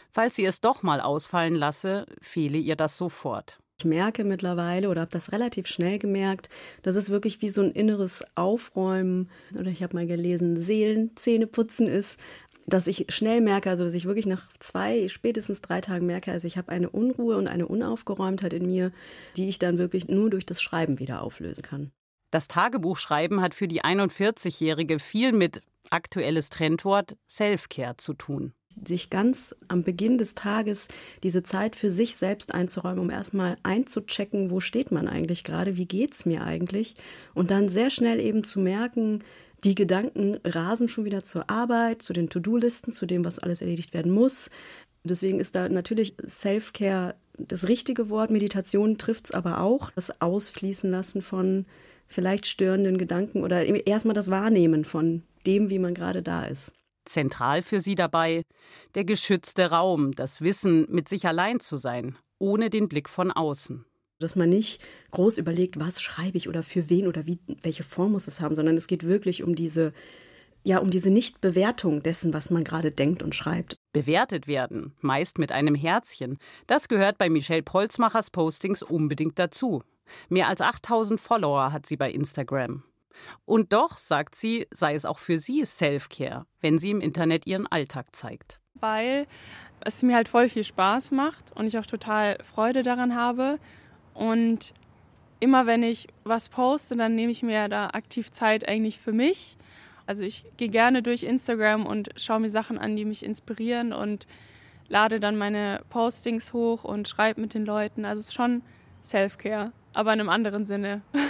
Falls 0.09 0.35
sie 0.35 0.45
es 0.45 0.61
doch 0.61 0.83
mal 0.83 1.01
ausfallen 1.01 1.55
lasse, 1.55 2.05
fehle 2.21 2.57
ihr 2.57 2.75
das 2.75 2.97
sofort. 2.97 3.59
Ich 3.81 3.85
merke 3.85 4.23
mittlerweile 4.23 4.89
oder 4.89 5.01
habe 5.01 5.11
das 5.11 5.31
relativ 5.31 5.65
schnell 5.65 5.97
gemerkt, 5.97 6.49
dass 6.83 6.95
es 6.95 7.09
wirklich 7.09 7.41
wie 7.41 7.49
so 7.49 7.63
ein 7.63 7.71
inneres 7.71 8.23
Aufräumen 8.35 9.31
oder 9.57 9.71
ich 9.71 9.81
habe 9.81 9.95
mal 9.95 10.05
gelesen, 10.05 10.59
Seelenzähneputzen 10.59 11.87
ist 11.87 12.19
dass 12.67 12.87
ich 12.87 13.07
schnell 13.09 13.41
merke, 13.41 13.69
also 13.69 13.83
dass 13.83 13.93
ich 13.93 14.05
wirklich 14.05 14.25
nach 14.25 14.47
zwei, 14.59 15.07
spätestens 15.07 15.61
drei 15.61 15.81
Tagen 15.81 16.05
merke, 16.05 16.31
also 16.31 16.47
ich 16.47 16.57
habe 16.57 16.71
eine 16.71 16.89
Unruhe 16.89 17.37
und 17.37 17.47
eine 17.47 17.67
Unaufgeräumtheit 17.67 18.53
in 18.53 18.65
mir, 18.65 18.91
die 19.35 19.49
ich 19.49 19.59
dann 19.59 19.77
wirklich 19.77 20.07
nur 20.07 20.29
durch 20.29 20.45
das 20.45 20.61
Schreiben 20.61 20.99
wieder 20.99 21.21
auflösen 21.21 21.63
kann. 21.63 21.91
Das 22.31 22.47
Tagebuchschreiben 22.47 23.41
hat 23.41 23.53
für 23.55 23.67
die 23.67 23.83
41-Jährige 23.83 24.99
viel 24.99 25.33
mit 25.33 25.61
aktuelles 25.89 26.49
Trendwort 26.49 27.17
Selfcare 27.27 27.97
zu 27.97 28.13
tun. 28.13 28.53
Sich 28.87 29.09
ganz 29.09 29.53
am 29.67 29.83
Beginn 29.83 30.17
des 30.17 30.33
Tages 30.33 30.87
diese 31.23 31.43
Zeit 31.43 31.75
für 31.75 31.91
sich 31.91 32.15
selbst 32.15 32.53
einzuräumen, 32.53 32.99
um 32.99 33.09
erstmal 33.09 33.57
einzuchecken, 33.63 34.49
wo 34.49 34.61
steht 34.61 34.93
man 34.93 35.09
eigentlich 35.09 35.43
gerade, 35.43 35.75
wie 35.75 35.85
geht 35.85 36.13
es 36.13 36.25
mir 36.25 36.45
eigentlich 36.45 36.95
und 37.33 37.51
dann 37.51 37.67
sehr 37.67 37.89
schnell 37.89 38.21
eben 38.21 38.45
zu 38.45 38.61
merken, 38.61 39.19
die 39.63 39.75
Gedanken 39.75 40.39
rasen 40.43 40.89
schon 40.89 41.05
wieder 41.05 41.23
zur 41.23 41.49
Arbeit, 41.49 42.01
zu 42.01 42.13
den 42.13 42.29
To-Do-Listen, 42.29 42.91
zu 42.91 43.05
dem, 43.05 43.23
was 43.25 43.39
alles 43.39 43.61
erledigt 43.61 43.93
werden 43.93 44.11
muss. 44.11 44.49
Deswegen 45.03 45.39
ist 45.39 45.55
da 45.55 45.69
natürlich 45.69 46.15
Self-Care 46.25 47.15
das 47.37 47.67
richtige 47.67 48.09
Wort. 48.09 48.29
Meditation 48.29 48.97
trifft 48.97 49.25
es 49.25 49.31
aber 49.31 49.61
auch. 49.61 49.91
Das 49.91 50.21
Ausfließen 50.21 50.89
lassen 50.89 51.21
von 51.21 51.65
vielleicht 52.07 52.45
störenden 52.45 52.97
Gedanken 52.97 53.43
oder 53.43 53.65
erstmal 53.87 54.13
das 54.13 54.29
Wahrnehmen 54.29 54.85
von 54.85 55.23
dem, 55.45 55.69
wie 55.69 55.79
man 55.79 55.93
gerade 55.93 56.21
da 56.21 56.45
ist. 56.45 56.73
Zentral 57.05 57.61
für 57.61 57.79
sie 57.79 57.95
dabei 57.95 58.43
der 58.93 59.05
geschützte 59.05 59.71
Raum, 59.71 60.13
das 60.13 60.41
Wissen, 60.41 60.85
mit 60.89 61.09
sich 61.09 61.25
allein 61.25 61.59
zu 61.59 61.77
sein, 61.77 62.15
ohne 62.37 62.69
den 62.69 62.89
Blick 62.89 63.09
von 63.09 63.31
außen. 63.31 63.85
Dass 64.21 64.35
man 64.35 64.49
nicht 64.49 64.81
groß 65.11 65.37
überlegt, 65.37 65.79
was 65.79 66.01
schreibe 66.01 66.37
ich 66.37 66.47
oder 66.47 66.63
für 66.63 66.89
wen 66.89 67.07
oder 67.07 67.25
wie, 67.25 67.39
welche 67.61 67.83
Form 67.83 68.13
muss 68.13 68.27
es 68.27 68.39
haben, 68.41 68.55
sondern 68.55 68.77
es 68.77 68.87
geht 68.87 69.03
wirklich 69.03 69.43
um 69.43 69.55
diese, 69.55 69.93
ja, 70.63 70.77
um 70.77 70.91
diese 70.91 71.09
Nichtbewertung 71.09 72.03
dessen, 72.03 72.33
was 72.33 72.49
man 72.49 72.63
gerade 72.63 72.91
denkt 72.91 73.23
und 73.23 73.35
schreibt. 73.35 73.77
Bewertet 73.93 74.47
werden, 74.47 74.93
meist 75.01 75.37
mit 75.37 75.51
einem 75.51 75.75
Herzchen, 75.75 76.37
das 76.67 76.87
gehört 76.87 77.17
bei 77.17 77.29
Michelle 77.29 77.63
Polzmachers 77.63 78.29
Postings 78.29 78.83
unbedingt 78.83 79.37
dazu. 79.39 79.83
Mehr 80.29 80.47
als 80.47 80.61
8000 80.61 81.19
Follower 81.19 81.71
hat 81.71 81.85
sie 81.85 81.97
bei 81.97 82.11
Instagram. 82.11 82.83
Und 83.45 83.73
doch, 83.73 83.97
sagt 83.97 84.35
sie, 84.35 84.67
sei 84.71 84.95
es 84.95 85.05
auch 85.05 85.19
für 85.19 85.37
sie 85.37 85.65
Self-Care, 85.65 86.45
wenn 86.61 86.79
sie 86.79 86.91
im 86.91 87.01
Internet 87.01 87.45
ihren 87.45 87.67
Alltag 87.67 88.15
zeigt. 88.15 88.59
Weil 88.75 89.27
es 89.81 90.03
mir 90.03 90.15
halt 90.15 90.29
voll 90.29 90.49
viel 90.49 90.63
Spaß 90.63 91.11
macht 91.11 91.51
und 91.55 91.65
ich 91.65 91.77
auch 91.77 91.85
total 91.85 92.37
Freude 92.43 92.83
daran 92.83 93.15
habe 93.15 93.59
und 94.13 94.73
immer 95.39 95.65
wenn 95.65 95.83
ich 95.83 96.07
was 96.23 96.49
poste, 96.49 96.95
dann 96.95 97.15
nehme 97.15 97.31
ich 97.31 97.43
mir 97.43 97.67
da 97.67 97.87
aktiv 97.87 98.31
Zeit 98.31 98.67
eigentlich 98.67 98.99
für 98.99 99.11
mich. 99.11 99.57
Also 100.05 100.23
ich 100.23 100.45
gehe 100.57 100.69
gerne 100.69 101.01
durch 101.01 101.23
Instagram 101.23 101.85
und 101.85 102.09
schaue 102.15 102.39
mir 102.39 102.49
Sachen 102.49 102.77
an, 102.77 102.95
die 102.95 103.05
mich 103.05 103.23
inspirieren 103.23 103.93
und 103.93 104.27
lade 104.87 105.19
dann 105.19 105.37
meine 105.37 105.81
Postings 105.89 106.53
hoch 106.53 106.83
und 106.83 107.07
schreibe 107.07 107.41
mit 107.41 107.53
den 107.53 107.65
Leuten. 107.65 108.05
Also 108.05 108.19
es 108.19 108.27
ist 108.27 108.33
schon 108.33 108.61
Self-Care, 109.03 109.71
aber 109.93 110.13
in 110.13 110.19
einem 110.19 110.29
anderen 110.29 110.65
Sinne. 110.65 111.01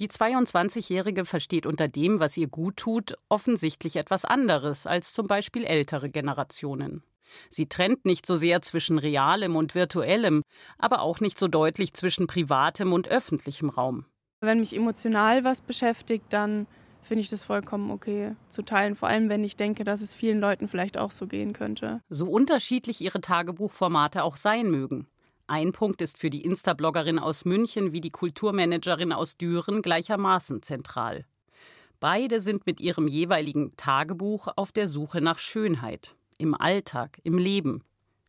Die 0.00 0.08
22-Jährige 0.08 1.26
versteht 1.26 1.66
unter 1.66 1.86
dem, 1.86 2.20
was 2.20 2.36
ihr 2.38 2.48
gut 2.48 2.78
tut, 2.78 3.18
offensichtlich 3.28 3.96
etwas 3.96 4.24
anderes 4.24 4.86
als 4.86 5.12
zum 5.12 5.26
Beispiel 5.26 5.64
ältere 5.64 6.08
Generationen. 6.08 7.02
Sie 7.48 7.66
trennt 7.66 8.04
nicht 8.04 8.26
so 8.26 8.36
sehr 8.36 8.62
zwischen 8.62 8.98
realem 8.98 9.56
und 9.56 9.74
virtuellem, 9.74 10.42
aber 10.78 11.02
auch 11.02 11.20
nicht 11.20 11.38
so 11.38 11.48
deutlich 11.48 11.94
zwischen 11.94 12.26
privatem 12.26 12.92
und 12.92 13.08
öffentlichem 13.08 13.70
Raum. 13.70 14.06
Wenn 14.40 14.60
mich 14.60 14.74
emotional 14.74 15.44
was 15.44 15.60
beschäftigt, 15.60 16.24
dann 16.30 16.66
finde 17.02 17.22
ich 17.22 17.30
das 17.30 17.44
vollkommen 17.44 17.90
okay 17.90 18.36
zu 18.48 18.62
teilen, 18.62 18.94
vor 18.94 19.08
allem 19.08 19.28
wenn 19.28 19.44
ich 19.44 19.56
denke, 19.56 19.84
dass 19.84 20.00
es 20.00 20.14
vielen 20.14 20.40
Leuten 20.40 20.68
vielleicht 20.68 20.96
auch 20.96 21.10
so 21.10 21.26
gehen 21.26 21.52
könnte. 21.52 22.00
So 22.08 22.30
unterschiedlich 22.30 23.00
ihre 23.00 23.20
Tagebuchformate 23.20 24.22
auch 24.22 24.36
sein 24.36 24.70
mögen. 24.70 25.08
Ein 25.46 25.72
Punkt 25.72 26.00
ist 26.00 26.18
für 26.18 26.30
die 26.30 26.44
Insta-Bloggerin 26.44 27.18
aus 27.18 27.44
München 27.44 27.92
wie 27.92 28.00
die 28.00 28.12
Kulturmanagerin 28.12 29.12
aus 29.12 29.36
Düren 29.36 29.82
gleichermaßen 29.82 30.62
zentral. 30.62 31.26
Beide 31.98 32.40
sind 32.40 32.64
mit 32.64 32.80
ihrem 32.80 33.08
jeweiligen 33.08 33.76
Tagebuch 33.76 34.48
auf 34.54 34.70
der 34.72 34.88
Suche 34.88 35.20
nach 35.20 35.38
Schönheit 35.38 36.14
im 36.40 36.54
Alltag, 36.54 37.20
im 37.22 37.38
Leben. 37.38 37.84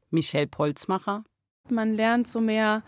Michelle 0.10 0.48
Polzmacher. 0.48 1.24
Man 1.70 1.96
lernt 1.96 2.28
so 2.28 2.42
mehr, 2.42 2.84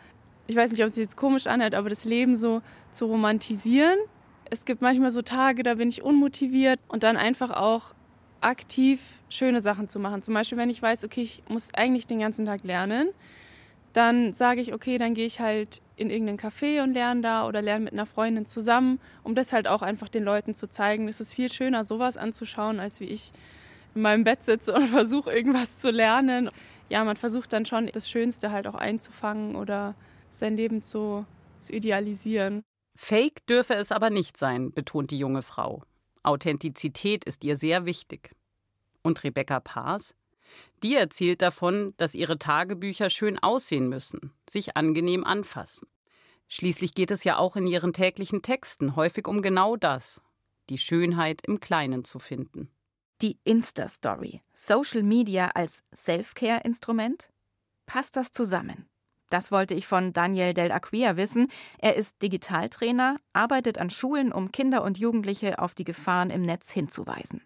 ich 0.47 0.55
weiß 0.55 0.71
nicht, 0.71 0.81
ob 0.81 0.87
es 0.87 0.97
jetzt 0.97 1.15
komisch 1.15 1.47
anhört, 1.47 1.73
aber 1.73 1.89
das 1.89 2.03
Leben 2.03 2.35
so 2.35 2.61
zu 2.91 3.05
romantisieren. 3.05 3.97
Es 4.49 4.65
gibt 4.65 4.81
manchmal 4.81 5.11
so 5.11 5.21
Tage, 5.21 5.63
da 5.63 5.75
bin 5.75 5.89
ich 5.89 6.03
unmotiviert 6.03 6.79
und 6.89 7.03
dann 7.03 7.15
einfach 7.15 7.51
auch 7.51 7.95
aktiv 8.41 9.01
schöne 9.29 9.61
Sachen 9.61 9.87
zu 9.87 9.99
machen. 9.99 10.21
Zum 10.21 10.33
Beispiel, 10.33 10.57
wenn 10.57 10.69
ich 10.69 10.81
weiß, 10.81 11.05
okay, 11.05 11.21
ich 11.21 11.43
muss 11.47 11.73
eigentlich 11.73 12.07
den 12.07 12.19
ganzen 12.19 12.45
Tag 12.45 12.63
lernen, 12.63 13.09
dann 13.93 14.33
sage 14.33 14.59
ich, 14.59 14.73
okay, 14.73 14.97
dann 14.97 15.13
gehe 15.13 15.25
ich 15.25 15.39
halt 15.39 15.81
in 15.95 16.09
irgendeinen 16.09 16.39
Café 16.39 16.83
und 16.83 16.93
lerne 16.93 17.21
da 17.21 17.47
oder 17.47 17.61
lerne 17.61 17.85
mit 17.85 17.93
einer 17.93 18.07
Freundin 18.07 18.45
zusammen, 18.45 18.99
um 19.23 19.35
das 19.35 19.53
halt 19.53 19.67
auch 19.67 19.81
einfach 19.83 20.09
den 20.09 20.23
Leuten 20.23 20.55
zu 20.55 20.69
zeigen. 20.69 21.07
Es 21.07 21.21
ist 21.21 21.33
viel 21.33 21.51
schöner, 21.51 21.85
sowas 21.85 22.17
anzuschauen, 22.17 22.79
als 22.79 22.99
wie 22.99 23.05
ich 23.05 23.31
in 23.95 24.01
meinem 24.01 24.23
Bett 24.23 24.43
sitze 24.43 24.73
und 24.73 24.87
versuche 24.89 25.31
irgendwas 25.31 25.79
zu 25.79 25.91
lernen. 25.91 26.49
Ja, 26.89 27.03
man 27.03 27.15
versucht 27.15 27.53
dann 27.53 27.65
schon 27.65 27.87
das 27.87 28.09
Schönste 28.09 28.51
halt 28.51 28.67
auch 28.67 28.75
einzufangen 28.75 29.55
oder 29.55 29.95
sein 30.29 30.55
Leben 30.57 30.83
zu, 30.83 31.25
zu 31.59 31.73
idealisieren. 31.73 32.63
Fake 32.95 33.45
dürfe 33.47 33.73
es 33.75 33.91
aber 33.91 34.09
nicht 34.09 34.37
sein, 34.37 34.71
betont 34.71 35.11
die 35.11 35.17
junge 35.17 35.41
Frau. 35.41 35.83
Authentizität 36.21 37.25
ist 37.25 37.43
ihr 37.43 37.57
sehr 37.57 37.85
wichtig. 37.85 38.31
Und 39.01 39.23
Rebecca 39.23 39.59
Paas? 39.59 40.15
Die 40.83 40.95
erzählt 40.95 41.41
davon, 41.41 41.93
dass 41.97 42.15
ihre 42.15 42.37
Tagebücher 42.37 43.09
schön 43.09 43.39
aussehen 43.39 43.89
müssen, 43.89 44.31
sich 44.49 44.77
angenehm 44.77 45.23
anfassen. 45.23 45.87
Schließlich 46.47 46.93
geht 46.93 47.11
es 47.11 47.23
ja 47.23 47.37
auch 47.37 47.55
in 47.55 47.65
ihren 47.65 47.93
täglichen 47.93 48.41
Texten 48.41 48.95
häufig 48.95 49.27
um 49.27 49.41
genau 49.41 49.75
das, 49.75 50.21
die 50.69 50.77
Schönheit 50.77 51.41
im 51.47 51.59
Kleinen 51.59 52.03
zu 52.03 52.19
finden. 52.19 52.69
Die 53.23 53.37
Insta-Story. 53.45 54.41
Social 54.53 55.01
Media 55.01 55.51
als 55.55 55.85
Self-Care-Instrument? 55.95 57.29
Passt 57.85 58.17
das 58.17 58.33
zusammen? 58.33 58.87
Das 59.29 59.49
wollte 59.49 59.75
ich 59.75 59.87
von 59.87 60.11
Daniel 60.11 60.53
Del 60.53 60.73
Acquia 60.73 61.15
wissen. 61.15 61.47
Er 61.79 61.95
ist 61.95 62.21
Digitaltrainer, 62.21 63.15
arbeitet 63.31 63.77
an 63.77 63.89
Schulen, 63.89 64.33
um 64.33 64.51
Kinder 64.51 64.83
und 64.83 64.99
Jugendliche 64.99 65.59
auf 65.59 65.73
die 65.73 65.85
Gefahren 65.85 66.31
im 66.31 66.41
Netz 66.41 66.69
hinzuweisen. 66.69 67.39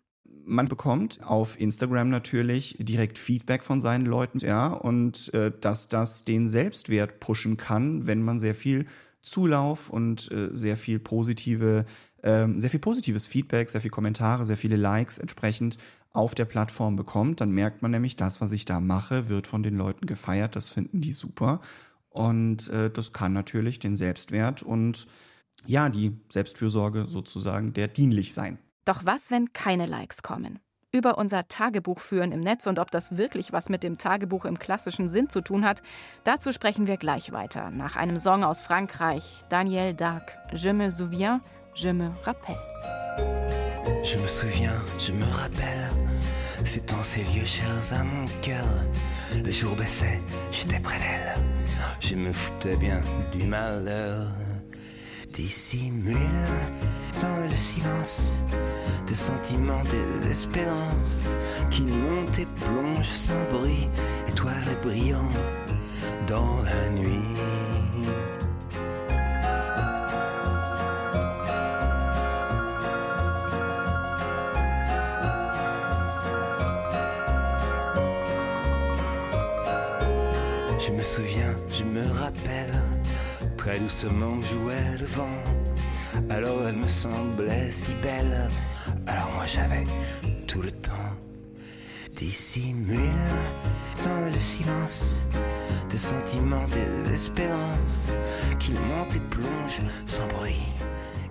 Man 0.45 0.67
bekommt 0.67 1.23
auf 1.23 1.59
Instagram 1.59 2.09
natürlich 2.09 2.75
direkt 2.79 3.19
Feedback 3.19 3.63
von 3.63 3.79
seinen 3.79 4.07
Leuten, 4.07 4.39
ja, 4.39 4.73
und 4.73 5.31
äh, 5.35 5.51
dass 5.61 5.89
das 5.89 6.25
den 6.25 6.49
Selbstwert 6.49 7.19
pushen 7.19 7.55
kann, 7.55 8.07
wenn 8.07 8.23
man 8.23 8.39
sehr 8.39 8.55
viel 8.55 8.87
Zulauf 9.21 9.91
und 9.91 10.31
äh, 10.31 10.49
sehr 10.53 10.77
viel 10.77 10.99
positive 10.99 11.85
ähm, 12.23 12.59
sehr 12.59 12.69
viel 12.69 12.79
positives 12.79 13.27
Feedback, 13.27 13.69
sehr 13.69 13.81
viele 13.81 13.91
Kommentare, 13.91 14.45
sehr 14.45 14.57
viele 14.57 14.75
Likes 14.75 15.17
entsprechend 15.17 15.77
auf 16.13 16.33
der 16.33 16.45
Plattform 16.45 16.95
bekommt, 16.95 17.41
dann 17.41 17.51
merkt 17.51 17.81
man 17.81 17.91
nämlich, 17.91 18.15
das, 18.15 18.41
was 18.41 18.51
ich 18.51 18.65
da 18.65 18.79
mache, 18.79 19.29
wird 19.29 19.45
von 19.45 19.61
den 19.61 19.77
Leuten 19.77 20.07
gefeiert, 20.07 20.55
das 20.55 20.69
finden 20.69 20.99
die 20.99 21.11
super. 21.11 21.61
Und 22.09 22.69
äh, 22.69 22.89
das 22.89 23.13
kann 23.13 23.33
natürlich 23.33 23.77
den 23.77 23.95
Selbstwert 23.95 24.63
und 24.63 25.05
ja, 25.65 25.89
die 25.89 26.19
Selbstfürsorge 26.31 27.05
sozusagen 27.07 27.73
der 27.73 27.87
dienlich 27.87 28.33
sein. 28.33 28.57
Doch 28.85 29.05
was, 29.05 29.29
wenn 29.29 29.53
keine 29.53 29.85
Likes 29.85 30.23
kommen? 30.23 30.59
Über 30.91 31.17
unser 31.17 31.47
Tagebuch 31.47 31.99
führen 31.99 32.31
im 32.31 32.39
Netz 32.39 32.65
und 32.65 32.79
ob 32.79 32.89
das 32.89 33.17
wirklich 33.17 33.51
was 33.51 33.69
mit 33.69 33.83
dem 33.83 33.97
Tagebuch 33.97 34.45
im 34.45 34.57
klassischen 34.57 35.09
Sinn 35.09 35.29
zu 35.29 35.41
tun 35.41 35.65
hat, 35.65 35.83
dazu 36.23 36.51
sprechen 36.51 36.87
wir 36.87 36.97
gleich 36.97 37.31
weiter. 37.33 37.69
Nach 37.69 37.95
einem 37.97 38.17
Song 38.17 38.43
aus 38.43 38.61
Frankreich, 38.61 39.23
Daniel 39.49 39.93
Darc, 39.93 40.37
Je 40.53 40.73
me 40.73 40.89
souviens, 40.89 41.41
je 41.77 41.89
me 41.89 42.09
rappelle. 42.23 42.57
Je 44.03 44.17
me 44.17 44.27
souviens, 44.27 44.81
je 44.99 45.11
me 45.11 45.25
rappelle, 45.25 45.89
c'est 46.65 46.91
en 46.91 47.03
ces 47.03 47.21
lieux 47.21 47.45
chers 47.45 47.93
à 47.93 48.03
mon 48.03 48.25
cœur. 48.41 48.65
Le 49.43 49.51
jour 49.51 49.75
baissait, 49.75 50.19
j'étais 50.51 50.79
près 50.79 50.97
d'elle. 50.97 51.35
Je 51.99 52.15
me 52.15 52.33
foutais 52.33 52.75
bien 52.77 52.99
du 53.31 53.45
malheur. 53.45 54.27
Dissimule 55.31 56.17
dans 57.21 57.37
le 57.43 57.55
silence 57.55 58.41
des 59.05 59.13
sentiments, 59.13 59.83
des 59.83 60.31
espérances 60.31 61.35
qui 61.69 61.83
montent 61.83 62.39
et 62.39 62.47
plongent 62.55 63.05
sans 63.05 63.43
bruit, 63.51 63.87
étoiles 64.27 64.77
brillant 64.83 65.29
dans 66.27 66.61
la 66.63 66.89
nuit. 66.89 67.66
Je 80.87 80.93
me 80.93 81.01
souviens, 81.01 81.53
je 81.67 81.83
me 81.83 82.01
rappelle, 82.13 82.81
très 83.57 83.77
doucement 83.77 84.41
jouait 84.41 84.97
le 84.97 85.05
vent. 85.05 85.37
Alors 86.29 86.65
elle 86.65 86.77
me 86.77 86.87
semblait 86.87 87.69
si 87.69 87.91
belle, 88.01 88.47
alors 89.05 89.29
moi 89.35 89.45
j'avais 89.45 89.83
tout 90.47 90.61
le 90.61 90.71
temps. 90.71 90.93
Dissimule 92.15 93.11
dans 94.05 94.33
le 94.33 94.39
silence 94.39 95.25
des 95.89 95.97
sentiments, 95.97 96.65
des 96.67 97.13
espérances 97.13 98.17
qui 98.57 98.71
montent 98.71 99.13
et 99.13 99.19
plongent 99.29 99.81
sans 100.05 100.25
bruit. 100.37 100.71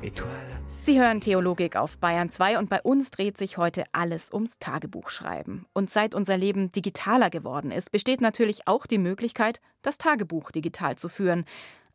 Étoile. 0.02 0.45
Sie 0.86 1.00
hören 1.00 1.20
Theologik 1.20 1.74
auf 1.74 1.98
Bayern 1.98 2.30
2 2.30 2.60
und 2.60 2.70
bei 2.70 2.80
uns 2.80 3.10
dreht 3.10 3.36
sich 3.36 3.58
heute 3.58 3.82
alles 3.90 4.32
ums 4.32 4.60
Tagebuchschreiben. 4.60 5.66
Und 5.72 5.90
seit 5.90 6.14
unser 6.14 6.36
Leben 6.36 6.70
digitaler 6.70 7.28
geworden 7.28 7.72
ist, 7.72 7.90
besteht 7.90 8.20
natürlich 8.20 8.68
auch 8.68 8.86
die 8.86 8.98
Möglichkeit, 8.98 9.60
das 9.82 9.98
Tagebuch 9.98 10.52
digital 10.52 10.94
zu 10.94 11.08
führen. 11.08 11.44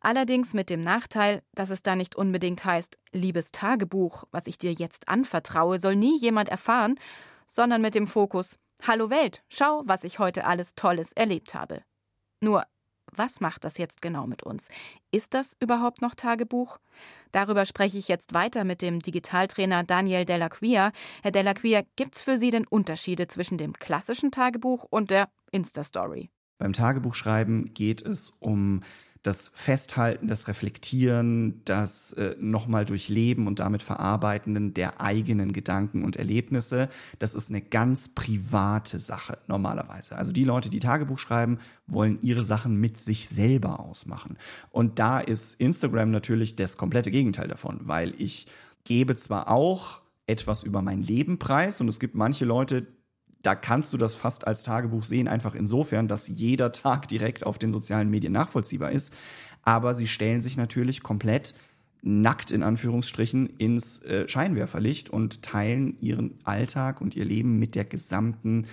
Allerdings 0.00 0.52
mit 0.52 0.68
dem 0.68 0.82
Nachteil, 0.82 1.42
dass 1.54 1.70
es 1.70 1.80
da 1.80 1.96
nicht 1.96 2.16
unbedingt 2.16 2.66
heißt, 2.66 2.98
liebes 3.12 3.50
Tagebuch, 3.50 4.24
was 4.30 4.46
ich 4.46 4.58
dir 4.58 4.74
jetzt 4.74 5.08
anvertraue, 5.08 5.78
soll 5.78 5.96
nie 5.96 6.18
jemand 6.18 6.50
erfahren, 6.50 7.00
sondern 7.46 7.80
mit 7.80 7.94
dem 7.94 8.06
Fokus, 8.06 8.58
Hallo 8.86 9.08
Welt, 9.08 9.42
schau, 9.48 9.84
was 9.86 10.04
ich 10.04 10.18
heute 10.18 10.44
alles 10.44 10.74
Tolles 10.74 11.14
erlebt 11.14 11.54
habe. 11.54 11.80
Nur, 12.42 12.64
was 13.14 13.40
macht 13.40 13.64
das 13.64 13.78
jetzt 13.78 14.02
genau 14.02 14.26
mit 14.26 14.42
uns? 14.42 14.68
Ist 15.10 15.34
das 15.34 15.56
überhaupt 15.60 16.02
noch 16.02 16.14
Tagebuch? 16.14 16.78
Darüber 17.30 17.66
spreche 17.66 17.98
ich 17.98 18.08
jetzt 18.08 18.34
weiter 18.34 18.64
mit 18.64 18.82
dem 18.82 19.00
Digitaltrainer 19.00 19.84
Daniel 19.84 20.24
Delacquia. 20.24 20.92
Herr 21.22 21.30
Delacquia, 21.30 21.82
gibt 21.96 22.16
es 22.16 22.22
für 22.22 22.38
Sie 22.38 22.50
denn 22.50 22.66
Unterschiede 22.66 23.28
zwischen 23.28 23.58
dem 23.58 23.74
klassischen 23.74 24.30
Tagebuch 24.30 24.86
und 24.88 25.10
der 25.10 25.28
Insta-Story? 25.50 26.30
Beim 26.58 26.72
Tagebuchschreiben 26.72 27.74
geht 27.74 28.02
es 28.02 28.30
um 28.30 28.82
das 29.22 29.52
Festhalten, 29.54 30.26
das 30.26 30.48
Reflektieren, 30.48 31.60
das 31.64 32.12
äh, 32.14 32.34
nochmal 32.40 32.84
durchleben 32.84 33.46
und 33.46 33.60
damit 33.60 33.82
Verarbeitenden 33.82 34.74
der 34.74 35.00
eigenen 35.00 35.52
Gedanken 35.52 36.04
und 36.04 36.16
Erlebnisse. 36.16 36.88
Das 37.20 37.34
ist 37.34 37.48
eine 37.48 37.60
ganz 37.60 38.08
private 38.08 38.98
Sache 38.98 39.38
normalerweise. 39.46 40.16
Also 40.16 40.32
die 40.32 40.44
Leute, 40.44 40.70
die 40.70 40.80
Tagebuch 40.80 41.20
schreiben, 41.20 41.58
wollen 41.86 42.18
ihre 42.22 42.42
Sachen 42.42 42.76
mit 42.76 42.98
sich 42.98 43.28
selber 43.28 43.78
ausmachen. 43.78 44.36
Und 44.70 44.98
da 44.98 45.20
ist 45.20 45.60
Instagram 45.60 46.10
natürlich 46.10 46.56
das 46.56 46.76
komplette 46.76 47.12
Gegenteil 47.12 47.46
davon, 47.46 47.78
weil 47.82 48.14
ich 48.20 48.46
gebe 48.84 49.14
zwar 49.14 49.48
auch 49.48 50.00
etwas 50.26 50.64
über 50.64 50.82
mein 50.82 51.02
Leben 51.02 51.38
preis 51.38 51.80
und 51.80 51.88
es 51.88 52.00
gibt 52.00 52.14
manche 52.14 52.44
Leute, 52.44 52.86
da 53.42 53.54
kannst 53.54 53.92
du 53.92 53.96
das 53.96 54.14
fast 54.14 54.46
als 54.46 54.62
Tagebuch 54.62 55.04
sehen, 55.04 55.28
einfach 55.28 55.54
insofern, 55.54 56.08
dass 56.08 56.28
jeder 56.28 56.72
Tag 56.72 57.08
direkt 57.08 57.44
auf 57.44 57.58
den 57.58 57.72
sozialen 57.72 58.08
Medien 58.08 58.32
nachvollziehbar 58.32 58.92
ist. 58.92 59.12
Aber 59.62 59.94
sie 59.94 60.08
stellen 60.08 60.40
sich 60.40 60.56
natürlich 60.56 61.02
komplett 61.02 61.54
nackt 62.02 62.50
in 62.50 62.62
Anführungsstrichen 62.62 63.46
ins 63.58 64.02
äh, 64.02 64.28
Scheinwerferlicht 64.28 65.08
und 65.10 65.42
teilen 65.42 65.96
ihren 66.00 66.38
Alltag 66.42 67.00
und 67.00 67.14
ihr 67.14 67.24
Leben 67.24 67.58
mit 67.58 67.76
der 67.76 67.84
gesamten 67.84 68.66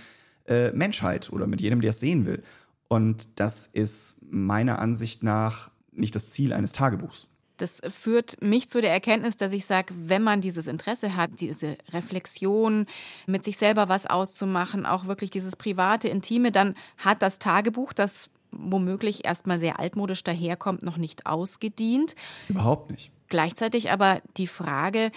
äh, 0.47 0.71
Menschheit 0.71 1.31
oder 1.31 1.45
mit 1.45 1.61
jedem, 1.61 1.81
der 1.81 1.91
es 1.91 1.99
sehen 1.99 2.25
will. 2.25 2.43
Und 2.87 3.27
das 3.35 3.67
ist 3.67 4.21
meiner 4.31 4.79
Ansicht 4.79 5.21
nach 5.21 5.69
nicht 5.91 6.15
das 6.15 6.27
Ziel 6.27 6.53
eines 6.53 6.71
Tagebuchs. 6.71 7.28
Das 7.61 7.81
führt 7.87 8.41
mich 8.41 8.69
zu 8.69 8.81
der 8.81 8.91
Erkenntnis, 8.91 9.37
dass 9.37 9.51
ich 9.51 9.65
sage, 9.65 9.93
wenn 9.95 10.23
man 10.23 10.41
dieses 10.41 10.67
Interesse 10.67 11.15
hat, 11.15 11.31
diese 11.39 11.77
Reflexion, 11.91 12.85
mit 13.27 13.43
sich 13.43 13.57
selber 13.57 13.89
was 13.89 14.05
auszumachen, 14.05 14.85
auch 14.85 15.05
wirklich 15.05 15.29
dieses 15.29 15.55
private, 15.55 16.07
intime, 16.07 16.51
dann 16.51 16.75
hat 16.97 17.21
das 17.21 17.39
Tagebuch, 17.39 17.93
das 17.93 18.29
womöglich 18.51 19.25
erstmal 19.25 19.59
sehr 19.59 19.79
altmodisch 19.79 20.23
daherkommt, 20.23 20.83
noch 20.83 20.97
nicht 20.97 21.25
ausgedient. 21.25 22.15
Überhaupt 22.47 22.91
nicht. 22.91 23.11
Gleichzeitig 23.27 23.91
aber 23.91 24.21
die 24.37 24.47
Frage, 24.47 25.11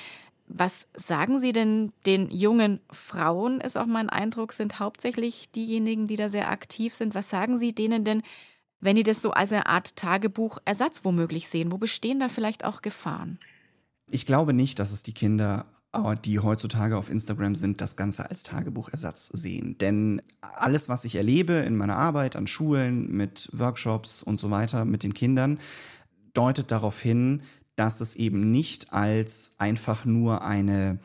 was 0.49 0.87
sagen 0.95 1.41
Sie 1.41 1.53
denn 1.53 1.93
den 2.05 2.31
jungen 2.31 2.81
Frauen, 2.91 3.61
ist 3.61 3.79
auch 3.79 3.87
mein 3.87 4.11
Eindruck, 4.11 4.53
sind 4.53 4.81
hauptsächlich 4.81 5.51
diejenigen, 5.51 6.07
die 6.07 6.17
da 6.17 6.29
sehr 6.29 6.51
aktiv 6.51 6.95
sind. 6.95 7.15
Was 7.15 7.31
sagen 7.31 7.57
Sie 7.57 7.73
denen 7.75 8.05
denn, 8.05 8.23
wenn 8.83 8.97
die 8.97 9.05
das 9.05 9.23
so 9.23 9.31
als 9.31 9.53
eine 9.53 9.67
Art 9.67 9.97
Tagebuchersatz 9.97 11.05
womöglich 11.05 11.49
sehen? 11.49 11.73
Wo 11.73 11.79
bestehen 11.79 12.21
da 12.21 12.29
vielleicht 12.29 12.65
auch 12.65 12.83
Gefahren? 12.83 13.39
Ich 14.11 14.27
glaube 14.27 14.53
nicht, 14.53 14.79
dass 14.79 14.91
es 14.91 15.03
die 15.03 15.15
Kinder, 15.15 15.67
äh, 15.93 16.17
die 16.23 16.41
heutzutage 16.41 16.99
auf 16.99 17.09
Instagram 17.09 17.55
sind, 17.55 17.81
das 17.81 17.97
Ganze 17.97 18.29
als 18.29 18.43
Tagebuchersatz 18.43 19.29
sehen. 19.29 19.79
Denn 19.79 20.21
alles, 20.41 20.89
was 20.89 21.05
ich 21.05 21.15
erlebe 21.15 21.55
in 21.55 21.77
meiner 21.77 21.97
Arbeit 21.97 22.37
an 22.37 22.49
Schulen, 22.49 23.11
mit 23.11 23.49
Workshops 23.53 24.23
und 24.23 24.41
so 24.41 24.51
weiter, 24.51 24.85
mit 24.85 25.05
den 25.05 25.15
Kindern, 25.15 25.59
deutet 26.35 26.73
darauf 26.73 27.01
hin, 27.01 27.43
dass 27.77 28.01
es 28.01 28.15
eben 28.15 28.51
nicht 28.51 28.93
als 28.93 29.55
einfach 29.59 30.05
nur 30.05 30.45
eine 30.45 30.99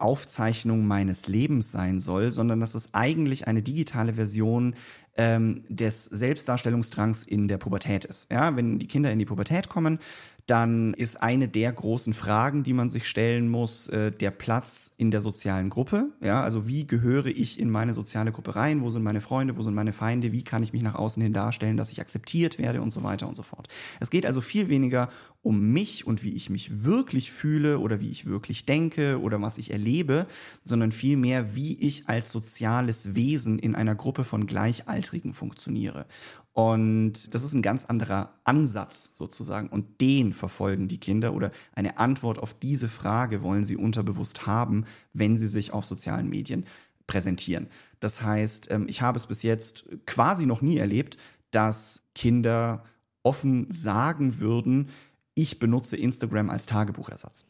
Aufzeichnung 0.00 0.86
meines 0.86 1.28
Lebens 1.28 1.70
sein 1.70 2.00
soll, 2.00 2.32
sondern 2.32 2.60
dass 2.60 2.74
es 2.74 2.94
eigentlich 2.94 3.46
eine 3.46 3.62
digitale 3.62 4.14
Version 4.14 4.74
ähm, 5.16 5.62
des 5.68 6.04
Selbstdarstellungsdrangs 6.04 7.24
in 7.24 7.48
der 7.48 7.58
Pubertät 7.58 8.04
ist. 8.04 8.30
Ja, 8.30 8.56
wenn 8.56 8.78
die 8.78 8.86
Kinder 8.86 9.12
in 9.12 9.18
die 9.18 9.26
Pubertät 9.26 9.68
kommen, 9.68 9.98
dann 10.46 10.94
ist 10.94 11.22
eine 11.22 11.48
der 11.48 11.72
großen 11.72 12.12
Fragen, 12.12 12.64
die 12.64 12.72
man 12.72 12.90
sich 12.90 13.08
stellen 13.08 13.48
muss, 13.48 13.88
äh, 13.88 14.10
der 14.10 14.32
Platz 14.32 14.92
in 14.96 15.10
der 15.10 15.20
sozialen 15.20 15.70
Gruppe. 15.70 16.06
Ja, 16.20 16.42
also 16.42 16.66
wie 16.66 16.86
gehöre 16.86 17.26
ich 17.26 17.60
in 17.60 17.70
meine 17.70 17.94
soziale 17.94 18.32
Gruppe 18.32 18.56
rein? 18.56 18.82
Wo 18.82 18.90
sind 18.90 19.04
meine 19.04 19.20
Freunde? 19.20 19.56
Wo 19.56 19.62
sind 19.62 19.74
meine 19.74 19.92
Feinde? 19.92 20.32
Wie 20.32 20.42
kann 20.42 20.64
ich 20.64 20.72
mich 20.72 20.82
nach 20.82 20.96
außen 20.96 21.22
hin 21.22 21.32
darstellen, 21.32 21.76
dass 21.76 21.92
ich 21.92 22.00
akzeptiert 22.00 22.58
werde 22.58 22.82
und 22.82 22.90
so 22.90 23.04
weiter 23.04 23.28
und 23.28 23.36
so 23.36 23.44
fort. 23.44 23.68
Es 24.00 24.10
geht 24.10 24.26
also 24.26 24.40
viel 24.40 24.68
weniger 24.68 25.08
um 25.42 25.72
mich 25.72 26.06
und 26.06 26.22
wie 26.22 26.34
ich 26.34 26.50
mich 26.50 26.84
wirklich 26.84 27.32
fühle 27.32 27.78
oder 27.78 28.00
wie 28.00 28.10
ich 28.10 28.26
wirklich 28.26 28.66
denke 28.66 29.20
oder 29.20 29.40
was 29.40 29.56
ich 29.56 29.70
erlebe, 29.70 30.26
sondern 30.64 30.92
vielmehr, 30.92 31.54
wie 31.54 31.78
ich 31.78 32.08
als 32.08 32.30
soziales 32.30 33.14
Wesen 33.14 33.58
in 33.58 33.74
einer 33.74 33.94
Gruppe 33.94 34.24
von 34.24 34.46
Gleichaltrigen 34.46 35.32
funktioniere. 35.32 36.06
Und 36.52 37.32
das 37.32 37.42
ist 37.42 37.54
ein 37.54 37.62
ganz 37.62 37.86
anderer 37.86 38.34
Ansatz 38.44 39.16
sozusagen. 39.16 39.68
Und 39.68 40.00
den 40.00 40.34
verfolgen 40.34 40.88
die 40.88 40.98
Kinder 40.98 41.32
oder 41.32 41.52
eine 41.72 41.96
Antwort 41.96 42.38
auf 42.38 42.52
diese 42.52 42.88
Frage 42.88 43.42
wollen 43.42 43.64
sie 43.64 43.76
unterbewusst 43.76 44.46
haben, 44.46 44.84
wenn 45.14 45.38
sie 45.38 45.46
sich 45.46 45.72
auf 45.72 45.86
sozialen 45.86 46.28
Medien 46.28 46.66
präsentieren. 47.06 47.68
Das 47.98 48.20
heißt, 48.20 48.70
ähm, 48.70 48.86
ich 48.88 49.00
habe 49.00 49.16
es 49.16 49.26
bis 49.26 49.42
jetzt 49.42 49.86
quasi 50.06 50.44
noch 50.44 50.60
nie 50.60 50.76
erlebt, 50.76 51.16
dass 51.50 52.04
Kinder 52.14 52.84
offen 53.22 53.66
sagen 53.70 54.38
würden, 54.38 54.88
ich 55.34 55.58
benutze 55.58 55.96
Instagram 55.96 56.50
als 56.50 56.66
Tagebuchersatz 56.66 57.46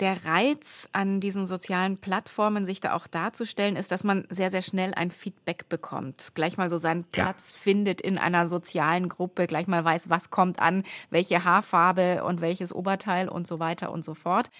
der 0.00 0.24
Reiz 0.24 0.88
an 0.92 1.20
diesen 1.20 1.46
sozialen 1.46 1.98
Plattformen, 1.98 2.66
sich 2.66 2.80
da 2.80 2.94
auch 2.94 3.06
darzustellen, 3.06 3.76
ist, 3.76 3.92
dass 3.92 4.04
man 4.04 4.26
sehr, 4.28 4.50
sehr 4.50 4.62
schnell 4.62 4.92
ein 4.94 5.10
Feedback 5.10 5.68
bekommt. 5.68 6.32
Gleich 6.34 6.56
mal 6.56 6.68
so 6.68 6.78
seinen 6.78 7.04
Platz 7.04 7.52
ja. 7.52 7.58
findet 7.62 8.00
in 8.00 8.18
einer 8.18 8.48
sozialen 8.48 9.08
Gruppe, 9.08 9.46
gleich 9.46 9.66
mal 9.66 9.84
weiß, 9.84 10.10
was 10.10 10.30
kommt 10.30 10.58
an, 10.58 10.82
welche 11.10 11.44
Haarfarbe 11.44 12.24
und 12.24 12.40
welches 12.40 12.72
Oberteil 12.72 13.28
und 13.28 13.46
so 13.46 13.60
weiter 13.60 13.92
und 13.92 14.04
so 14.04 14.14
fort. 14.14 14.50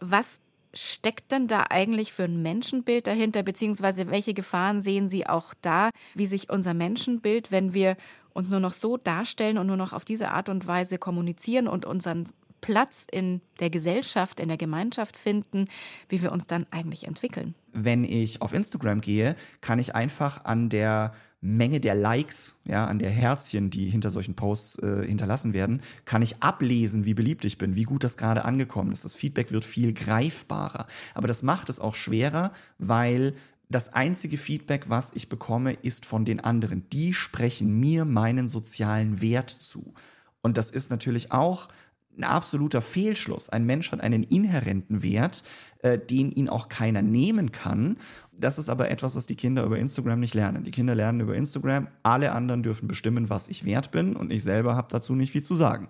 Was 0.00 0.38
steckt 0.74 1.32
denn 1.32 1.48
da 1.48 1.64
eigentlich 1.70 2.12
für 2.12 2.24
ein 2.24 2.42
Menschenbild 2.42 3.06
dahinter, 3.06 3.42
beziehungsweise 3.42 4.10
welche 4.10 4.34
Gefahren 4.34 4.82
sehen 4.82 5.08
Sie 5.08 5.26
auch 5.26 5.54
da, 5.62 5.90
wie 6.14 6.26
sich 6.26 6.50
unser 6.50 6.74
Menschenbild, 6.74 7.50
wenn 7.50 7.72
wir 7.72 7.96
uns 8.38 8.50
nur 8.50 8.60
noch 8.60 8.72
so 8.72 8.96
darstellen 8.96 9.58
und 9.58 9.66
nur 9.66 9.76
noch 9.76 9.92
auf 9.92 10.04
diese 10.04 10.30
Art 10.30 10.48
und 10.48 10.66
Weise 10.66 10.96
kommunizieren 10.96 11.68
und 11.68 11.84
unseren 11.84 12.24
Platz 12.60 13.06
in 13.10 13.40
der 13.60 13.70
Gesellschaft, 13.70 14.40
in 14.40 14.48
der 14.48 14.56
Gemeinschaft 14.56 15.16
finden, 15.16 15.66
wie 16.08 16.22
wir 16.22 16.32
uns 16.32 16.46
dann 16.46 16.66
eigentlich 16.70 17.06
entwickeln. 17.06 17.54
Wenn 17.72 18.04
ich 18.04 18.40
auf 18.40 18.52
Instagram 18.52 19.00
gehe, 19.00 19.36
kann 19.60 19.78
ich 19.78 19.94
einfach 19.94 20.44
an 20.44 20.68
der 20.68 21.12
Menge 21.40 21.78
der 21.78 21.94
Likes, 21.94 22.58
ja, 22.64 22.86
an 22.86 22.98
der 22.98 23.10
Herzchen, 23.10 23.70
die 23.70 23.88
hinter 23.88 24.10
solchen 24.10 24.34
Posts 24.34 24.78
äh, 24.80 25.06
hinterlassen 25.06 25.52
werden, 25.52 25.82
kann 26.04 26.20
ich 26.20 26.42
ablesen, 26.42 27.04
wie 27.04 27.14
beliebt 27.14 27.44
ich 27.44 27.58
bin, 27.58 27.76
wie 27.76 27.84
gut 27.84 28.02
das 28.02 28.16
gerade 28.16 28.44
angekommen 28.44 28.90
ist. 28.90 29.04
Das 29.04 29.14
Feedback 29.14 29.52
wird 29.52 29.64
viel 29.64 29.92
greifbarer. 29.92 30.86
Aber 31.14 31.28
das 31.28 31.44
macht 31.44 31.68
es 31.68 31.78
auch 31.78 31.94
schwerer, 31.94 32.52
weil 32.78 33.34
das 33.68 33.92
einzige 33.92 34.38
Feedback, 34.38 34.88
was 34.88 35.12
ich 35.14 35.28
bekomme, 35.28 35.74
ist 35.74 36.06
von 36.06 36.24
den 36.24 36.40
anderen. 36.40 36.88
Die 36.90 37.12
sprechen 37.12 37.78
mir 37.78 38.04
meinen 38.04 38.48
sozialen 38.48 39.20
Wert 39.20 39.50
zu. 39.50 39.94
Und 40.40 40.56
das 40.56 40.70
ist 40.70 40.90
natürlich 40.90 41.32
auch 41.32 41.68
ein 42.16 42.24
absoluter 42.24 42.82
Fehlschluss. 42.82 43.48
Ein 43.48 43.64
Mensch 43.64 43.92
hat 43.92 44.00
einen 44.00 44.22
inhärenten 44.22 45.02
Wert, 45.02 45.42
äh, 45.82 45.98
den 45.98 46.32
ihn 46.32 46.48
auch 46.48 46.68
keiner 46.68 47.02
nehmen 47.02 47.52
kann. 47.52 47.96
Das 48.32 48.58
ist 48.58 48.68
aber 48.68 48.90
etwas, 48.90 49.14
was 49.14 49.26
die 49.26 49.36
Kinder 49.36 49.64
über 49.64 49.78
Instagram 49.78 50.20
nicht 50.20 50.34
lernen. 50.34 50.64
Die 50.64 50.70
Kinder 50.70 50.94
lernen 50.94 51.20
über 51.20 51.34
Instagram, 51.34 51.88
alle 52.02 52.32
anderen 52.32 52.62
dürfen 52.62 52.88
bestimmen, 52.88 53.30
was 53.30 53.48
ich 53.48 53.64
wert 53.64 53.90
bin 53.90 54.16
und 54.16 54.32
ich 54.32 54.42
selber 54.42 54.74
habe 54.74 54.88
dazu 54.90 55.14
nicht 55.14 55.32
viel 55.32 55.44
zu 55.44 55.54
sagen. 55.54 55.88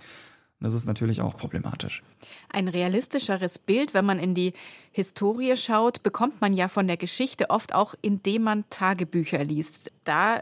Das 0.60 0.74
ist 0.74 0.86
natürlich 0.86 1.20
auch 1.20 1.36
problematisch. 1.36 2.02
Ein 2.48 2.66
realistischeres 2.66 3.60
Bild, 3.60 3.94
wenn 3.94 4.04
man 4.04 4.18
in 4.18 4.34
die 4.34 4.54
Historie 4.90 5.56
schaut, 5.56 6.02
bekommt 6.02 6.40
man 6.40 6.52
ja 6.52 6.66
von 6.66 6.88
der 6.88 6.96
Geschichte 6.96 7.50
oft 7.50 7.74
auch, 7.74 7.94
indem 8.02 8.42
man 8.42 8.64
Tagebücher 8.68 9.44
liest. 9.44 9.92
Da 10.02 10.40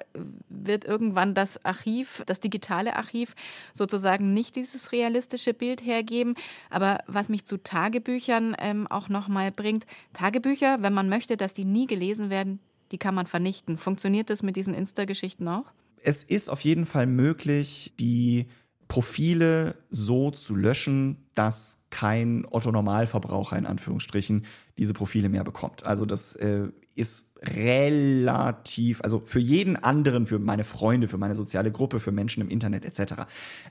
wird 0.48 0.86
irgendwann 0.86 1.34
das 1.34 1.62
Archiv, 1.66 2.22
das 2.24 2.40
digitale 2.40 2.96
Archiv 2.96 3.34
sozusagen 3.74 4.32
nicht 4.32 4.56
dieses 4.56 4.90
realistische 4.92 5.52
Bild 5.52 5.84
hergeben. 5.84 6.34
Aber 6.70 7.00
was 7.06 7.28
mich 7.28 7.44
zu 7.44 7.58
Tagebüchern 7.58 8.56
ähm, 8.58 8.86
auch 8.86 9.10
nochmal 9.10 9.52
bringt, 9.52 9.84
Tagebücher, 10.14 10.78
wenn 10.80 10.94
man 10.94 11.10
möchte, 11.10 11.36
dass 11.36 11.52
die 11.52 11.66
nie 11.66 11.86
gelesen 11.86 12.30
werden, 12.30 12.60
die 12.90 12.98
kann 12.98 13.14
man 13.14 13.26
vernichten. 13.26 13.76
Funktioniert 13.76 14.30
das 14.30 14.42
mit 14.42 14.56
diesen 14.56 14.72
Insta-Geschichten 14.72 15.46
auch? 15.48 15.66
Es 16.02 16.22
ist 16.22 16.48
auf 16.48 16.60
jeden 16.60 16.86
Fall 16.86 17.06
möglich, 17.06 17.92
die 17.98 18.46
Profile 18.88 19.76
so 19.90 20.30
zu 20.30 20.54
löschen, 20.54 21.26
dass 21.34 21.86
kein 21.90 22.46
Otto-Normalverbraucher 22.48 23.58
in 23.58 23.66
Anführungsstrichen 23.66 24.44
diese 24.78 24.94
Profile 24.94 25.28
mehr 25.28 25.44
bekommt. 25.44 25.84
Also 25.84 26.06
das 26.06 26.36
äh, 26.36 26.68
ist 26.94 27.32
relativ, 27.42 29.02
also 29.02 29.20
für 29.24 29.38
jeden 29.38 29.76
anderen, 29.76 30.26
für 30.26 30.38
meine 30.38 30.64
Freunde, 30.64 31.08
für 31.08 31.18
meine 31.18 31.34
soziale 31.34 31.70
Gruppe, 31.70 32.00
für 32.00 32.12
Menschen 32.12 32.40
im 32.40 32.48
Internet 32.48 32.84
etc., 32.84 33.24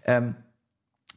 ähm, 0.06 0.36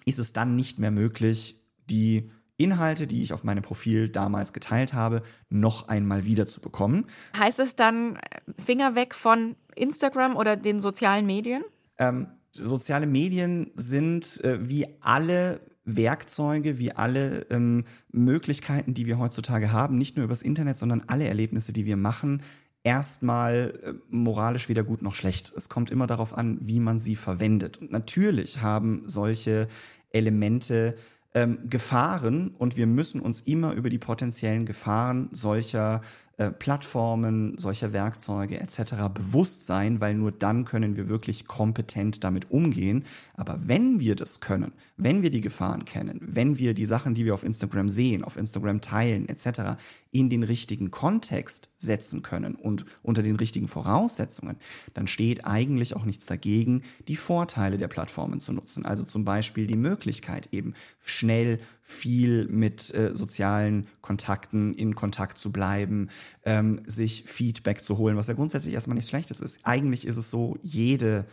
ist 0.05 0.19
es 0.19 0.33
dann 0.33 0.57
nicht 0.57 0.79
mehr 0.79 0.91
möglich, 0.91 1.61
die 1.91 2.31
Inhalte, 2.57 3.07
die 3.07 3.23
ich 3.23 3.33
auf 3.33 3.45
meinem 3.45 3.63
Profil 3.63 4.09
damals 4.09 4.53
geteilt 4.53 4.93
habe, 4.93 5.23
noch 5.49 5.89
einmal 5.89 6.25
wieder 6.25 6.47
zu 6.47 6.61
bekommen. 6.61 7.07
Heißt 7.39 7.59
es 7.59 7.77
dann 7.77 8.17
äh, 8.17 8.41
Finger 8.59 8.95
weg 8.95 9.15
von 9.15 9.55
Instagram 9.77 10.37
oder 10.37 10.57
den 10.57 10.81
sozialen 10.81 11.27
Medien? 11.27 11.63
Ähm, 11.99 12.27
soziale 12.53 13.07
Medien 13.07 13.71
sind 13.77 14.43
äh, 14.45 14.69
wie 14.69 14.87
alle 15.01 15.61
Werkzeuge, 15.85 16.79
wie 16.79 16.93
alle 16.93 17.47
ähm, 17.51 17.85
Möglichkeiten, 18.11 18.95
die 18.95 19.07
wir 19.07 19.19
heutzutage 19.19 19.73
haben, 19.73 19.97
nicht 19.97 20.17
nur 20.17 20.25
übers 20.25 20.43
Internet, 20.43 20.77
sondern 20.77 21.05
alle 21.07 21.27
Erlebnisse, 21.27 21.73
die 21.73 21.87
wir 21.87 21.97
machen, 21.97 22.43
erstmal 22.83 23.79
äh, 23.83 23.95
moralisch 24.11 24.69
weder 24.69 24.85
gut 24.85 25.03
noch 25.03 25.15
schlecht. 25.15 25.53
Es 25.57 25.69
kommt 25.69 25.91
immer 25.91 26.07
darauf 26.07 26.37
an, 26.37 26.59
wie 26.61 26.81
man 26.81 26.99
sie 26.99 27.17
verwendet. 27.17 27.79
Und 27.79 27.91
natürlich 27.91 28.61
haben 28.61 29.03
solche 29.07 29.69
Elemente 30.11 30.95
ähm, 31.35 31.59
Gefahren 31.69 32.55
und 32.57 32.77
wir 32.77 32.87
müssen 32.87 33.21
uns 33.21 33.41
immer 33.41 33.73
über 33.73 33.91
die 33.91 33.99
potenziellen 33.99 34.67
Gefahren 34.67 35.29
solcher 35.33 36.01
äh, 36.39 36.53
Plattformen, 36.53 37.59
solcher 37.59 37.93
Werkzeuge 37.93 38.61
etc. 38.61 38.95
bewusst 39.13 39.67
sein, 39.67 40.01
weil 40.01 40.15
nur 40.15 40.31
dann 40.31 40.65
können 40.65 40.95
wir 40.97 41.09
wirklich 41.09 41.49
kompetent 41.49 42.23
damit 42.23 42.53
umgehen. 42.53 43.03
Aber 43.35 43.59
wenn 43.67 43.99
wir 43.99 44.15
das 44.15 44.39
können, 44.39 44.71
wenn 44.97 45.25
wir 45.25 45.31
die 45.31 45.41
Gefahren 45.41 45.85
kennen, 45.85 46.21
wenn 46.23 46.57
wir 46.57 46.75
die 46.75 46.87
Sachen, 46.87 47.15
die 47.15 47.25
wir 47.25 47.35
auf 47.35 47.43
Instagram 47.43 47.89
sehen, 47.89 48.23
auf 48.23 48.37
Instagram 48.37 48.81
teilen 48.81 49.29
etc., 49.29 49.81
in 50.13 50.31
den 50.31 50.45
richtigen 50.45 50.93
Kontext 50.93 51.71
setzen 51.77 52.23
können 52.23 52.55
und 52.55 52.85
unter 53.03 53.25
den 53.25 53.35
richtigen 53.35 53.67
Voraussetzungen, 53.67 54.59
dann 54.95 55.09
steht 55.09 55.45
eigentlich 55.45 55.97
auch 55.97 56.05
nichts 56.05 56.25
dagegen, 56.27 56.83
die 57.09 57.17
Vorteile 57.17 57.79
der 57.79 57.89
Plattformen 57.89 58.39
zu 58.39 58.53
nutzen. 58.53 58.87
Also 58.87 59.05
zum 59.05 59.25
Beispiel 59.25 59.67
die 59.67 59.77
Möglichkeit, 59.77 60.51
eben 60.53 60.75
schnell 61.05 61.59
viel 61.91 62.47
mit 62.49 62.95
äh, 62.95 63.15
sozialen 63.15 63.87
Kontakten 64.03 64.75
in 64.75 64.95
Kontakt 64.95 65.39
zu 65.39 65.51
bleiben, 65.51 66.11
ähm, 66.45 66.83
sich 66.85 67.25
Feedback 67.25 67.83
zu 67.83 67.97
holen, 67.97 68.19
was 68.19 68.27
ja 68.27 68.35
grundsätzlich 68.35 68.75
erstmal 68.75 68.95
nichts 68.95 69.09
Schlechtes 69.09 69.41
ist. 69.41 69.61
Eigentlich 69.65 70.07
ist 70.07 70.19
es 70.19 70.31
so, 70.31 70.59
jede 70.61 71.27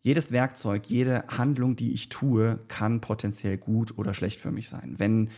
jedes 0.00 0.32
Werkzeug, 0.32 0.86
jede 0.86 1.24
Handlung, 1.26 1.76
die 1.76 1.92
ich 1.92 2.08
tue, 2.08 2.60
kann 2.68 3.00
potenziell 3.00 3.58
gut 3.58 3.98
oder 3.98 4.14
schlecht 4.14 4.40
für 4.40 4.52
mich 4.52 4.68
sein. 4.68 4.94
Wenn 4.96 5.28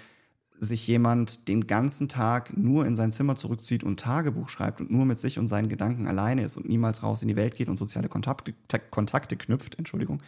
sich 0.60 0.86
jemand 0.86 1.48
den 1.48 1.66
ganzen 1.66 2.08
Tag 2.08 2.56
nur 2.56 2.86
in 2.86 2.94
sein 2.94 3.10
Zimmer 3.10 3.34
zurückzieht 3.34 3.82
und 3.82 3.98
Tagebuch 3.98 4.50
schreibt 4.50 4.80
und 4.80 4.90
nur 4.90 5.06
mit 5.06 5.18
sich 5.18 5.38
und 5.38 5.48
seinen 5.48 5.68
Gedanken 5.70 6.06
alleine 6.06 6.44
ist 6.44 6.56
und 6.56 6.68
niemals 6.68 7.02
raus 7.02 7.22
in 7.22 7.28
die 7.28 7.36
Welt 7.36 7.56
geht 7.56 7.68
und 7.68 7.78
soziale 7.78 8.08
Kontakte, 8.08 8.54
Kontakte 8.90 9.36
knüpft, 9.36 9.78
Entschuldigung, 9.78 10.22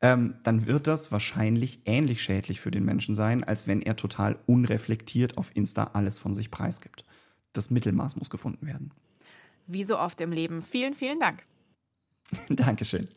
ähm, 0.00 0.36
dann 0.44 0.66
wird 0.66 0.86
das 0.86 1.10
wahrscheinlich 1.10 1.82
ähnlich 1.84 2.22
schädlich 2.22 2.60
für 2.60 2.70
den 2.70 2.84
Menschen 2.84 3.14
sein, 3.14 3.44
als 3.44 3.66
wenn 3.66 3.82
er 3.82 3.96
total 3.96 4.38
unreflektiert 4.46 5.38
auf 5.38 5.50
Insta 5.54 5.90
alles 5.94 6.18
von 6.18 6.34
sich 6.34 6.50
preisgibt. 6.50 7.04
Das 7.52 7.70
Mittelmaß 7.70 8.16
muss 8.16 8.30
gefunden 8.30 8.66
werden. 8.66 8.92
Wie 9.66 9.84
so 9.84 9.98
oft 9.98 10.20
im 10.20 10.32
Leben. 10.32 10.62
Vielen, 10.62 10.94
vielen 10.94 11.20
Dank. 11.20 11.44
Dankeschön 12.48 13.08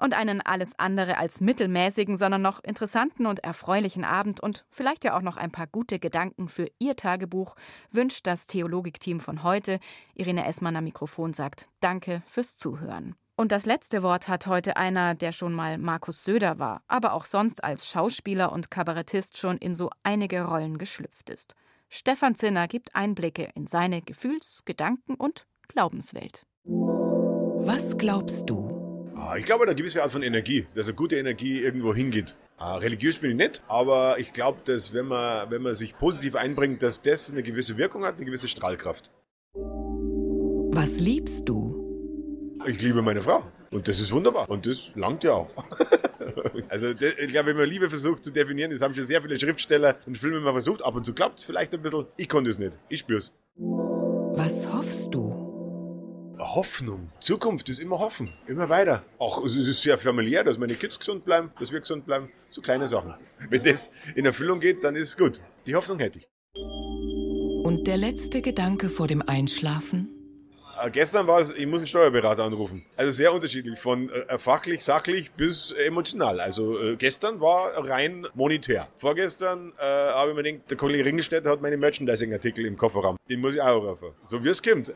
und 0.00 0.14
einen 0.14 0.40
alles 0.40 0.72
andere 0.78 1.18
als 1.18 1.40
mittelmäßigen, 1.40 2.16
sondern 2.16 2.42
noch 2.42 2.64
interessanten 2.64 3.26
und 3.26 3.44
erfreulichen 3.44 4.04
Abend 4.04 4.40
und 4.40 4.64
vielleicht 4.70 5.04
ja 5.04 5.16
auch 5.16 5.22
noch 5.22 5.36
ein 5.36 5.52
paar 5.52 5.66
gute 5.66 5.98
Gedanken 5.98 6.48
für 6.48 6.68
Ihr 6.78 6.96
Tagebuch 6.96 7.54
wünscht 7.90 8.26
das 8.26 8.46
Theologikteam 8.46 9.20
von 9.20 9.42
heute. 9.42 9.78
Irene 10.14 10.46
Essmann 10.46 10.76
am 10.76 10.84
Mikrofon 10.84 11.34
sagt 11.34 11.68
Danke 11.80 12.22
fürs 12.26 12.56
Zuhören. 12.56 13.14
Und 13.40 13.52
das 13.52 13.64
letzte 13.64 14.02
Wort 14.02 14.28
hat 14.28 14.46
heute 14.48 14.76
einer, 14.76 15.14
der 15.14 15.32
schon 15.32 15.54
mal 15.54 15.78
Markus 15.78 16.24
Söder 16.24 16.58
war, 16.58 16.82
aber 16.88 17.14
auch 17.14 17.24
sonst 17.24 17.64
als 17.64 17.88
Schauspieler 17.88 18.52
und 18.52 18.70
Kabarettist 18.70 19.38
schon 19.38 19.56
in 19.56 19.74
so 19.74 19.88
einige 20.02 20.42
Rollen 20.42 20.76
geschlüpft 20.76 21.30
ist. 21.30 21.54
Stefan 21.88 22.34
Zinner 22.34 22.68
gibt 22.68 22.94
Einblicke 22.94 23.48
in 23.54 23.66
seine 23.66 24.02
Gefühls-, 24.02 24.66
Gedanken- 24.66 25.14
und 25.14 25.46
Glaubenswelt. 25.68 26.44
Was 26.64 27.96
glaubst 27.96 28.50
du? 28.50 29.08
Ah, 29.16 29.36
ich 29.38 29.46
glaube, 29.46 29.64
eine 29.64 29.74
gewisse 29.74 30.02
Art 30.02 30.12
von 30.12 30.22
Energie, 30.22 30.66
dass 30.74 30.88
eine 30.88 30.96
gute 30.96 31.16
Energie 31.16 31.62
irgendwo 31.62 31.94
hingeht. 31.94 32.36
Ah, 32.58 32.76
religiös 32.76 33.16
bin 33.16 33.30
ich 33.30 33.36
nicht, 33.38 33.62
aber 33.68 34.18
ich 34.18 34.34
glaube, 34.34 34.58
dass 34.66 34.92
wenn 34.92 35.06
man, 35.06 35.50
wenn 35.50 35.62
man 35.62 35.74
sich 35.74 35.96
positiv 35.96 36.36
einbringt, 36.36 36.82
dass 36.82 37.00
das 37.00 37.30
eine 37.30 37.42
gewisse 37.42 37.78
Wirkung 37.78 38.04
hat, 38.04 38.16
eine 38.16 38.26
gewisse 38.26 38.48
Strahlkraft. 38.48 39.10
Was 39.54 41.00
liebst 41.00 41.48
du? 41.48 41.79
Ich 42.66 42.82
liebe 42.82 43.00
meine 43.00 43.22
Frau. 43.22 43.42
Und 43.70 43.88
das 43.88 44.00
ist 44.00 44.12
wunderbar. 44.12 44.48
Und 44.50 44.66
das 44.66 44.90
langt 44.94 45.24
ja 45.24 45.32
auch. 45.32 45.50
also 46.68 46.88
ich 46.88 47.28
glaube, 47.28 47.50
wenn 47.50 47.56
man 47.56 47.68
Liebe 47.68 47.88
versucht 47.88 48.24
zu 48.24 48.30
definieren, 48.30 48.70
das 48.70 48.82
haben 48.82 48.94
schon 48.94 49.04
sehr 49.04 49.22
viele 49.22 49.38
Schriftsteller 49.38 49.96
und 50.06 50.18
Filme 50.18 50.40
mal 50.40 50.52
versucht, 50.52 50.82
ab 50.82 50.94
und 50.94 51.06
zu 51.06 51.14
klappt 51.14 51.38
es 51.38 51.44
vielleicht 51.44 51.72
ein 51.74 51.82
bisschen. 51.82 52.06
Ich 52.16 52.28
konnte 52.28 52.50
es 52.50 52.58
nicht. 52.58 52.72
Ich 52.88 53.00
spür's. 53.00 53.32
Was 53.56 54.70
hoffst 54.72 55.14
du? 55.14 55.50
Hoffnung. 56.38 57.10
Zukunft 57.20 57.68
ist 57.68 57.78
immer 57.78 57.98
hoffen. 57.98 58.32
Immer 58.46 58.68
weiter. 58.68 59.04
Auch 59.18 59.44
es 59.44 59.56
ist 59.56 59.82
sehr 59.82 59.98
familiär, 59.98 60.44
dass 60.44 60.58
meine 60.58 60.74
Kids 60.74 60.98
gesund 60.98 61.24
bleiben, 61.24 61.52
dass 61.58 61.72
wir 61.72 61.80
gesund 61.80 62.06
bleiben. 62.06 62.30
So 62.50 62.60
kleine 62.60 62.88
Sachen. 62.88 63.14
Wenn 63.48 63.62
das 63.62 63.90
in 64.14 64.26
Erfüllung 64.26 64.60
geht, 64.60 64.84
dann 64.84 64.96
ist 64.96 65.08
es 65.08 65.16
gut. 65.16 65.40
Die 65.66 65.74
Hoffnung 65.74 65.98
hätte 65.98 66.18
ich. 66.18 66.28
Und 66.54 67.86
der 67.86 67.96
letzte 67.96 68.42
Gedanke 68.42 68.88
vor 68.88 69.06
dem 69.06 69.22
Einschlafen? 69.22 70.19
Äh, 70.80 70.90
gestern 70.90 71.26
war 71.26 71.40
es, 71.40 71.52
ich 71.52 71.66
muss 71.66 71.80
einen 71.80 71.86
Steuerberater 71.86 72.44
anrufen. 72.44 72.84
Also 72.96 73.10
sehr 73.12 73.32
unterschiedlich, 73.32 73.78
von 73.78 74.10
äh, 74.10 74.38
fachlich, 74.38 74.84
sachlich 74.84 75.30
bis 75.32 75.72
emotional. 75.72 76.40
Also 76.40 76.78
äh, 76.78 76.96
gestern 76.96 77.40
war 77.40 77.72
rein 77.88 78.26
monetär. 78.34 78.88
Vorgestern 78.96 79.72
äh, 79.78 79.82
habe 79.82 80.30
ich 80.30 80.36
mir 80.36 80.42
gedacht, 80.42 80.70
der 80.70 80.76
Kollege 80.76 81.04
Ringelstädter 81.04 81.50
hat 81.50 81.60
meine 81.60 81.76
Merchandising-Artikel 81.76 82.64
im 82.66 82.76
Kofferraum. 82.76 83.16
Den 83.28 83.40
muss 83.40 83.54
ich 83.54 83.62
auch 83.62 83.82
rufen. 83.82 84.10
So 84.24 84.42
wie 84.42 84.48
es 84.48 84.62
kommt. 84.62 84.92